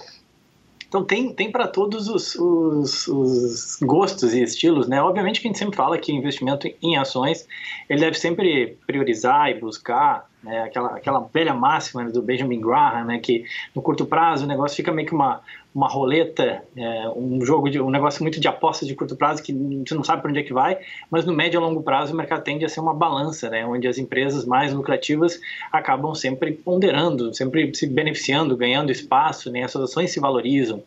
Então 0.88 1.04
tem, 1.04 1.32
tem 1.32 1.50
para 1.50 1.66
todos 1.66 2.08
os, 2.08 2.36
os, 2.36 3.08
os, 3.08 3.78
gostos 3.82 4.32
e 4.32 4.42
estilos, 4.42 4.86
né? 4.86 5.02
Obviamente 5.02 5.40
que 5.40 5.48
a 5.48 5.50
gente 5.50 5.58
sempre 5.58 5.76
fala 5.76 5.98
que 5.98 6.12
investimento 6.12 6.68
em 6.80 6.96
ações, 6.96 7.46
ele 7.90 8.00
deve 8.00 8.16
sempre 8.16 8.78
priorizar 8.86 9.50
e 9.50 9.54
buscar 9.54 10.30
né? 10.46 10.62
aquela, 10.62 10.96
aquela 10.96 11.20
velha 11.34 11.52
máxima 11.52 12.08
do 12.08 12.22
Benjamin 12.22 12.60
Graham, 12.60 13.04
né? 13.04 13.18
que 13.18 13.44
no 13.74 13.82
curto 13.82 14.06
prazo 14.06 14.44
o 14.44 14.48
negócio 14.48 14.76
fica 14.76 14.92
meio 14.92 15.08
que 15.08 15.14
uma, 15.14 15.42
uma 15.76 15.88
roleta, 15.88 16.62
é, 16.74 17.06
um 17.14 17.44
jogo 17.44 17.68
de 17.68 17.78
um 17.78 17.90
negócio 17.90 18.22
muito 18.22 18.40
de 18.40 18.48
apostas 18.48 18.88
de 18.88 18.94
curto 18.94 19.14
prazo 19.14 19.42
que 19.42 19.52
você 19.52 19.94
não 19.94 20.02
sabe 20.02 20.22
para 20.22 20.30
onde 20.30 20.40
é 20.40 20.42
que 20.42 20.54
vai, 20.54 20.78
mas 21.10 21.26
no 21.26 21.34
médio 21.34 21.58
e 21.58 21.60
longo 21.60 21.82
prazo 21.82 22.14
o 22.14 22.16
mercado 22.16 22.42
tende 22.42 22.64
a 22.64 22.68
ser 22.68 22.80
uma 22.80 22.94
balança, 22.94 23.50
né? 23.50 23.66
onde 23.66 23.86
as 23.86 23.98
empresas 23.98 24.46
mais 24.46 24.72
lucrativas 24.72 25.38
acabam 25.70 26.14
sempre 26.14 26.52
ponderando, 26.52 27.34
sempre 27.34 27.74
se 27.74 27.86
beneficiando, 27.86 28.56
ganhando 28.56 28.90
espaço, 28.90 29.52
né? 29.52 29.60
essas 29.60 29.82
ações 29.82 30.10
se 30.10 30.18
valorizam. 30.18 30.82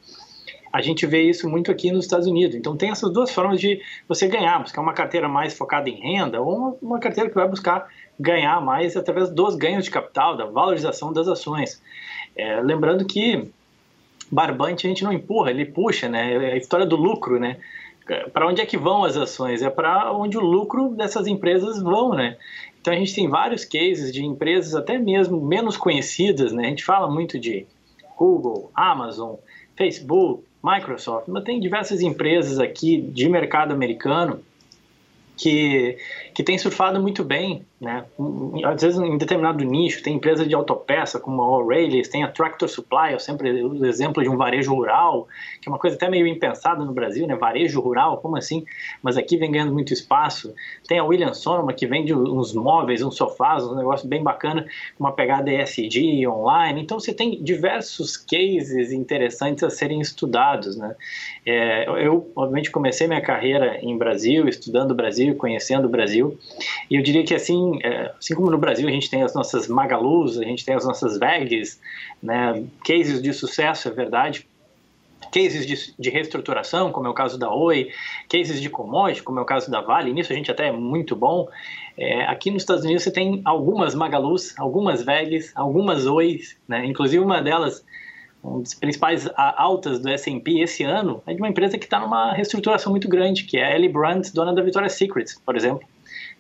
A 0.73 0.81
gente 0.81 1.05
vê 1.05 1.21
isso 1.21 1.47
muito 1.47 1.69
aqui 1.69 1.91
nos 1.91 2.05
Estados 2.05 2.25
Unidos. 2.25 2.55
Então 2.55 2.75
tem 2.75 2.89
essas 2.89 3.13
duas 3.13 3.29
formas 3.29 3.59
de 3.59 3.79
você 4.07 4.27
ganhar, 4.27 4.57
buscar 4.57 4.81
uma 4.81 4.93
carteira 4.93 5.29
mais 5.29 5.55
focada 5.55 5.87
em 5.87 5.99
renda 5.99 6.41
ou 6.41 6.57
uma, 6.57 6.77
uma 6.81 6.99
carteira 6.99 7.29
que 7.29 7.35
vai 7.35 7.47
buscar 7.47 7.87
ganhar 8.19 8.59
mais 8.59 8.97
através 8.97 9.29
dos 9.29 9.55
ganhos 9.55 9.85
de 9.85 9.91
capital, 9.91 10.35
da 10.35 10.45
valorização 10.45 11.13
das 11.13 11.27
ações. 11.27 11.79
É, 12.35 12.59
lembrando 12.59 13.05
que 13.05 13.51
barbante 14.31 14.85
a 14.85 14.89
gente 14.89 15.03
não 15.03 15.13
empurra, 15.13 15.51
ele 15.51 15.65
puxa, 15.65 16.07
né? 16.07 16.33
É 16.33 16.53
a 16.53 16.57
história 16.57 16.85
do 16.85 16.95
lucro, 16.95 17.39
né? 17.39 17.57
Para 18.33 18.47
onde 18.47 18.61
é 18.61 18.65
que 18.65 18.77
vão 18.77 19.03
as 19.03 19.15
ações? 19.15 19.61
É 19.61 19.69
para 19.69 20.11
onde 20.13 20.37
o 20.37 20.41
lucro 20.41 20.89
dessas 20.89 21.27
empresas 21.27 21.81
vão, 21.81 22.13
né? 22.13 22.37
Então 22.81 22.93
a 22.93 22.97
gente 22.97 23.13
tem 23.13 23.27
vários 23.27 23.65
cases 23.65 24.11
de 24.11 24.23
empresas 24.23 24.73
até 24.73 24.97
mesmo 24.97 25.39
menos 25.39 25.77
conhecidas, 25.77 26.51
né? 26.51 26.65
A 26.65 26.69
gente 26.69 26.83
fala 26.83 27.09
muito 27.09 27.39
de 27.39 27.65
Google, 28.17 28.71
Amazon, 28.73 29.35
Facebook, 29.75 30.43
Microsoft, 30.63 31.27
mas 31.27 31.43
tem 31.43 31.59
diversas 31.59 32.01
empresas 32.01 32.59
aqui 32.59 32.99
de 32.99 33.29
mercado 33.29 33.73
americano 33.73 34.41
que, 35.37 35.97
que 36.33 36.43
tem 36.43 36.57
surfado 36.57 37.01
muito 37.01 37.23
bem, 37.23 37.65
né? 37.79 38.03
Às 38.65 38.81
vezes 38.81 38.99
em 38.99 39.17
determinado 39.17 39.63
nicho, 39.63 40.03
tem 40.03 40.15
empresa 40.15 40.45
de 40.45 40.53
autopeça 40.53 41.17
como 41.17 41.41
a 41.41 41.57
O'Reilly, 41.57 42.01
tem 42.09 42.23
a 42.23 42.27
Tractor 42.27 42.67
Supply, 42.67 43.13
eu 43.13 43.19
sempre 43.19 43.63
uso 43.63 43.81
o 43.81 43.85
exemplo 43.85 44.21
de 44.21 44.29
um 44.29 44.35
varejo 44.35 44.73
rural, 44.73 45.27
que 45.61 45.69
é 45.69 45.71
uma 45.71 45.79
coisa 45.79 45.95
até 45.95 46.09
meio 46.09 46.27
impensada 46.27 46.83
no 46.83 46.91
Brasil, 46.91 47.25
né? 47.25 47.35
Varejo 47.35 47.79
rural, 47.79 48.17
como 48.17 48.35
assim? 48.35 48.65
Mas 49.01 49.15
aqui 49.15 49.37
vem 49.37 49.51
ganhando 49.51 49.71
muito 49.71 49.93
espaço. 49.93 50.53
Tem 50.87 50.99
a 50.99 51.05
Williams 51.05 51.37
Sonoma, 51.37 51.71
que 51.71 51.87
vende 51.87 52.13
uns 52.13 52.53
móveis, 52.53 53.01
uns 53.01 53.15
sofás, 53.15 53.63
um 53.63 53.75
negócio 53.75 54.07
bem 54.07 54.21
bacana, 54.21 54.65
com 54.97 55.03
uma 55.05 55.13
pegada 55.13 55.49
ESG, 55.49 56.27
online. 56.27 56.81
Então 56.81 56.99
você 56.99 57.13
tem 57.13 57.41
diversos 57.41 58.17
cases 58.17 58.91
interessantes 58.91 59.63
a 59.63 59.69
serem 59.69 60.01
estudados, 60.01 60.75
né? 60.75 60.95
É, 61.45 61.85
eu, 62.05 62.29
obviamente, 62.35 62.71
comecei 62.71 63.07
minha 63.07 63.21
carreira 63.21 63.79
em 63.81 63.97
Brasil, 63.97 64.49
estudando 64.49 64.91
o 64.91 64.95
Brasil, 64.95 65.33
conhecendo 65.35 65.85
o 65.85 65.89
Brasil, 65.89 66.37
e 66.91 66.95
eu 66.95 67.01
diria 67.01 67.23
que 67.23 67.33
assim, 67.33 67.68
é, 67.83 68.13
assim 68.17 68.33
como 68.35 68.49
no 68.49 68.57
Brasil 68.57 68.87
a 68.87 68.91
gente 68.91 69.09
tem 69.09 69.23
as 69.23 69.33
nossas 69.33 69.67
Magalus, 69.67 70.39
a 70.39 70.43
gente 70.43 70.65
tem 70.65 70.75
as 70.75 70.85
nossas 70.85 71.17
VEGs, 71.17 71.79
né, 72.21 72.63
cases 72.85 73.21
de 73.21 73.33
sucesso, 73.33 73.87
é 73.87 73.91
verdade, 73.91 74.47
cases 75.31 75.65
de, 75.65 75.93
de, 75.97 76.09
reestruturação, 76.09 76.91
como 76.91 77.07
é 77.07 77.09
o 77.09 77.13
caso 77.13 77.37
da 77.37 77.53
Oi, 77.53 77.89
cases 78.29 78.61
de 78.61 78.69
commodity, 78.69 79.23
como 79.23 79.39
é 79.39 79.41
o 79.41 79.45
caso 79.45 79.69
da 79.69 79.81
Vale, 79.81 80.13
nisso 80.13 80.31
a 80.31 80.35
gente 80.35 80.51
até 80.51 80.67
é 80.67 80.71
muito 80.71 81.15
bom. 81.15 81.47
É, 81.97 82.23
aqui 82.25 82.49
nos 82.49 82.63
Estados 82.63 82.83
Unidos 82.83 83.03
você 83.03 83.11
tem 83.11 83.41
algumas 83.43 83.93
Magalus, 83.93 84.57
algumas 84.57 85.03
VEGs, 85.03 85.51
algumas 85.55 86.05
Ois, 86.05 86.57
né? 86.67 86.85
inclusive 86.85 87.23
uma 87.23 87.41
delas 87.41 87.83
um 88.43 88.61
dos 88.61 88.73
principais 88.73 89.29
altas 89.35 89.99
do 89.99 90.09
S&P 90.09 90.61
esse 90.61 90.83
ano 90.83 91.21
é 91.27 91.33
de 91.33 91.41
uma 91.41 91.49
empresa 91.49 91.77
que 91.77 91.85
está 91.85 91.99
numa 91.99 92.31
reestruturação 92.31 92.91
muito 92.91 93.09
grande, 93.09 93.43
que 93.43 93.57
é 93.57 93.65
a 93.65 93.75
Ellie 93.75 93.89
Brandt, 93.89 94.33
dona 94.33 94.53
da 94.53 94.61
Victoria's 94.61 94.93
Secret, 94.93 95.25
por 95.45 95.57
exemplo. 95.57 95.87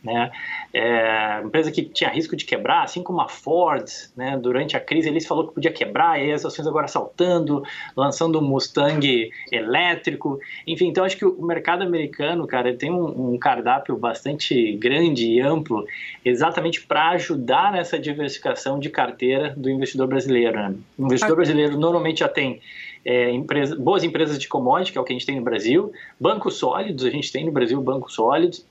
Né? 0.03 0.31
É, 0.73 1.41
empresa 1.43 1.71
que 1.71 1.83
tinha 1.83 2.09
risco 2.09 2.35
de 2.35 2.45
quebrar, 2.45 2.83
assim 2.83 3.03
como 3.03 3.19
a 3.19 3.27
Ford, 3.27 3.85
né? 4.15 4.37
durante 4.37 4.77
a 4.77 4.79
crise 4.79 5.09
eles 5.09 5.27
falou 5.27 5.47
que 5.47 5.53
podia 5.53 5.71
quebrar, 5.71 6.23
e 6.23 6.31
as 6.31 6.45
ações 6.45 6.67
agora 6.67 6.87
saltando, 6.87 7.63
lançando 7.95 8.39
um 8.39 8.41
Mustang 8.41 9.29
elétrico, 9.51 10.39
enfim, 10.65 10.87
então 10.87 11.03
acho 11.03 11.17
que 11.17 11.25
o 11.25 11.41
mercado 11.41 11.83
americano, 11.83 12.47
cara, 12.47 12.73
tem 12.73 12.91
um, 12.91 13.33
um 13.33 13.37
cardápio 13.37 13.97
bastante 13.97 14.73
grande 14.77 15.29
e 15.29 15.41
amplo, 15.41 15.85
exatamente 16.23 16.81
para 16.85 17.09
ajudar 17.09 17.73
nessa 17.73 17.99
diversificação 17.99 18.79
de 18.79 18.89
carteira 18.89 19.53
do 19.57 19.69
investidor 19.69 20.07
brasileiro. 20.07 20.57
Né? 20.57 20.75
O 20.97 21.05
investidor 21.05 21.35
brasileiro 21.35 21.77
normalmente 21.77 22.19
já 22.19 22.29
tem 22.29 22.61
é, 23.03 23.31
empresa, 23.31 23.75
boas 23.75 24.03
empresas 24.03 24.37
de 24.37 24.47
commodity, 24.47 24.91
que 24.91 24.97
é 24.97 25.01
o 25.01 25.03
que 25.03 25.13
a 25.13 25.15
gente 25.15 25.25
tem 25.25 25.35
no 25.35 25.43
Brasil, 25.43 25.91
bancos 26.19 26.55
sólidos, 26.55 27.05
a 27.05 27.09
gente 27.09 27.31
tem 27.31 27.45
no 27.45 27.51
Brasil 27.51 27.81
bancos 27.81 28.13
sólidos, 28.13 28.65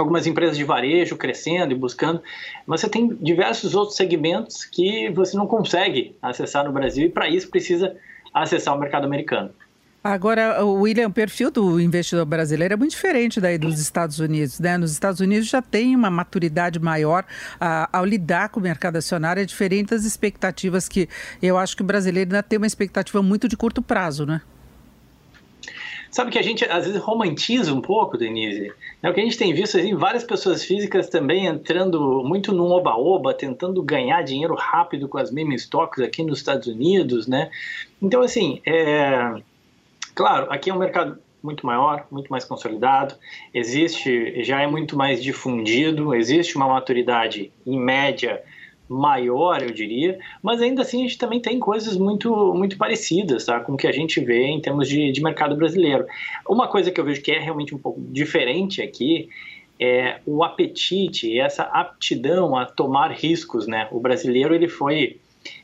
algumas 0.00 0.26
empresas 0.26 0.56
de 0.56 0.64
varejo 0.64 1.16
crescendo 1.16 1.72
e 1.72 1.76
buscando, 1.76 2.22
mas 2.66 2.80
você 2.80 2.88
tem 2.88 3.08
diversos 3.20 3.74
outros 3.74 3.96
segmentos 3.96 4.64
que 4.64 5.10
você 5.10 5.36
não 5.36 5.46
consegue 5.46 6.16
acessar 6.22 6.64
no 6.64 6.72
Brasil 6.72 7.06
e 7.06 7.10
para 7.10 7.28
isso 7.28 7.48
precisa 7.50 7.96
acessar 8.32 8.76
o 8.76 8.78
mercado 8.78 9.04
americano. 9.04 9.50
Agora, 10.02 10.64
William, 10.64 11.08
o 11.08 11.12
perfil 11.12 11.50
do 11.50 11.80
investidor 11.80 12.24
brasileiro 12.24 12.74
é 12.74 12.76
muito 12.76 12.92
diferente 12.92 13.40
daí 13.40 13.58
dos 13.58 13.80
Estados 13.80 14.20
Unidos, 14.20 14.60
né? 14.60 14.78
Nos 14.78 14.92
Estados 14.92 15.20
Unidos 15.20 15.48
já 15.48 15.60
tem 15.60 15.94
uma 15.94 16.08
maturidade 16.08 16.78
maior 16.78 17.24
ah, 17.60 17.88
ao 17.92 18.04
lidar 18.04 18.48
com 18.48 18.60
o 18.60 18.62
mercado 18.62 18.96
acionário, 18.96 19.42
é 19.42 19.44
diferente 19.44 19.90
das 19.90 20.04
expectativas 20.04 20.88
que 20.88 21.08
eu 21.42 21.58
acho 21.58 21.76
que 21.76 21.82
o 21.82 21.84
brasileiro 21.84 22.30
ainda 22.30 22.42
tem 22.42 22.58
uma 22.58 22.66
expectativa 22.66 23.20
muito 23.22 23.48
de 23.48 23.56
curto 23.56 23.82
prazo, 23.82 24.24
né? 24.24 24.40
Sabe 26.10 26.30
que 26.30 26.38
a 26.38 26.42
gente 26.42 26.64
às 26.64 26.86
vezes 26.86 27.00
romantiza 27.00 27.72
um 27.72 27.80
pouco, 27.80 28.16
Denise? 28.16 28.72
É 29.02 29.10
o 29.10 29.14
que 29.14 29.20
a 29.20 29.22
gente 29.22 29.36
tem 29.36 29.52
visto 29.52 29.76
assim, 29.76 29.94
várias 29.94 30.24
pessoas 30.24 30.64
físicas 30.64 31.08
também 31.08 31.46
entrando 31.46 32.22
muito 32.24 32.52
no 32.52 32.64
oba-oba, 32.70 33.34
tentando 33.34 33.82
ganhar 33.82 34.22
dinheiro 34.22 34.54
rápido 34.54 35.06
com 35.06 35.18
as 35.18 35.30
meme 35.30 35.54
stocks 35.54 36.02
aqui 36.02 36.22
nos 36.22 36.38
Estados 36.38 36.66
Unidos, 36.66 37.26
né? 37.26 37.50
Então, 38.00 38.22
assim, 38.22 38.60
é... 38.66 39.40
claro, 40.14 40.50
aqui 40.50 40.70
é 40.70 40.74
um 40.74 40.78
mercado 40.78 41.18
muito 41.42 41.64
maior, 41.64 42.06
muito 42.10 42.28
mais 42.28 42.44
consolidado, 42.44 43.14
existe, 43.54 44.42
já 44.42 44.60
é 44.60 44.66
muito 44.66 44.96
mais 44.96 45.22
difundido, 45.22 46.14
existe 46.14 46.56
uma 46.56 46.66
maturidade 46.66 47.52
em 47.66 47.78
média 47.78 48.42
maior, 48.88 49.62
eu 49.62 49.70
diria, 49.70 50.18
mas 50.42 50.62
ainda 50.62 50.82
assim 50.82 51.00
a 51.00 51.02
gente 51.02 51.18
também 51.18 51.40
tem 51.40 51.58
coisas 51.58 51.96
muito, 51.96 52.54
muito 52.54 52.78
parecidas 52.78 53.44
tá, 53.44 53.60
com 53.60 53.74
o 53.74 53.76
que 53.76 53.86
a 53.86 53.92
gente 53.92 54.20
vê 54.20 54.46
em 54.46 54.60
termos 54.60 54.88
de, 54.88 55.12
de 55.12 55.22
mercado 55.22 55.54
brasileiro. 55.56 56.06
Uma 56.48 56.68
coisa 56.68 56.90
que 56.90 57.00
eu 57.00 57.04
vejo 57.04 57.20
que 57.20 57.30
é 57.30 57.38
realmente 57.38 57.74
um 57.74 57.78
pouco 57.78 58.00
diferente 58.00 58.80
aqui 58.80 59.28
é 59.80 60.20
o 60.26 60.42
apetite, 60.42 61.38
essa 61.38 61.62
aptidão 61.62 62.56
a 62.56 62.64
tomar 62.64 63.12
riscos, 63.12 63.66
né? 63.66 63.88
O 63.92 64.00
brasileiro 64.00 64.54
ele 64.54 64.68
foi 64.68 65.20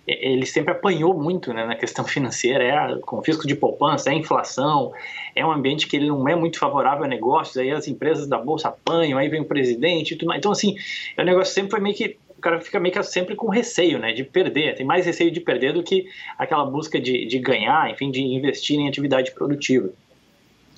ele 0.06 0.46
sempre 0.46 0.72
apanhou 0.72 1.14
muito 1.14 1.52
né, 1.52 1.64
na 1.66 1.74
questão 1.74 2.04
financeira, 2.06 2.62
é 2.62 2.98
com 3.00 3.20
risco 3.20 3.46
de 3.46 3.54
poupança, 3.54 4.10
é 4.10 4.14
inflação, 4.14 4.92
é 5.34 5.44
um 5.44 5.50
ambiente 5.50 5.86
que 5.86 5.96
ele 5.96 6.08
não 6.08 6.28
é 6.28 6.36
muito 6.36 6.58
favorável 6.58 7.04
a 7.04 7.08
negócios, 7.08 7.56
aí 7.56 7.70
as 7.70 7.88
empresas 7.88 8.26
da 8.26 8.38
bolsa 8.38 8.68
apanham, 8.68 9.18
aí 9.18 9.28
vem 9.28 9.40
o 9.40 9.44
presidente 9.44 10.12
e 10.12 10.16
tudo 10.16 10.28
mais. 10.28 10.38
Então, 10.38 10.52
assim, 10.52 10.76
o 11.18 11.22
negócio 11.22 11.52
sempre 11.52 11.70
foi 11.70 11.80
meio 11.80 11.96
que 11.96 12.16
cara 12.44 12.60
fica 12.60 12.78
meio 12.78 12.94
que 12.94 13.02
sempre 13.02 13.34
com 13.34 13.48
receio, 13.48 13.98
né, 13.98 14.12
de 14.12 14.22
perder, 14.22 14.74
tem 14.74 14.84
mais 14.84 15.06
receio 15.06 15.30
de 15.30 15.40
perder 15.40 15.72
do 15.72 15.82
que 15.82 16.06
aquela 16.38 16.64
busca 16.64 17.00
de, 17.00 17.24
de 17.24 17.38
ganhar, 17.38 17.90
enfim, 17.90 18.10
de 18.10 18.20
investir 18.20 18.78
em 18.78 18.86
atividade 18.86 19.32
produtiva. 19.32 19.90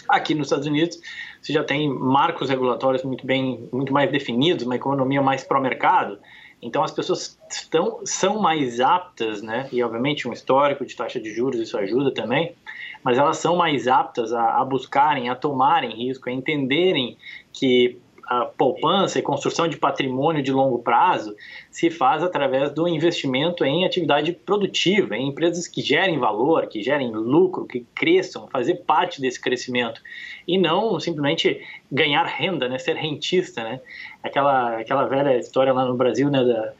Aqui 0.09 0.35
nos 0.35 0.47
Estados 0.47 0.67
Unidos, 0.69 1.01
você 1.43 1.53
já 1.53 1.64
tem 1.64 1.89
marcos 1.89 2.49
regulatórios 2.49 3.03
muito 3.03 3.27
bem, 3.27 3.69
muito 3.73 3.93
mais 3.93 4.09
definidos, 4.11 4.64
uma 4.64 4.77
economia 4.77 5.21
mais 5.21 5.43
pró-mercado, 5.43 6.19
então 6.62 6.85
as 6.85 6.93
pessoas 6.93 7.37
estão, 7.51 8.01
são 8.05 8.41
mais 8.41 8.81
aptas, 8.81 9.43
né, 9.43 9.69
e 9.73 9.83
obviamente 9.83 10.29
um 10.29 10.33
histórico 10.33 10.87
de 10.87 10.95
taxa 10.95 11.21
de 11.21 11.35
juros 11.35 11.61
isso 11.61 11.77
ajuda 11.77 12.14
também, 12.14 12.55
mas 13.03 13.19
elas 13.19 13.39
são 13.39 13.57
mais 13.57 13.89
aptas 13.89 14.33
a, 14.33 14.61
a 14.61 14.64
buscarem, 14.64 15.29
a 15.29 15.35
tomarem 15.35 15.97
risco, 15.97 16.29
a 16.29 16.33
entenderem 16.33 17.19
que 17.53 17.99
a 18.27 18.45
poupança 18.45 19.18
e 19.18 19.22
construção 19.22 19.68
de 19.68 19.77
patrimônio 19.77 20.43
de 20.43 20.51
longo 20.51 20.81
prazo 20.81 21.37
se 21.70 21.91
faz 21.91 22.22
através 22.22 22.72
do 22.72 22.89
investimento 22.89 23.64
em 23.64 23.85
atividade 23.85 24.33
produtiva, 24.33 25.16
em 25.16 25.29
empresas 25.29 25.68
que 25.68 25.81
gerem 25.81 26.18
valor, 26.18 26.66
que 26.66 26.83
gerem 26.83 27.12
lucro, 27.12 27.66
que 27.66 27.87
cresçam, 27.95 28.49
fazer 28.49 28.77
parte 28.87 29.20
desse 29.20 29.41
crescimento 29.41 30.03
e 30.47 30.59
não 30.59 30.99
simplesmente 30.99 31.61
ganhar 31.91 32.24
renda, 32.24 32.68
né? 32.68 32.79
Ser 32.79 32.97
rentista, 32.97 33.62
né? 33.62 33.81
Aquela, 34.22 34.79
aquela 34.79 35.05
velha 35.05 35.39
história 35.39 35.72
lá 35.72 35.85
no 35.85 35.95
Brasil, 35.95 36.29
né? 36.29 36.43
Da, 36.43 36.72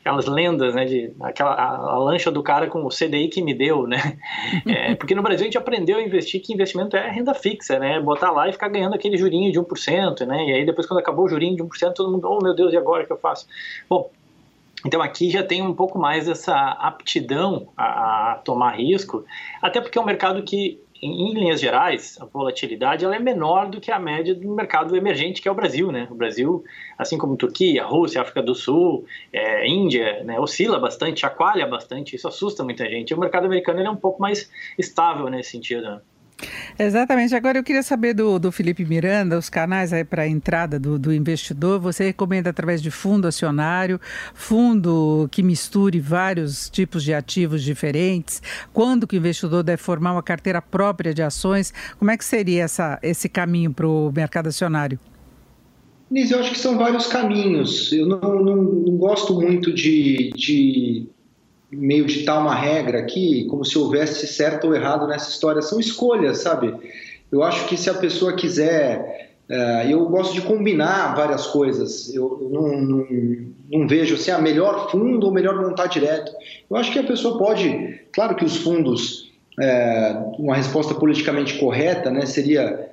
aquelas 0.00 0.26
lendas, 0.26 0.74
né? 0.74 0.84
De, 0.84 1.12
aquela, 1.20 1.52
a, 1.52 1.76
a, 1.94 1.98
lancha 1.98 2.30
do 2.30 2.42
cara 2.42 2.68
com 2.68 2.84
o 2.84 2.88
CDI 2.88 3.28
que 3.28 3.42
me 3.42 3.54
deu, 3.54 3.86
né? 3.86 4.18
É, 4.66 4.94
porque 4.94 5.14
no 5.14 5.22
Brasil 5.22 5.42
a 5.42 5.44
gente 5.44 5.58
aprendeu 5.58 5.98
a 5.98 6.02
investir 6.02 6.40
que 6.40 6.52
investimento 6.52 6.96
é 6.96 7.10
renda 7.10 7.34
fixa, 7.34 7.78
né? 7.78 8.00
Botar 8.00 8.30
lá 8.30 8.48
e 8.48 8.52
ficar 8.52 8.68
ganhando 8.68 8.94
aquele 8.94 9.16
jurinho 9.16 9.52
de 9.52 9.60
1%, 9.60 10.26
né? 10.26 10.46
E 10.48 10.52
aí 10.52 10.66
depois 10.66 10.86
quando 10.86 11.00
acabou 11.00 11.24
o 11.24 11.28
jurinho 11.28 11.56
de 11.56 11.62
1%, 11.62 11.92
todo 11.94 12.10
mundo, 12.10 12.28
oh 12.28 12.42
meu 12.42 12.54
Deus, 12.54 12.72
e 12.72 12.76
agora 12.76 13.04
o 13.04 13.06
que 13.06 13.12
eu 13.12 13.18
faço? 13.18 13.46
Bom, 13.88 14.10
então 14.84 15.02
aqui 15.02 15.30
já 15.30 15.42
tem 15.42 15.62
um 15.62 15.74
pouco 15.74 15.98
mais 15.98 16.28
essa 16.28 16.54
aptidão 16.54 17.68
a, 17.76 18.32
a 18.32 18.34
tomar 18.36 18.76
risco, 18.76 19.24
até 19.60 19.80
porque 19.80 19.98
é 19.98 20.00
um 20.00 20.04
mercado 20.04 20.42
que 20.42 20.80
em, 21.02 21.28
em, 21.28 21.34
linhas 21.34 21.60
gerais, 21.60 22.18
a 22.20 22.24
volatilidade 22.24 23.04
ela 23.04 23.16
é 23.16 23.18
menor 23.18 23.68
do 23.68 23.80
que 23.80 23.90
a 23.90 23.98
média 23.98 24.34
do 24.34 24.54
mercado 24.54 24.96
emergente, 24.96 25.40
que 25.42 25.48
é 25.48 25.50
o 25.50 25.54
Brasil. 25.54 25.92
Né? 25.92 26.06
O 26.10 26.14
Brasil, 26.14 26.64
assim 26.98 27.18
como 27.18 27.36
Turquia, 27.36 27.84
Rússia, 27.84 28.20
África 28.20 28.42
do 28.42 28.54
Sul, 28.54 29.04
é, 29.32 29.66
Índia, 29.66 30.22
né, 30.24 30.38
oscila 30.38 30.78
bastante, 30.78 31.20
chacoalha 31.20 31.66
bastante, 31.66 32.16
isso 32.16 32.28
assusta 32.28 32.64
muita 32.64 32.88
gente. 32.88 33.14
o 33.14 33.18
mercado 33.18 33.46
americano 33.46 33.80
é 33.80 33.90
um 33.90 33.96
pouco 33.96 34.20
mais 34.20 34.50
estável 34.78 35.28
nesse 35.28 35.50
sentido. 35.50 36.00
Exatamente. 36.78 37.34
Agora 37.34 37.58
eu 37.58 37.64
queria 37.64 37.82
saber 37.82 38.12
do, 38.12 38.38
do 38.38 38.52
Felipe 38.52 38.84
Miranda, 38.84 39.38
os 39.38 39.48
canais 39.48 39.92
aí 39.92 40.04
para 40.04 40.22
a 40.22 40.28
entrada 40.28 40.78
do, 40.78 40.98
do 40.98 41.12
investidor. 41.12 41.80
Você 41.80 42.04
recomenda 42.04 42.50
através 42.50 42.82
de 42.82 42.90
fundo 42.90 43.26
acionário, 43.26 44.00
fundo 44.34 45.28
que 45.30 45.42
misture 45.42 45.98
vários 45.98 46.68
tipos 46.68 47.02
de 47.02 47.14
ativos 47.14 47.62
diferentes? 47.62 48.42
Quando 48.72 49.06
que 49.06 49.16
o 49.16 49.18
investidor 49.18 49.62
deve 49.62 49.82
formar 49.82 50.12
uma 50.12 50.22
carteira 50.22 50.60
própria 50.60 51.14
de 51.14 51.22
ações? 51.22 51.72
Como 51.98 52.10
é 52.10 52.16
que 52.16 52.24
seria 52.24 52.64
essa, 52.64 52.98
esse 53.02 53.28
caminho 53.28 53.72
para 53.72 53.86
o 53.86 54.12
mercado 54.14 54.48
acionário? 54.48 54.98
Nise, 56.10 56.34
eu 56.34 56.40
acho 56.40 56.52
que 56.52 56.58
são 56.58 56.78
vários 56.78 57.06
caminhos. 57.08 57.92
Eu 57.92 58.06
não, 58.06 58.20
não, 58.20 58.56
não 58.56 58.96
gosto 58.96 59.34
muito 59.34 59.72
de, 59.72 60.30
de 60.36 61.08
meio 61.76 62.06
ditar 62.06 62.40
uma 62.40 62.54
regra 62.54 62.98
aqui, 62.98 63.44
como 63.44 63.64
se 63.64 63.78
houvesse 63.78 64.26
certo 64.26 64.68
ou 64.68 64.74
errado 64.74 65.06
nessa 65.06 65.30
história. 65.30 65.62
São 65.62 65.78
escolhas, 65.78 66.38
sabe? 66.38 66.74
Eu 67.30 67.42
acho 67.42 67.66
que 67.66 67.76
se 67.76 67.90
a 67.90 67.94
pessoa 67.94 68.34
quiser. 68.34 69.24
Uh, 69.48 69.88
eu 69.88 70.04
gosto 70.06 70.34
de 70.34 70.40
combinar 70.40 71.14
várias 71.14 71.46
coisas. 71.46 72.12
Eu, 72.12 72.48
não, 72.50 72.80
não, 72.80 73.06
não, 73.70 73.86
vejo 73.86 74.16
assim, 74.16 74.32
a 74.32 74.36
ah, 74.36 74.40
melhor 74.40 74.90
fundo 74.90 75.26
ou 75.26 75.32
melhor 75.32 75.54
montar 75.54 75.86
direto. 75.86 76.32
Eu 76.68 76.76
acho 76.76 76.90
que 76.92 76.98
a 76.98 77.04
pessoa 77.04 77.38
pode. 77.38 78.00
Claro 78.12 78.34
que 78.34 78.44
os 78.44 78.56
fundos, 78.56 79.32
é, 79.60 80.16
uma 80.38 80.56
resposta 80.56 80.94
politicamente 80.94 81.58
correta 81.58 82.10
né, 82.10 82.26
seria 82.26 82.90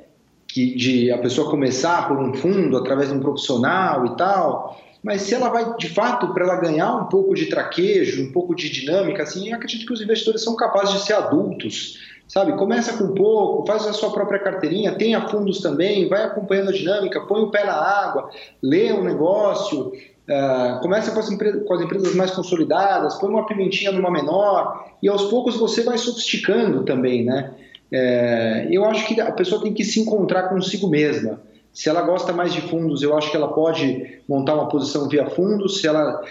que 0.48 0.76
de 0.76 1.12
a 1.12 1.18
pessoa 1.18 1.50
começar 1.50 2.08
por 2.08 2.20
um 2.20 2.36
fundo 2.36 2.78
através 2.78 3.10
de 3.10 3.16
um 3.16 3.20
profissional 3.20 4.06
e 4.06 4.16
tal 4.16 4.80
mas 5.04 5.24
se 5.24 5.36
ela 5.36 5.50
vai, 5.50 5.76
de 5.76 5.90
fato, 5.90 6.34
para 6.34 6.46
ela 6.46 6.56
ganhar 6.56 6.96
um 6.96 7.06
pouco 7.06 7.36
de 7.36 7.48
traquejo, 7.48 8.24
um 8.24 8.32
pouco 8.32 8.56
de 8.56 8.70
dinâmica, 8.70 9.24
assim, 9.24 9.50
eu 9.50 9.56
acredito 9.56 9.86
que 9.86 9.92
os 9.92 10.02
investidores 10.02 10.42
são 10.42 10.56
capazes 10.56 10.94
de 10.94 11.06
ser 11.06 11.14
adultos, 11.14 12.00
sabe? 12.26 12.54
Começa 12.54 12.98
com 12.98 13.14
pouco, 13.14 13.68
faz 13.68 13.86
a 13.86 13.92
sua 13.92 14.12
própria 14.12 14.40
carteirinha, 14.40 14.96
tenha 14.96 15.28
fundos 15.28 15.60
também, 15.60 16.08
vai 16.08 16.24
acompanhando 16.24 16.70
a 16.70 16.74
dinâmica, 16.74 17.20
põe 17.22 17.42
o 17.42 17.52
pé 17.52 17.66
na 17.66 17.74
água, 17.74 18.30
lê 18.62 18.94
um 18.94 19.04
negócio, 19.04 19.88
uh, 19.90 20.80
começa 20.82 21.12
com 21.12 21.20
as, 21.20 21.30
com 21.30 21.74
as, 21.74 21.82
empresas 21.82 22.16
mais 22.16 22.32
consolidadas, 22.32 23.16
põe 23.16 23.30
uma 23.30 23.46
pimentinha 23.46 23.92
numa 23.92 24.10
menor, 24.10 24.86
e 25.02 25.10
aos 25.10 25.26
poucos 25.26 25.58
você 25.58 25.84
vai 25.84 25.98
sofisticando 25.98 26.86
também, 26.86 27.26
né? 27.26 27.52
É, 27.92 28.68
eu 28.72 28.84
acho 28.86 29.06
que 29.06 29.20
a 29.22 29.32
pessoa 29.32 29.62
tem 29.62 29.72
que 29.72 29.84
se 29.84 30.00
encontrar 30.00 30.50
consigo 30.50 30.88
mesma. 30.88 31.40
Se 31.74 31.90
ela 31.90 32.04
gosta 32.04 32.32
mais 32.32 32.54
de 32.54 32.62
fundos, 32.62 33.02
eu 33.02 33.18
acho 33.18 33.32
que 33.32 33.36
ela 33.36 33.48
pode 33.48 34.22
montar 34.30 34.54
uma 34.54 34.70
posição 34.70 35.10
via 35.10 35.28
fundos. 35.32 35.82
Se 35.82 35.88
ela 35.88 36.22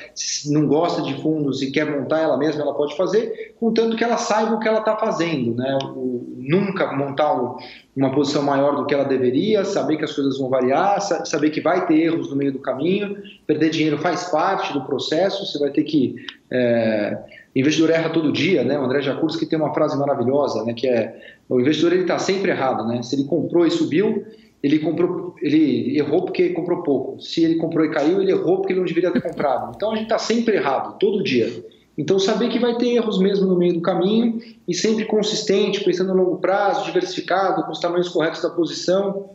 não 0.46 0.68
gosta 0.68 1.02
de 1.02 1.20
fundos 1.20 1.60
e 1.60 1.72
quer 1.72 1.84
montar 1.84 2.20
ela 2.20 2.36
mesma, 2.36 2.62
ela 2.62 2.74
pode 2.74 2.96
fazer, 2.96 3.54
contanto 3.58 3.96
que 3.96 4.04
ela 4.04 4.16
saiba 4.16 4.54
o 4.54 4.60
que 4.60 4.68
ela 4.68 4.78
está 4.78 4.96
fazendo. 4.96 5.56
Né? 5.56 5.78
O, 5.96 6.32
nunca 6.38 6.92
montar 6.92 7.34
um, 7.34 7.56
uma 7.96 8.12
posição 8.12 8.42
maior 8.42 8.76
do 8.76 8.86
que 8.86 8.94
ela 8.94 9.04
deveria, 9.04 9.64
saber 9.64 9.96
que 9.96 10.04
as 10.04 10.12
coisas 10.12 10.38
vão 10.38 10.48
variar, 10.48 11.00
saber 11.00 11.50
que 11.50 11.60
vai 11.60 11.86
ter 11.86 12.00
erros 12.00 12.30
no 12.30 12.36
meio 12.36 12.52
do 12.52 12.60
caminho. 12.60 13.16
Perder 13.44 13.70
dinheiro 13.70 13.98
faz 13.98 14.30
parte 14.30 14.72
do 14.72 14.84
processo, 14.84 15.44
você 15.44 15.58
vai 15.58 15.70
ter 15.70 15.82
que. 15.82 16.14
É, 16.52 17.18
investidor 17.54 17.90
erra 17.90 18.10
todo 18.10 18.32
dia, 18.32 18.62
né? 18.62 18.78
O 18.78 18.84
André 18.84 19.02
Jacuzzi 19.02 19.44
tem 19.46 19.58
uma 19.58 19.74
frase 19.74 19.98
maravilhosa, 19.98 20.64
né? 20.64 20.72
Que 20.72 20.86
é 20.86 21.20
o 21.48 21.60
investidor 21.60 21.92
ele 21.92 22.02
está 22.02 22.18
sempre 22.18 22.50
errado, 22.50 22.86
né? 22.86 23.02
Se 23.02 23.14
ele 23.14 23.24
comprou 23.24 23.66
e 23.66 23.70
subiu, 23.70 24.24
ele 24.62 24.78
comprou, 24.78 25.34
ele 25.42 25.98
errou 25.98 26.24
porque 26.24 26.50
comprou 26.50 26.82
pouco. 26.82 27.20
Se 27.20 27.42
ele 27.42 27.56
comprou 27.56 27.84
e 27.84 27.90
caiu, 27.90 28.22
ele 28.22 28.30
errou 28.30 28.58
porque 28.58 28.72
ele 28.72 28.80
não 28.80 28.86
deveria 28.86 29.10
ter 29.10 29.20
comprado. 29.20 29.72
Então 29.74 29.90
a 29.90 29.94
gente 29.94 30.04
está 30.04 30.18
sempre 30.18 30.56
errado, 30.56 30.98
todo 30.98 31.22
dia. 31.22 31.64
Então 31.98 32.18
saber 32.18 32.48
que 32.48 32.58
vai 32.58 32.76
ter 32.76 32.94
erros 32.94 33.18
mesmo 33.18 33.46
no 33.46 33.56
meio 33.56 33.74
do 33.74 33.80
caminho 33.80 34.40
e 34.66 34.74
sempre 34.74 35.04
consistente, 35.04 35.82
pensando 35.82 36.14
no 36.14 36.22
longo 36.22 36.38
prazo, 36.38 36.84
diversificado, 36.84 37.64
com 37.64 37.72
os 37.72 37.80
tamanhos 37.80 38.08
corretos 38.08 38.40
da 38.40 38.50
posição. 38.50 39.30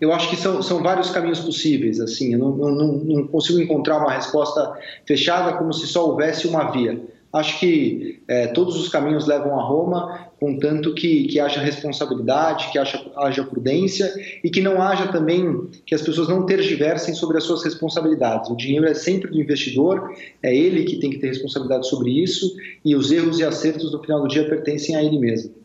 Eu 0.00 0.12
acho 0.12 0.28
que 0.28 0.36
são, 0.36 0.60
são 0.60 0.82
vários 0.82 1.08
caminhos 1.10 1.40
possíveis. 1.40 2.00
Assim, 2.00 2.32
eu 2.32 2.38
não, 2.38 2.50
não, 2.50 2.92
não 2.92 3.26
consigo 3.28 3.60
encontrar 3.60 3.98
uma 3.98 4.12
resposta 4.12 4.76
fechada 5.06 5.56
como 5.56 5.72
se 5.72 5.86
só 5.86 6.04
houvesse 6.04 6.46
uma 6.48 6.70
via. 6.70 7.00
Acho 7.32 7.58
que 7.58 8.22
é, 8.28 8.46
todos 8.48 8.76
os 8.76 8.88
caminhos 8.88 9.26
levam 9.26 9.58
a 9.58 9.62
Roma, 9.62 10.30
contanto 10.38 10.94
que, 10.94 11.24
que 11.24 11.40
haja 11.40 11.60
responsabilidade, 11.60 12.70
que 12.70 12.78
haja, 12.78 13.04
haja 13.16 13.44
prudência 13.44 14.12
e 14.42 14.50
que 14.50 14.60
não 14.60 14.80
haja 14.80 15.08
também 15.08 15.68
que 15.84 15.94
as 15.94 16.02
pessoas 16.02 16.28
não 16.28 16.46
tergiversem 16.46 17.14
sobre 17.14 17.36
as 17.36 17.44
suas 17.44 17.64
responsabilidades. 17.64 18.50
O 18.50 18.56
dinheiro 18.56 18.86
é 18.86 18.94
sempre 18.94 19.30
do 19.30 19.40
investidor, 19.40 20.14
é 20.42 20.54
ele 20.54 20.84
que 20.84 20.96
tem 20.98 21.10
que 21.10 21.18
ter 21.18 21.28
responsabilidade 21.28 21.88
sobre 21.88 22.10
isso 22.10 22.54
e 22.84 22.94
os 22.94 23.10
erros 23.10 23.38
e 23.38 23.44
acertos 23.44 23.92
no 23.92 24.02
final 24.02 24.22
do 24.22 24.28
dia 24.28 24.48
pertencem 24.48 24.94
a 24.94 25.02
ele 25.02 25.18
mesmo. 25.18 25.55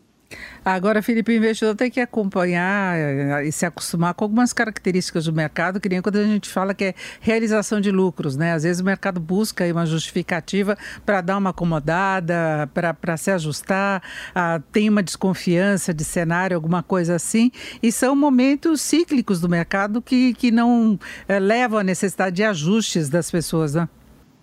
Agora, 0.64 1.02
Felipe, 1.02 1.32
o 1.32 1.36
investidor 1.36 1.76
tem 1.76 1.90
que 1.90 2.00
acompanhar 2.00 2.96
eh, 2.96 3.48
e 3.48 3.52
se 3.52 3.66
acostumar 3.66 4.14
com 4.14 4.26
algumas 4.26 4.54
características 4.54 5.26
do 5.26 5.34
mercado, 5.34 5.80
que 5.80 5.90
nem 5.90 6.04
quando 6.04 6.18
a 6.18 6.24
gente 6.24 6.48
fala 6.48 6.76
que 6.76 6.84
é 6.86 6.94
realização 7.20 7.82
de 7.82 7.90
lucros, 7.90 8.36
né? 8.36 8.54
Às 8.54 8.62
vezes 8.62 8.80
o 8.80 8.86
mercado 8.86 9.20
busca 9.20 9.66
uma 9.72 9.88
justificativa 9.88 10.78
para 11.04 11.20
dar 11.22 11.38
uma 11.38 11.50
acomodada, 11.50 12.70
para 12.74 13.18
se 13.18 13.32
ajustar, 13.32 14.04
ah, 14.36 14.62
tem 14.72 14.88
uma 14.88 15.02
desconfiança 15.02 15.92
de 15.92 16.04
cenário, 16.04 16.56
alguma 16.56 16.84
coisa 16.84 17.16
assim, 17.16 17.52
e 17.82 17.92
são 17.92 18.16
momentos 18.16 18.82
cíclicos 18.82 19.42
do 19.42 19.50
mercado 19.50 20.00
que, 20.00 20.36
que 20.36 20.52
não 20.52 21.00
é, 21.28 21.40
levam 21.40 21.80
à 21.80 21.84
necessidade 21.84 22.36
de 22.36 22.44
ajustes 22.44 23.10
das 23.10 23.32
pessoas, 23.32 23.74
né? 23.74 23.90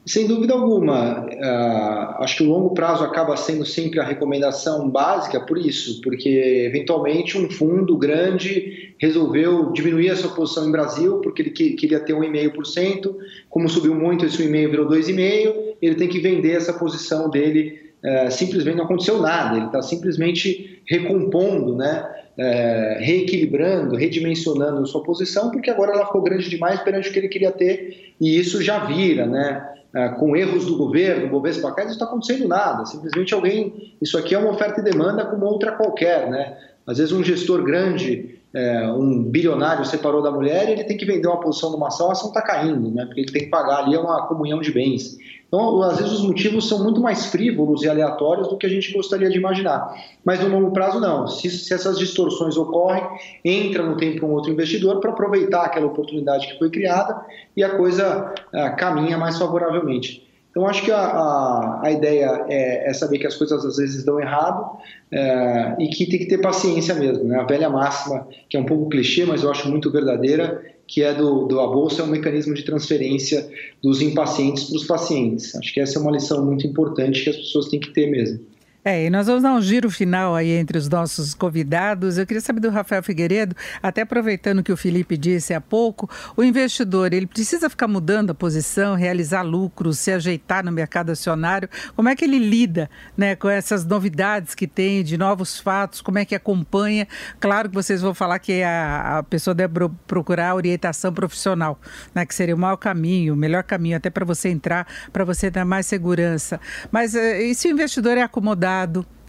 Sem 0.08 0.26
dúvida 0.26 0.54
alguma, 0.54 1.26
uh, 1.26 2.22
acho 2.22 2.38
que 2.38 2.42
o 2.42 2.48
longo 2.48 2.72
prazo 2.72 3.04
acaba 3.04 3.36
sendo 3.36 3.66
sempre 3.66 4.00
a 4.00 4.04
recomendação 4.04 4.88
básica 4.88 5.38
por 5.38 5.58
isso, 5.58 6.00
porque 6.00 6.30
eventualmente 6.66 7.36
um 7.36 7.50
fundo 7.50 7.94
grande 7.94 8.94
resolveu 8.98 9.70
diminuir 9.70 10.08
a 10.08 10.16
sua 10.16 10.30
posição 10.30 10.66
em 10.66 10.72
Brasil 10.72 11.18
porque 11.18 11.42
ele 11.42 11.50
que, 11.50 11.74
queria 11.74 12.00
ter 12.00 12.14
1,5%, 12.14 13.14
como 13.50 13.68
subiu 13.68 13.94
muito, 13.94 14.24
esse 14.24 14.42
1,5% 14.42 14.70
virou 14.70 14.88
2,5%, 14.88 15.54
ele 15.82 15.94
tem 15.94 16.08
que 16.08 16.20
vender 16.20 16.52
essa 16.52 16.72
posição 16.72 17.28
dele, 17.28 17.78
uh, 18.02 18.30
simplesmente 18.30 18.78
não 18.78 18.86
aconteceu 18.86 19.20
nada, 19.20 19.58
ele 19.58 19.66
está 19.66 19.82
simplesmente 19.82 20.80
recompondo, 20.86 21.76
né? 21.76 22.14
É, 22.40 22.98
reequilibrando, 23.00 23.96
redimensionando 23.96 24.86
sua 24.86 25.02
posição, 25.02 25.50
porque 25.50 25.68
agora 25.68 25.92
ela 25.92 26.06
ficou 26.06 26.22
grande 26.22 26.48
demais 26.48 26.80
perante 26.82 27.08
o 27.08 27.12
que 27.12 27.18
ele 27.18 27.26
queria 27.26 27.50
ter, 27.50 28.14
e 28.20 28.38
isso 28.38 28.62
já 28.62 28.84
vira, 28.84 29.26
né? 29.26 29.74
É, 29.94 30.08
com 30.10 30.36
erros 30.36 30.66
do 30.66 30.76
governo, 30.76 31.30
Bovespa 31.30 31.72
cá, 31.72 31.84
não 31.84 31.90
está 31.90 32.04
acontecendo 32.04 32.46
nada. 32.46 32.84
Simplesmente 32.84 33.32
alguém, 33.32 33.94
isso 34.02 34.18
aqui 34.18 34.34
é 34.34 34.38
uma 34.38 34.50
oferta 34.50 34.80
e 34.80 34.84
demanda 34.84 35.24
como 35.24 35.46
outra 35.46 35.72
qualquer, 35.72 36.30
né? 36.30 36.58
Às 36.86 36.98
vezes 36.98 37.12
um 37.12 37.24
gestor 37.24 37.62
grande, 37.62 38.37
é, 38.58 38.90
um 38.90 39.22
bilionário 39.22 39.84
separou 39.84 40.20
da 40.20 40.32
mulher 40.32 40.68
e 40.68 40.72
ele 40.72 40.84
tem 40.84 40.96
que 40.96 41.04
vender 41.04 41.28
uma 41.28 41.38
posição 41.40 41.70
numa 41.70 41.86
ação, 41.86 42.08
a 42.08 42.12
ação 42.12 42.28
está 42.28 42.42
caindo, 42.42 42.90
né? 42.90 43.06
Porque 43.06 43.20
ele 43.20 43.32
tem 43.32 43.42
que 43.44 43.50
pagar 43.50 43.84
ali 43.84 43.96
uma 43.96 44.26
comunhão 44.26 44.60
de 44.60 44.72
bens. 44.72 45.16
Então, 45.46 45.80
às 45.82 45.98
vezes, 45.98 46.12
os 46.12 46.22
motivos 46.22 46.68
são 46.68 46.82
muito 46.82 47.00
mais 47.00 47.26
frívolos 47.26 47.82
e 47.82 47.88
aleatórios 47.88 48.48
do 48.48 48.58
que 48.58 48.66
a 48.66 48.68
gente 48.68 48.92
gostaria 48.92 49.30
de 49.30 49.38
imaginar. 49.38 49.94
Mas 50.24 50.40
no 50.40 50.48
longo 50.48 50.72
prazo, 50.72 51.00
não. 51.00 51.26
Se, 51.28 51.48
se 51.48 51.72
essas 51.72 51.98
distorções 51.98 52.56
ocorrem, 52.56 53.02
entra 53.44 53.82
no 53.82 53.96
tempo 53.96 54.26
um 54.26 54.32
outro 54.32 54.50
investidor 54.50 55.00
para 55.00 55.10
aproveitar 55.10 55.64
aquela 55.64 55.86
oportunidade 55.86 56.48
que 56.48 56.58
foi 56.58 56.68
criada 56.68 57.24
e 57.56 57.62
a 57.62 57.76
coisa 57.76 58.34
ah, 58.52 58.70
caminha 58.70 59.16
mais 59.16 59.38
favoravelmente. 59.38 60.27
Então, 60.58 60.68
acho 60.68 60.82
que 60.82 60.90
a, 60.90 60.98
a, 60.98 61.80
a 61.84 61.92
ideia 61.92 62.44
é, 62.48 62.90
é, 62.90 62.92
saber 62.92 63.20
que 63.20 63.26
as 63.28 63.36
coisas 63.36 63.64
às 63.64 63.76
vezes 63.76 64.04
dão 64.04 64.18
errado 64.18 64.76
é, 65.08 65.76
e 65.78 65.86
que 65.86 66.04
tem 66.04 66.18
que 66.18 66.26
ter 66.26 66.38
paciência 66.38 66.96
mesmo. 66.96 67.22
Né? 67.22 67.38
A 67.38 67.44
velha 67.44 67.70
máxima, 67.70 68.26
que 68.50 68.56
é 68.56 68.60
um 68.60 68.64
pouco 68.64 68.88
clichê, 68.88 69.24
mas 69.24 69.44
eu 69.44 69.52
acho 69.52 69.70
muito 69.70 69.88
verdadeira, 69.88 70.60
que 70.84 71.04
é 71.04 71.14
do, 71.14 71.46
do 71.46 71.60
a 71.60 71.68
bolsa 71.68 72.02
é 72.02 72.04
um 72.04 72.08
mecanismo 72.08 72.54
de 72.54 72.64
transferência 72.64 73.48
dos 73.80 74.02
impacientes 74.02 74.64
para 74.64 74.76
os 74.76 74.84
pacientes. 74.84 75.54
Acho 75.54 75.72
que 75.72 75.78
essa 75.78 75.96
é 75.96 76.02
uma 76.02 76.10
lição 76.10 76.44
muito 76.44 76.66
importante 76.66 77.22
que 77.22 77.30
as 77.30 77.36
pessoas 77.36 77.68
têm 77.68 77.78
que 77.78 77.92
ter 77.92 78.10
mesmo. 78.10 78.40
É, 78.84 79.06
e 79.06 79.10
nós 79.10 79.26
vamos 79.26 79.42
dar 79.42 79.52
um 79.52 79.60
giro 79.60 79.90
final 79.90 80.36
aí 80.36 80.50
entre 80.50 80.78
os 80.78 80.88
nossos 80.88 81.34
convidados. 81.34 82.16
Eu 82.16 82.24
queria 82.24 82.40
saber 82.40 82.60
do 82.60 82.70
Rafael 82.70 83.02
Figueiredo, 83.02 83.54
até 83.82 84.02
aproveitando 84.02 84.62
que 84.62 84.70
o 84.70 84.76
Felipe 84.76 85.16
disse 85.16 85.52
há 85.52 85.60
pouco, 85.60 86.08
o 86.36 86.44
investidor, 86.44 87.12
ele 87.12 87.26
precisa 87.26 87.68
ficar 87.68 87.88
mudando 87.88 88.30
a 88.30 88.34
posição, 88.34 88.94
realizar 88.94 89.42
lucros, 89.42 89.98
se 89.98 90.12
ajeitar 90.12 90.64
no 90.64 90.70
mercado 90.70 91.10
acionário. 91.10 91.68
Como 91.96 92.08
é 92.08 92.14
que 92.14 92.24
ele 92.24 92.38
lida 92.38 92.88
né, 93.16 93.34
com 93.34 93.48
essas 93.48 93.84
novidades 93.84 94.54
que 94.54 94.66
tem, 94.66 95.02
de 95.02 95.18
novos 95.18 95.58
fatos, 95.58 96.00
como 96.00 96.18
é 96.18 96.24
que 96.24 96.34
acompanha? 96.34 97.08
Claro 97.40 97.68
que 97.68 97.74
vocês 97.74 98.00
vão 98.00 98.14
falar 98.14 98.38
que 98.38 98.62
a, 98.62 99.18
a 99.18 99.22
pessoa 99.24 99.54
deve 99.54 99.74
procurar 100.06 100.54
orientação 100.54 101.12
profissional, 101.12 101.80
né, 102.14 102.24
que 102.24 102.34
seria 102.34 102.54
o 102.54 102.58
maior 102.58 102.76
caminho, 102.76 103.34
o 103.34 103.36
melhor 103.36 103.64
caminho 103.64 103.96
até 103.96 104.08
para 104.08 104.24
você 104.24 104.48
entrar, 104.48 104.86
para 105.12 105.24
você 105.24 105.50
ter 105.50 105.64
mais 105.64 105.84
segurança. 105.84 106.60
Mas 106.92 107.16
eh, 107.16 107.42
e 107.42 107.54
se 107.56 107.66
o 107.66 107.72
investidor 107.72 108.16
é 108.16 108.22
acomodado 108.22 108.67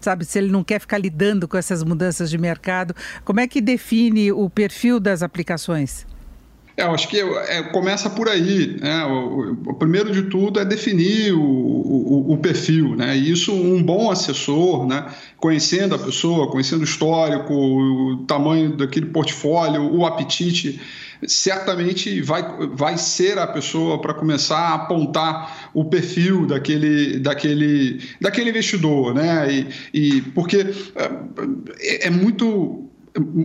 sabe? 0.01 0.25
Se 0.25 0.39
ele 0.39 0.51
não 0.51 0.63
quer 0.63 0.79
ficar 0.79 0.97
lidando 0.97 1.47
com 1.47 1.57
essas 1.57 1.83
mudanças 1.83 2.29
de 2.29 2.37
mercado, 2.37 2.95
como 3.23 3.39
é 3.39 3.47
que 3.47 3.61
define 3.61 4.31
o 4.31 4.49
perfil 4.49 4.99
das 4.99 5.21
aplicações? 5.21 6.05
É, 6.79 6.83
eu 6.83 6.91
acho 6.91 7.09
que 7.09 7.19
é, 7.19 7.61
começa 7.63 8.09
por 8.09 8.29
aí. 8.29 8.77
Né? 8.79 9.05
O, 9.05 9.51
o, 9.67 9.73
primeiro 9.73 10.13
de 10.13 10.23
tudo 10.23 10.61
é 10.61 10.65
definir 10.65 11.33
o, 11.33 11.41
o, 11.41 12.33
o, 12.33 12.37
perfil. 12.37 12.95
Né? 12.95 13.17
E 13.17 13.31
isso, 13.31 13.53
um 13.53 13.83
bom 13.83 14.09
assessor, 14.09 14.87
né? 14.87 15.05
conhecendo 15.37 15.93
a 15.93 15.99
pessoa, 15.99 16.49
conhecendo 16.49 16.81
o 16.81 16.85
histórico, 16.85 17.53
o 17.53 18.23
tamanho 18.25 18.77
daquele 18.77 19.07
portfólio, 19.07 19.93
o 19.93 20.05
apetite 20.05 20.79
certamente 21.27 22.21
vai, 22.21 22.43
vai 22.73 22.97
ser 22.97 23.37
a 23.37 23.47
pessoa 23.47 24.01
para 24.01 24.13
começar 24.13 24.57
a 24.57 24.75
apontar 24.75 25.69
o 25.73 25.85
perfil 25.85 26.45
daquele, 26.45 27.19
daquele, 27.19 28.01
daquele 28.19 28.49
investidor, 28.49 29.13
né? 29.13 29.51
E, 29.51 29.67
e 29.93 30.21
porque 30.21 30.65
é, 30.95 32.07
é 32.07 32.09
muito 32.09 32.88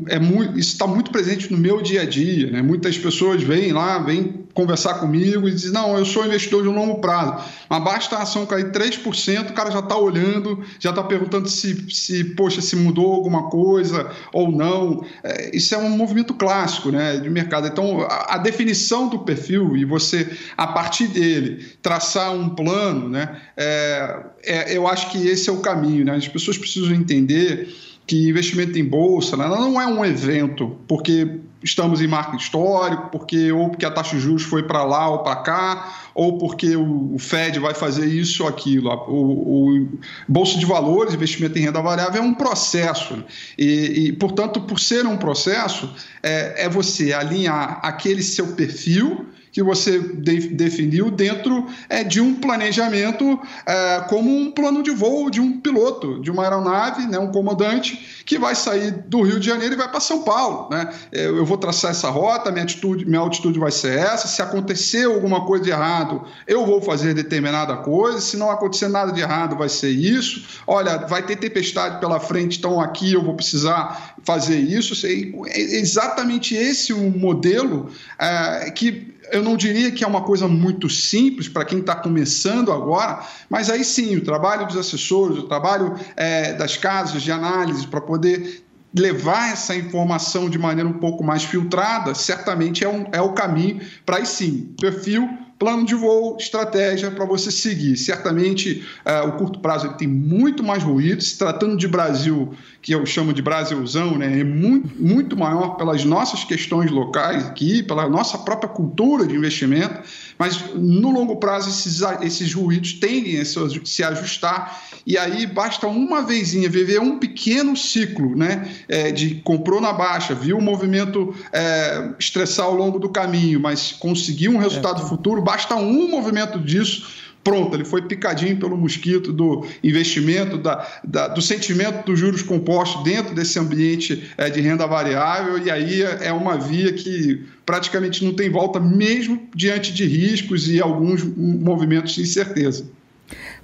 é 0.08 0.18
muito, 0.18 0.58
isso 0.58 0.72
está 0.72 0.86
muito 0.86 1.10
presente 1.10 1.52
no 1.52 1.58
meu 1.58 1.82
dia 1.82 2.02
a 2.02 2.04
dia. 2.04 2.50
Né? 2.50 2.62
Muitas 2.62 2.96
pessoas 2.98 3.42
vêm 3.42 3.72
lá, 3.72 3.98
vêm 3.98 4.44
conversar 4.54 4.94
comigo 4.94 5.48
e 5.48 5.50
dizem: 5.50 5.72
Não, 5.72 5.98
eu 5.98 6.04
sou 6.04 6.24
investidor 6.24 6.62
de 6.62 6.68
longo 6.68 7.00
prazo. 7.00 7.44
Mas 7.68 7.84
basta 7.84 8.16
a 8.16 8.22
ação 8.22 8.46
cair 8.46 8.70
3%, 8.70 9.50
o 9.50 9.52
cara 9.52 9.70
já 9.70 9.80
está 9.80 9.96
olhando, 9.96 10.62
já 10.78 10.90
está 10.90 11.02
perguntando 11.02 11.48
se, 11.48 11.92
se, 11.92 12.24
poxa, 12.24 12.60
se 12.60 12.76
mudou 12.76 13.12
alguma 13.12 13.50
coisa 13.50 14.10
ou 14.32 14.50
não. 14.50 15.04
É, 15.22 15.54
isso 15.54 15.74
é 15.74 15.78
um 15.78 15.90
movimento 15.90 16.32
clássico 16.34 16.90
né, 16.90 17.16
de 17.16 17.28
mercado. 17.28 17.66
Então, 17.66 18.02
a, 18.02 18.34
a, 18.34 18.38
definição 18.38 19.08
do 19.08 19.20
perfil 19.20 19.76
e 19.76 19.84
você, 19.84 20.30
a 20.56 20.68
partir 20.68 21.08
dele, 21.08 21.64
traçar 21.82 22.32
um 22.32 22.50
plano, 22.50 23.08
né, 23.08 23.40
é, 23.56 24.20
é, 24.44 24.76
eu 24.76 24.86
acho 24.86 25.10
que 25.10 25.26
esse 25.26 25.50
é 25.50 25.52
o 25.52 25.58
caminho. 25.58 26.04
Né? 26.04 26.14
As 26.14 26.28
pessoas 26.28 26.56
precisam 26.56 26.94
entender 26.94 27.68
que 28.06 28.28
investimento 28.28 28.78
em 28.78 28.84
bolsa 28.84 29.36
né, 29.36 29.46
não 29.48 29.80
é 29.80 29.86
um 29.86 30.04
evento 30.04 30.76
porque 30.86 31.40
estamos 31.62 32.02
em 32.02 32.06
marco 32.06 32.36
histórico, 32.36 33.08
porque 33.10 33.50
ou 33.50 33.70
porque 33.70 33.86
a 33.86 33.90
taxa 33.90 34.16
de 34.16 34.20
juros 34.20 34.42
foi 34.42 34.62
para 34.62 34.84
lá 34.84 35.08
ou 35.08 35.20
para 35.20 35.36
cá, 35.36 35.94
ou 36.14 36.36
porque 36.36 36.76
o, 36.76 37.16
Fed 37.18 37.58
vai 37.58 37.72
fazer 37.72 38.06
isso 38.06 38.42
ou 38.42 38.48
aquilo. 38.48 38.90
O, 39.08 39.80
o 39.80 39.88
bolsa 40.28 40.58
de 40.58 40.66
valores, 40.66 41.14
investimento 41.14 41.58
em 41.58 41.62
renda 41.62 41.80
variável 41.80 42.22
é 42.22 42.24
um 42.24 42.34
processo 42.34 43.24
e, 43.56 44.08
e 44.08 44.12
portanto, 44.12 44.60
por 44.60 44.78
ser 44.78 45.06
um 45.06 45.16
processo, 45.16 45.90
é, 46.22 46.66
é 46.66 46.68
você 46.68 47.14
alinhar 47.14 47.80
aquele 47.82 48.22
seu 48.22 48.48
perfil 48.48 49.26
que 49.54 49.62
você 49.62 50.00
de, 50.00 50.48
definiu 50.48 51.12
dentro 51.12 51.68
é, 51.88 52.02
de 52.02 52.20
um 52.20 52.34
planejamento 52.34 53.40
é, 53.64 54.04
como 54.08 54.28
um 54.36 54.50
plano 54.50 54.82
de 54.82 54.90
voo 54.90 55.30
de 55.30 55.40
um 55.40 55.60
piloto, 55.60 56.20
de 56.20 56.28
uma 56.28 56.42
aeronave, 56.42 57.06
né, 57.06 57.20
um 57.20 57.30
comandante, 57.30 58.22
que 58.26 58.36
vai 58.36 58.56
sair 58.56 58.90
do 59.06 59.22
Rio 59.22 59.38
de 59.38 59.46
Janeiro 59.46 59.74
e 59.74 59.76
vai 59.76 59.88
para 59.88 60.00
São 60.00 60.24
Paulo. 60.24 60.68
Né? 60.70 60.92
É, 61.12 61.26
eu 61.26 61.46
vou 61.46 61.56
traçar 61.56 61.92
essa 61.92 62.10
rota, 62.10 62.50
minha, 62.50 62.64
atitude, 62.64 63.04
minha 63.04 63.20
altitude 63.20 63.56
vai 63.60 63.70
ser 63.70 63.96
essa. 63.96 64.26
Se 64.26 64.42
acontecer 64.42 65.04
alguma 65.04 65.46
coisa 65.46 65.62
de 65.62 65.70
errado, 65.70 66.24
eu 66.48 66.66
vou 66.66 66.82
fazer 66.82 67.14
determinada 67.14 67.76
coisa. 67.76 68.20
Se 68.20 68.36
não 68.36 68.50
acontecer 68.50 68.88
nada 68.88 69.12
de 69.12 69.20
errado, 69.20 69.56
vai 69.56 69.68
ser 69.68 69.90
isso. 69.90 70.62
Olha, 70.66 70.98
vai 71.06 71.22
ter 71.22 71.36
tempestade 71.36 72.00
pela 72.00 72.18
frente, 72.18 72.58
então 72.58 72.80
aqui 72.80 73.12
eu 73.12 73.22
vou 73.22 73.34
precisar 73.34 74.16
fazer 74.24 74.58
isso. 74.58 75.06
É 75.06 75.60
exatamente 75.60 76.56
esse 76.56 76.92
o 76.92 77.08
modelo 77.10 77.88
é, 78.18 78.68
que 78.72 79.13
eu 79.32 79.42
não 79.42 79.56
diria 79.56 79.90
que 79.90 80.04
é 80.04 80.06
uma 80.06 80.22
coisa 80.22 80.46
muito 80.48 80.88
simples 80.88 81.48
para 81.48 81.64
quem 81.64 81.80
está 81.80 81.94
começando 81.94 82.72
agora, 82.72 83.24
mas 83.48 83.70
aí 83.70 83.84
sim, 83.84 84.16
o 84.16 84.24
trabalho 84.24 84.66
dos 84.66 84.76
assessores, 84.76 85.38
o 85.38 85.44
trabalho 85.44 85.94
é, 86.16 86.52
das 86.54 86.76
casas 86.76 87.22
de 87.22 87.32
análise 87.32 87.86
para 87.86 88.00
poder 88.00 88.64
levar 88.96 89.52
essa 89.52 89.74
informação 89.74 90.48
de 90.48 90.58
maneira 90.58 90.88
um 90.88 90.98
pouco 90.98 91.24
mais 91.24 91.42
filtrada, 91.42 92.14
certamente 92.14 92.84
é, 92.84 92.88
um, 92.88 93.06
é 93.12 93.20
o 93.20 93.32
caminho 93.32 93.80
para 94.06 94.18
aí 94.18 94.26
sim, 94.26 94.74
perfil 94.80 95.28
plano 95.58 95.84
de 95.84 95.94
voo, 95.94 96.36
estratégia 96.38 97.10
para 97.10 97.24
você 97.24 97.50
seguir. 97.50 97.96
Certamente, 97.96 98.84
uh, 99.06 99.28
o 99.28 99.32
curto 99.32 99.60
prazo 99.60 99.86
ele 99.86 99.94
tem 99.94 100.08
muito 100.08 100.62
mais 100.62 100.82
ruído. 100.82 101.22
Se 101.22 101.38
tratando 101.38 101.76
de 101.76 101.88
Brasil, 101.88 102.52
que 102.84 102.94
eu 102.94 103.06
chamo 103.06 103.32
de 103.32 103.40
Brasilzão, 103.40 104.18
né, 104.18 104.40
é 104.40 104.44
muito, 104.44 104.90
muito 105.02 105.34
maior 105.38 105.70
pelas 105.70 106.04
nossas 106.04 106.44
questões 106.44 106.90
locais 106.90 107.46
aqui, 107.46 107.82
pela 107.82 108.06
nossa 108.10 108.36
própria 108.36 108.68
cultura 108.68 109.26
de 109.26 109.34
investimento, 109.34 110.02
mas 110.38 110.62
no 110.74 111.10
longo 111.10 111.36
prazo 111.36 111.70
esses, 111.70 112.02
esses 112.20 112.52
ruídos 112.52 112.92
tendem 112.92 113.40
a 113.40 113.44
se 113.46 114.04
ajustar 114.04 114.82
e 115.06 115.16
aí 115.16 115.46
basta 115.46 115.86
uma 115.86 116.20
vezinha 116.20 116.68
viver 116.68 117.00
um 117.00 117.18
pequeno 117.18 117.74
ciclo 117.74 118.36
né, 118.36 118.70
é, 118.86 119.10
de 119.10 119.36
comprou 119.36 119.80
na 119.80 119.94
baixa, 119.94 120.34
viu 120.34 120.58
o 120.58 120.62
movimento 120.62 121.34
é, 121.54 122.10
estressar 122.18 122.66
ao 122.66 122.74
longo 122.74 122.98
do 122.98 123.08
caminho, 123.08 123.58
mas 123.58 123.92
conseguiu 123.92 124.52
um 124.52 124.58
resultado 124.58 125.00
é. 125.00 125.06
futuro, 125.06 125.40
basta 125.40 125.74
um 125.74 126.10
movimento 126.10 126.58
disso 126.58 127.23
pronto, 127.44 127.76
ele 127.76 127.84
foi 127.84 128.02
picadinho 128.02 128.56
pelo 128.56 128.76
mosquito 128.76 129.32
do 129.32 129.66
investimento, 129.84 130.56
da, 130.56 130.88
da, 131.04 131.28
do 131.28 131.42
sentimento 131.42 132.06
dos 132.06 132.18
juros 132.18 132.42
compostos 132.42 133.04
dentro 133.04 133.34
desse 133.34 133.58
ambiente 133.58 134.30
é, 134.38 134.48
de 134.48 134.60
renda 134.62 134.86
variável, 134.86 135.58
e 135.58 135.70
aí 135.70 136.02
é 136.02 136.32
uma 136.32 136.56
via 136.56 136.92
que 136.94 137.44
praticamente 137.66 138.24
não 138.24 138.32
tem 138.32 138.50
volta, 138.50 138.80
mesmo 138.80 139.46
diante 139.54 139.92
de 139.92 140.06
riscos 140.06 140.68
e 140.68 140.80
alguns 140.80 141.22
movimentos 141.22 142.14
de 142.14 142.22
incerteza. 142.22 142.86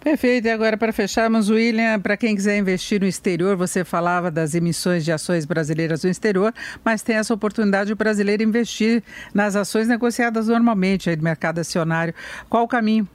Perfeito. 0.00 0.46
E 0.46 0.50
agora, 0.50 0.76
para 0.76 0.92
fecharmos, 0.92 1.50
William, 1.50 2.00
para 2.00 2.16
quem 2.16 2.34
quiser 2.34 2.56
investir 2.56 3.00
no 3.00 3.06
exterior, 3.06 3.56
você 3.56 3.84
falava 3.84 4.30
das 4.30 4.54
emissões 4.54 5.04
de 5.04 5.12
ações 5.12 5.44
brasileiras 5.44 6.02
no 6.02 6.10
exterior, 6.10 6.54
mas 6.82 7.02
tem 7.02 7.16
essa 7.16 7.34
oportunidade 7.34 7.92
o 7.92 7.96
brasileiro 7.96 8.42
investir 8.42 9.02
nas 9.34 9.56
ações 9.56 9.86
negociadas 9.86 10.48
normalmente 10.48 11.10
aí 11.10 11.16
do 11.16 11.22
mercado 11.22 11.58
acionário. 11.58 12.14
Qual 12.48 12.64
o 12.64 12.68
caminho? 12.68 13.06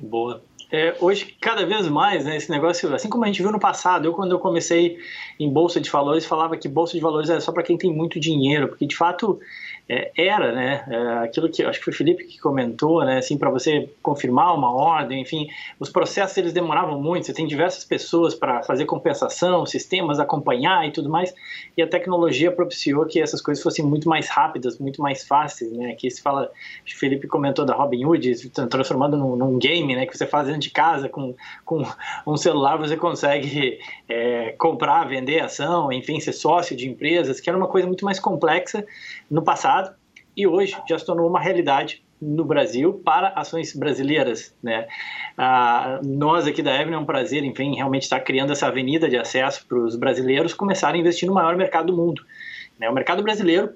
Boa. 0.00 0.42
É, 0.72 0.94
hoje, 1.00 1.36
cada 1.40 1.66
vez 1.66 1.88
mais, 1.88 2.24
né, 2.24 2.36
esse 2.36 2.48
negócio, 2.48 2.94
assim 2.94 3.08
como 3.08 3.24
a 3.24 3.26
gente 3.26 3.42
viu 3.42 3.50
no 3.50 3.58
passado, 3.58 4.06
eu 4.06 4.12
quando 4.12 4.30
eu 4.30 4.38
comecei 4.38 4.98
em 5.38 5.52
Bolsa 5.52 5.80
de 5.80 5.90
Valores, 5.90 6.24
falava 6.24 6.56
que 6.56 6.68
Bolsa 6.68 6.92
de 6.92 7.00
Valores 7.00 7.28
era 7.28 7.40
só 7.40 7.50
para 7.50 7.64
quem 7.64 7.76
tem 7.76 7.92
muito 7.92 8.20
dinheiro, 8.20 8.68
porque 8.68 8.86
de 8.86 8.96
fato 8.96 9.40
é, 9.92 10.12
era, 10.16 10.52
né, 10.52 10.84
é, 10.88 11.24
aquilo 11.24 11.50
que 11.50 11.64
acho 11.64 11.80
que 11.80 11.84
foi 11.86 11.92
o 11.92 11.96
Felipe 11.96 12.22
que 12.22 12.38
comentou, 12.38 13.04
né, 13.04 13.18
assim, 13.18 13.36
para 13.36 13.50
você 13.50 13.90
confirmar 14.00 14.54
uma 14.54 14.72
ordem, 14.72 15.20
enfim, 15.20 15.48
os 15.80 15.90
processos 15.90 16.36
eles 16.38 16.52
demoravam 16.52 17.02
muito, 17.02 17.26
você 17.26 17.34
tem 17.34 17.44
diversas 17.44 17.84
pessoas 17.84 18.32
para 18.32 18.62
fazer 18.62 18.84
compensação, 18.84 19.66
sistemas 19.66 20.20
acompanhar 20.20 20.86
e 20.86 20.92
tudo 20.92 21.10
mais, 21.10 21.34
e 21.76 21.82
a 21.82 21.88
tecnologia 21.88 22.52
propiciou 22.52 23.04
que 23.04 23.20
essas 23.20 23.42
coisas 23.42 23.60
fossem 23.60 23.84
muito 23.84 24.08
mais 24.08 24.28
rápidas, 24.28 24.78
muito 24.78 25.02
mais 25.02 25.24
fáceis, 25.26 25.72
né, 25.72 25.90
aqui 25.90 26.08
se 26.08 26.22
fala, 26.22 26.52
o 26.86 26.96
Felipe 26.96 27.26
comentou 27.26 27.64
da 27.64 27.74
Robinhood, 27.74 28.48
transformando 28.70 29.16
num, 29.16 29.34
num, 29.34 29.58
game, 29.58 29.96
né, 29.96 30.06
que 30.06 30.16
você 30.16 30.24
faz 30.24 30.46
dentro 30.46 30.60
de 30.60 30.70
casa 30.70 31.08
com, 31.08 31.34
com 31.64 31.82
um 32.24 32.36
celular, 32.36 32.76
você 32.76 32.96
consegue 32.96 33.80
é, 34.08 34.54
comprar, 34.56 35.08
vender 35.08 35.40
ação, 35.40 35.90
enfim, 35.90 36.20
ser 36.20 36.32
sócio 36.32 36.76
de 36.76 36.88
empresas, 36.88 37.40
que 37.40 37.50
era 37.50 37.58
uma 37.58 37.66
coisa 37.66 37.88
muito 37.88 38.04
mais 38.04 38.20
complexa 38.20 38.86
no 39.28 39.42
passado, 39.42 39.79
e 40.36 40.46
hoje 40.46 40.76
já 40.88 40.98
se 40.98 41.04
tornou 41.04 41.28
uma 41.28 41.40
realidade 41.40 42.02
no 42.20 42.44
Brasil 42.44 43.00
para 43.04 43.28
ações 43.28 43.74
brasileiras. 43.74 44.54
Né? 44.62 44.86
Ah, 45.36 46.00
nós 46.04 46.46
aqui 46.46 46.62
da 46.62 46.74
Evelyn 46.74 46.96
é 46.96 46.98
um 46.98 47.04
prazer, 47.04 47.42
enfim, 47.44 47.74
realmente 47.74 48.02
estar 48.02 48.20
criando 48.20 48.52
essa 48.52 48.66
avenida 48.66 49.08
de 49.08 49.16
acesso 49.16 49.66
para 49.66 49.78
os 49.78 49.96
brasileiros 49.96 50.52
começarem 50.52 51.00
a 51.00 51.02
investir 51.02 51.26
no 51.26 51.34
maior 51.34 51.56
mercado 51.56 51.86
do 51.86 51.96
mundo. 51.96 52.22
Né? 52.78 52.88
O 52.90 52.94
mercado 52.94 53.22
brasileiro 53.22 53.74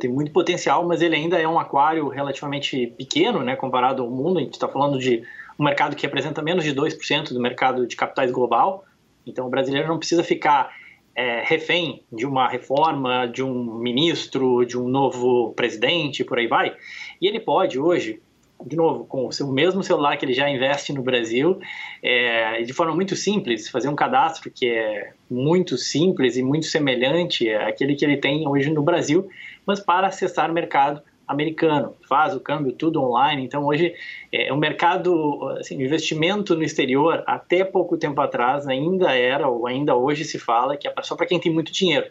tem 0.00 0.10
muito 0.10 0.32
potencial, 0.32 0.86
mas 0.86 1.02
ele 1.02 1.16
ainda 1.16 1.38
é 1.38 1.46
um 1.46 1.58
aquário 1.58 2.08
relativamente 2.08 2.86
pequeno 2.98 3.42
né, 3.42 3.56
comparado 3.56 4.02
ao 4.02 4.10
mundo. 4.10 4.38
A 4.38 4.42
gente 4.42 4.54
está 4.54 4.68
falando 4.68 4.98
de 4.98 5.22
um 5.58 5.64
mercado 5.64 5.96
que 5.96 6.02
representa 6.02 6.42
menos 6.42 6.64
de 6.64 6.74
2% 6.74 7.32
do 7.32 7.40
mercado 7.40 7.86
de 7.86 7.96
capitais 7.96 8.30
global. 8.30 8.84
Então, 9.26 9.46
o 9.46 9.50
brasileiro 9.50 9.88
não 9.88 9.98
precisa 9.98 10.22
ficar 10.24 10.70
é, 11.14 11.42
refém 11.44 12.02
de 12.12 12.26
uma 12.26 12.48
reforma, 12.48 13.26
de 13.26 13.42
um 13.42 13.74
ministro, 13.78 14.64
de 14.64 14.78
um 14.78 14.88
novo 14.88 15.52
presidente, 15.54 16.24
por 16.24 16.38
aí 16.38 16.46
vai. 16.46 16.74
E 17.20 17.26
ele 17.26 17.40
pode 17.40 17.78
hoje 17.78 18.20
de 18.66 18.76
novo, 18.76 19.04
com 19.04 19.26
o 19.26 19.32
seu 19.32 19.48
mesmo 19.48 19.82
celular 19.82 20.16
que 20.16 20.24
ele 20.24 20.32
já 20.32 20.48
investe 20.48 20.92
no 20.92 21.02
Brasil, 21.02 21.58
é, 22.02 22.62
de 22.62 22.72
forma 22.72 22.94
muito 22.94 23.16
simples, 23.16 23.68
fazer 23.68 23.88
um 23.88 23.94
cadastro 23.94 24.50
que 24.50 24.68
é 24.68 25.12
muito 25.30 25.76
simples 25.76 26.36
e 26.36 26.42
muito 26.42 26.66
semelhante 26.66 27.48
àquele 27.52 27.94
que 27.94 28.04
ele 28.04 28.16
tem 28.16 28.46
hoje 28.46 28.70
no 28.70 28.82
Brasil, 28.82 29.28
mas 29.66 29.80
para 29.80 30.06
acessar 30.06 30.50
o 30.50 30.54
mercado 30.54 31.02
americano, 31.32 31.94
faz 32.08 32.34
o 32.34 32.40
câmbio 32.40 32.72
tudo 32.72 33.02
online. 33.02 33.44
Então, 33.44 33.64
hoje, 33.64 33.94
é, 34.30 34.52
o 34.52 34.56
mercado, 34.56 35.48
assim, 35.58 35.76
o 35.76 35.82
investimento 35.82 36.54
no 36.54 36.62
exterior, 36.62 37.22
até 37.26 37.64
pouco 37.64 37.96
tempo 37.96 38.20
atrás, 38.20 38.68
ainda 38.68 39.16
era, 39.16 39.48
ou 39.48 39.66
ainda 39.66 39.94
hoje 39.96 40.24
se 40.24 40.38
fala, 40.38 40.76
que 40.76 40.86
é 40.86 40.92
só 41.02 41.16
para 41.16 41.26
quem 41.26 41.40
tem 41.40 41.52
muito 41.52 41.72
dinheiro, 41.72 42.06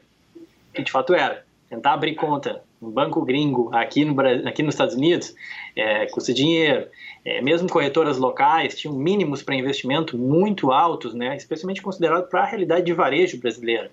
que 0.73 0.83
de 0.83 0.91
fato 0.91 1.13
era. 1.13 1.45
Tentar 1.69 1.93
abrir 1.93 2.15
conta 2.15 2.61
no 2.81 2.89
banco 2.89 3.21
gringo 3.21 3.69
aqui, 3.73 4.03
no, 4.03 4.19
aqui 4.47 4.63
nos 4.63 4.73
Estados 4.73 4.95
Unidos 4.95 5.33
é, 5.75 6.05
custa 6.07 6.33
dinheiro. 6.33 6.87
É, 7.23 7.41
mesmo 7.41 7.69
corretoras 7.69 8.17
locais 8.17 8.77
tinham 8.77 8.95
mínimos 8.95 9.43
para 9.43 9.55
investimento 9.55 10.17
muito 10.17 10.71
altos, 10.71 11.13
né, 11.13 11.37
especialmente 11.37 11.81
considerado 11.81 12.27
para 12.27 12.41
a 12.41 12.45
realidade 12.45 12.85
de 12.85 12.93
varejo 12.93 13.39
brasileira. 13.39 13.91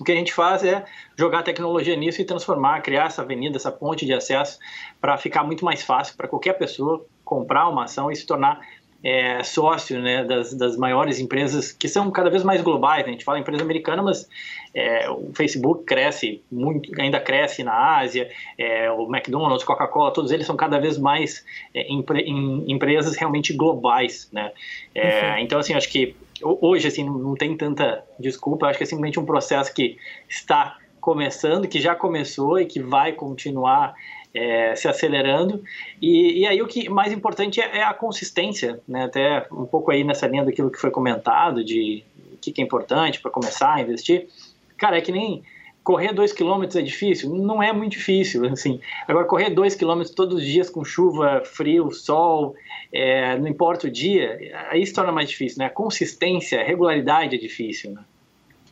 O 0.00 0.04
que 0.04 0.12
a 0.12 0.14
gente 0.14 0.32
faz 0.32 0.64
é 0.64 0.84
jogar 1.16 1.42
tecnologia 1.42 1.94
nisso 1.96 2.20
e 2.20 2.24
transformar, 2.24 2.80
criar 2.80 3.06
essa 3.06 3.22
avenida, 3.22 3.56
essa 3.56 3.70
ponte 3.70 4.04
de 4.04 4.12
acesso 4.12 4.58
para 5.00 5.16
ficar 5.16 5.44
muito 5.44 5.64
mais 5.64 5.82
fácil 5.82 6.16
para 6.16 6.26
qualquer 6.26 6.54
pessoa 6.54 7.04
comprar 7.24 7.68
uma 7.68 7.84
ação 7.84 8.10
e 8.10 8.16
se 8.16 8.26
tornar 8.26 8.60
é, 9.04 9.42
sócio 9.42 10.00
né, 10.00 10.24
das, 10.24 10.54
das, 10.54 10.78
maiores 10.78 11.20
empresas 11.20 11.70
que 11.70 11.86
são 11.86 12.10
cada 12.10 12.30
vez 12.30 12.42
mais 12.42 12.62
globais. 12.62 13.04
Né? 13.04 13.10
A 13.10 13.12
gente 13.12 13.24
fala 13.24 13.38
empresa 13.38 13.62
americana, 13.62 14.02
mas 14.02 14.26
é, 14.72 15.10
o 15.10 15.30
Facebook 15.34 15.84
cresce 15.84 16.42
muito, 16.50 16.90
ainda 16.98 17.20
cresce 17.20 17.62
na 17.62 17.98
Ásia, 17.98 18.30
é, 18.56 18.90
o 18.90 19.04
McDonald's, 19.14 19.62
Coca-Cola, 19.62 20.10
todos 20.10 20.30
eles 20.30 20.46
são 20.46 20.56
cada 20.56 20.78
vez 20.78 20.96
mais 20.96 21.44
é, 21.74 21.92
empre, 21.92 22.22
em, 22.22 22.64
empresas 22.72 23.14
realmente 23.14 23.52
globais. 23.52 24.30
Né? 24.32 24.50
É, 24.94 25.38
então, 25.42 25.58
assim, 25.58 25.74
acho 25.74 25.90
que 25.90 26.16
hoje 26.44 26.88
assim 26.88 27.04
não 27.04 27.34
tem 27.34 27.56
tanta 27.56 28.04
desculpa. 28.18 28.66
Acho 28.66 28.78
que 28.78 28.84
é 28.84 28.86
simplesmente 28.86 29.18
um 29.18 29.24
processo 29.24 29.72
que 29.72 29.96
está 30.28 30.78
começando, 31.00 31.68
que 31.68 31.80
já 31.80 31.94
começou 31.94 32.58
e 32.58 32.66
que 32.66 32.80
vai 32.80 33.12
continuar 33.12 33.94
é, 34.32 34.74
se 34.74 34.88
acelerando. 34.88 35.62
E, 36.00 36.40
e, 36.40 36.46
aí 36.46 36.60
o 36.60 36.66
que 36.66 36.88
mais 36.88 37.12
importante 37.12 37.60
é, 37.60 37.78
é, 37.78 37.82
a 37.84 37.94
consistência, 37.94 38.80
né? 38.88 39.04
Até 39.04 39.46
um 39.52 39.64
pouco 39.64 39.90
aí 39.90 40.02
nessa 40.02 40.26
linha 40.26 40.44
daquilo 40.44 40.70
que 40.70 40.78
foi 40.78 40.90
comentado 40.90 41.64
de 41.64 42.02
o 42.32 42.36
que, 42.38 42.50
que 42.50 42.60
é 42.60 42.64
importante 42.64 43.20
para 43.20 43.30
começar 43.30 43.74
a 43.74 43.80
investir. 43.80 44.28
Cara, 44.76 44.98
é 44.98 45.00
que 45.00 45.12
nem 45.12 45.44
correr 45.84 46.14
dois 46.14 46.32
quilômetros 46.32 46.76
é 46.76 46.82
difícil? 46.82 47.28
Não 47.28 47.62
é 47.62 47.70
muito 47.72 47.92
difícil, 47.92 48.46
assim. 48.46 48.80
Agora, 49.06 49.26
correr 49.26 49.50
dois 49.50 49.74
quilômetros 49.74 50.14
todos 50.14 50.38
os 50.38 50.44
dias 50.44 50.70
com 50.70 50.82
chuva, 50.82 51.42
frio, 51.44 51.92
sol, 51.92 52.56
é, 52.90 53.38
não 53.38 53.46
importa 53.46 53.86
o 53.86 53.90
dia, 53.90 54.38
aí 54.70 54.84
se 54.84 54.94
torna 54.94 55.12
mais 55.12 55.28
difícil, 55.28 55.58
né? 55.58 55.66
A 55.66 55.70
consistência, 55.70 56.60
a 56.60 56.64
regularidade 56.64 57.36
é 57.36 57.38
difícil, 57.38 57.92
né? 57.92 58.02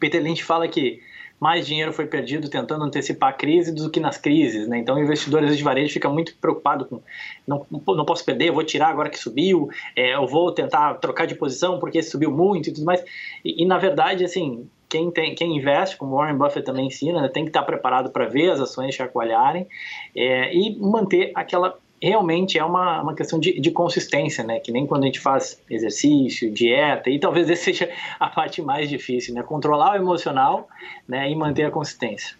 Peter 0.01 0.21
Lynch 0.23 0.43
fala 0.43 0.67
que 0.67 1.01
mais 1.39 1.67
dinheiro 1.67 1.93
foi 1.93 2.07
perdido 2.07 2.49
tentando 2.49 2.85
antecipar 2.85 3.31
a 3.31 3.33
crise 3.33 3.75
do 3.75 3.91
que 3.91 4.01
nas 4.01 4.17
crises, 4.17 4.67
né? 4.67 4.79
Então, 4.79 4.97
o 4.97 5.01
investidor 5.01 5.45
de 5.45 5.63
varejo 5.63 5.93
fica 5.93 6.09
muito 6.09 6.35
preocupado 6.37 6.87
com 6.87 7.03
não, 7.47 7.67
não 7.71 8.05
posso 8.05 8.25
perder, 8.25 8.53
vou 8.53 8.65
tirar 8.65 8.89
agora 8.89 9.11
que 9.11 9.19
subiu, 9.19 9.69
é, 9.95 10.15
eu 10.15 10.27
vou 10.27 10.51
tentar 10.53 10.95
trocar 10.95 11.27
de 11.27 11.35
posição 11.35 11.79
porque 11.79 12.03
subiu 12.03 12.31
muito 12.31 12.71
e 12.71 12.73
tudo 12.73 12.85
mais. 12.85 13.05
E, 13.45 13.63
e 13.63 13.67
na 13.67 13.77
verdade, 13.77 14.25
assim, 14.25 14.69
quem, 14.93 15.11
tem, 15.11 15.35
quem 15.35 15.57
investe, 15.57 15.97
como 15.97 16.17
Warren 16.17 16.37
Buffett 16.37 16.67
também 16.67 16.89
ensina, 16.89 17.23
né, 17.23 17.29
tem 17.29 17.45
que 17.45 17.49
estar 17.49 17.63
preparado 17.63 18.11
para 18.11 18.27
ver 18.27 18.51
as 18.51 18.61
ações 18.61 18.95
chacoalharem 18.95 19.67
é, 20.15 20.55
e 20.55 20.79
manter 20.79 21.33
aquela 21.35 21.79
realmente 22.01 22.59
é 22.59 22.65
uma, 22.65 23.01
uma 23.01 23.15
questão 23.15 23.39
de, 23.39 23.59
de, 23.59 23.71
consistência, 23.71 24.43
né? 24.43 24.59
Que 24.59 24.73
nem 24.73 24.85
quando 24.89 25.05
a 25.05 25.07
gente 25.07 25.21
faz 25.21 25.63
exercício, 25.71 26.53
dieta, 26.53 27.09
e 27.09 27.19
talvez 27.19 27.49
essa 27.49 27.63
seja 27.63 27.89
a 28.19 28.29
parte 28.29 28.61
mais 28.61 28.91
difícil, 28.91 29.33
né? 29.33 29.43
Controlar 29.45 29.93
o 29.93 29.97
emocional 29.97 30.69
né? 31.09 31.31
e 31.31 31.37
manter 31.37 31.63
a 31.63 31.71
consistência. 31.71 32.37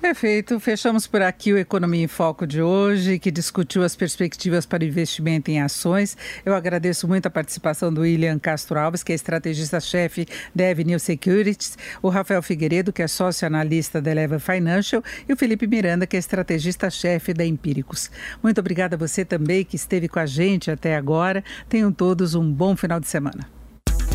Perfeito. 0.00 0.60
Fechamos 0.60 1.06
por 1.06 1.22
aqui 1.22 1.52
o 1.52 1.58
Economia 1.58 2.04
em 2.04 2.08
Foco 2.08 2.46
de 2.46 2.62
hoje, 2.62 3.18
que 3.18 3.30
discutiu 3.30 3.82
as 3.82 3.96
perspectivas 3.96 4.64
para 4.64 4.84
investimento 4.84 5.50
em 5.50 5.60
ações. 5.60 6.16
Eu 6.46 6.54
agradeço 6.54 7.08
muito 7.08 7.26
a 7.26 7.30
participação 7.30 7.92
do 7.92 8.02
William 8.02 8.38
Castro 8.38 8.78
Alves, 8.78 9.02
que 9.02 9.12
é 9.12 9.14
estrategista-chefe 9.14 10.26
da 10.54 10.70
Avenue 10.70 11.00
Securities, 11.00 11.76
o 12.00 12.08
Rafael 12.08 12.42
Figueiredo, 12.42 12.92
que 12.92 13.02
é 13.02 13.08
sócio-analista 13.08 14.00
da 14.00 14.10
Eleva 14.12 14.38
Financial, 14.38 15.02
e 15.28 15.32
o 15.32 15.36
Felipe 15.36 15.66
Miranda, 15.66 16.06
que 16.06 16.16
é 16.16 16.20
estrategista-chefe 16.20 17.34
da 17.34 17.44
Empíricos. 17.44 18.10
Muito 18.42 18.60
obrigada 18.60 18.94
a 18.94 18.98
você 18.98 19.24
também 19.24 19.64
que 19.64 19.76
esteve 19.76 20.08
com 20.08 20.20
a 20.20 20.26
gente 20.26 20.70
até 20.70 20.96
agora. 20.96 21.42
Tenham 21.68 21.92
todos 21.92 22.34
um 22.34 22.50
bom 22.50 22.76
final 22.76 23.00
de 23.00 23.08
semana. 23.08 23.48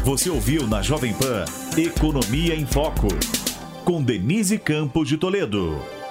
Você 0.03 0.29
ouviu 0.29 0.65
na 0.67 0.81
Jovem 0.81 1.13
Pan 1.13 1.45
Economia 1.77 2.55
em 2.55 2.65
Foco 2.65 3.07
com 3.83 4.01
Denise 4.01 4.57
Campos 4.57 5.07
de 5.07 5.17
Toledo. 5.17 6.02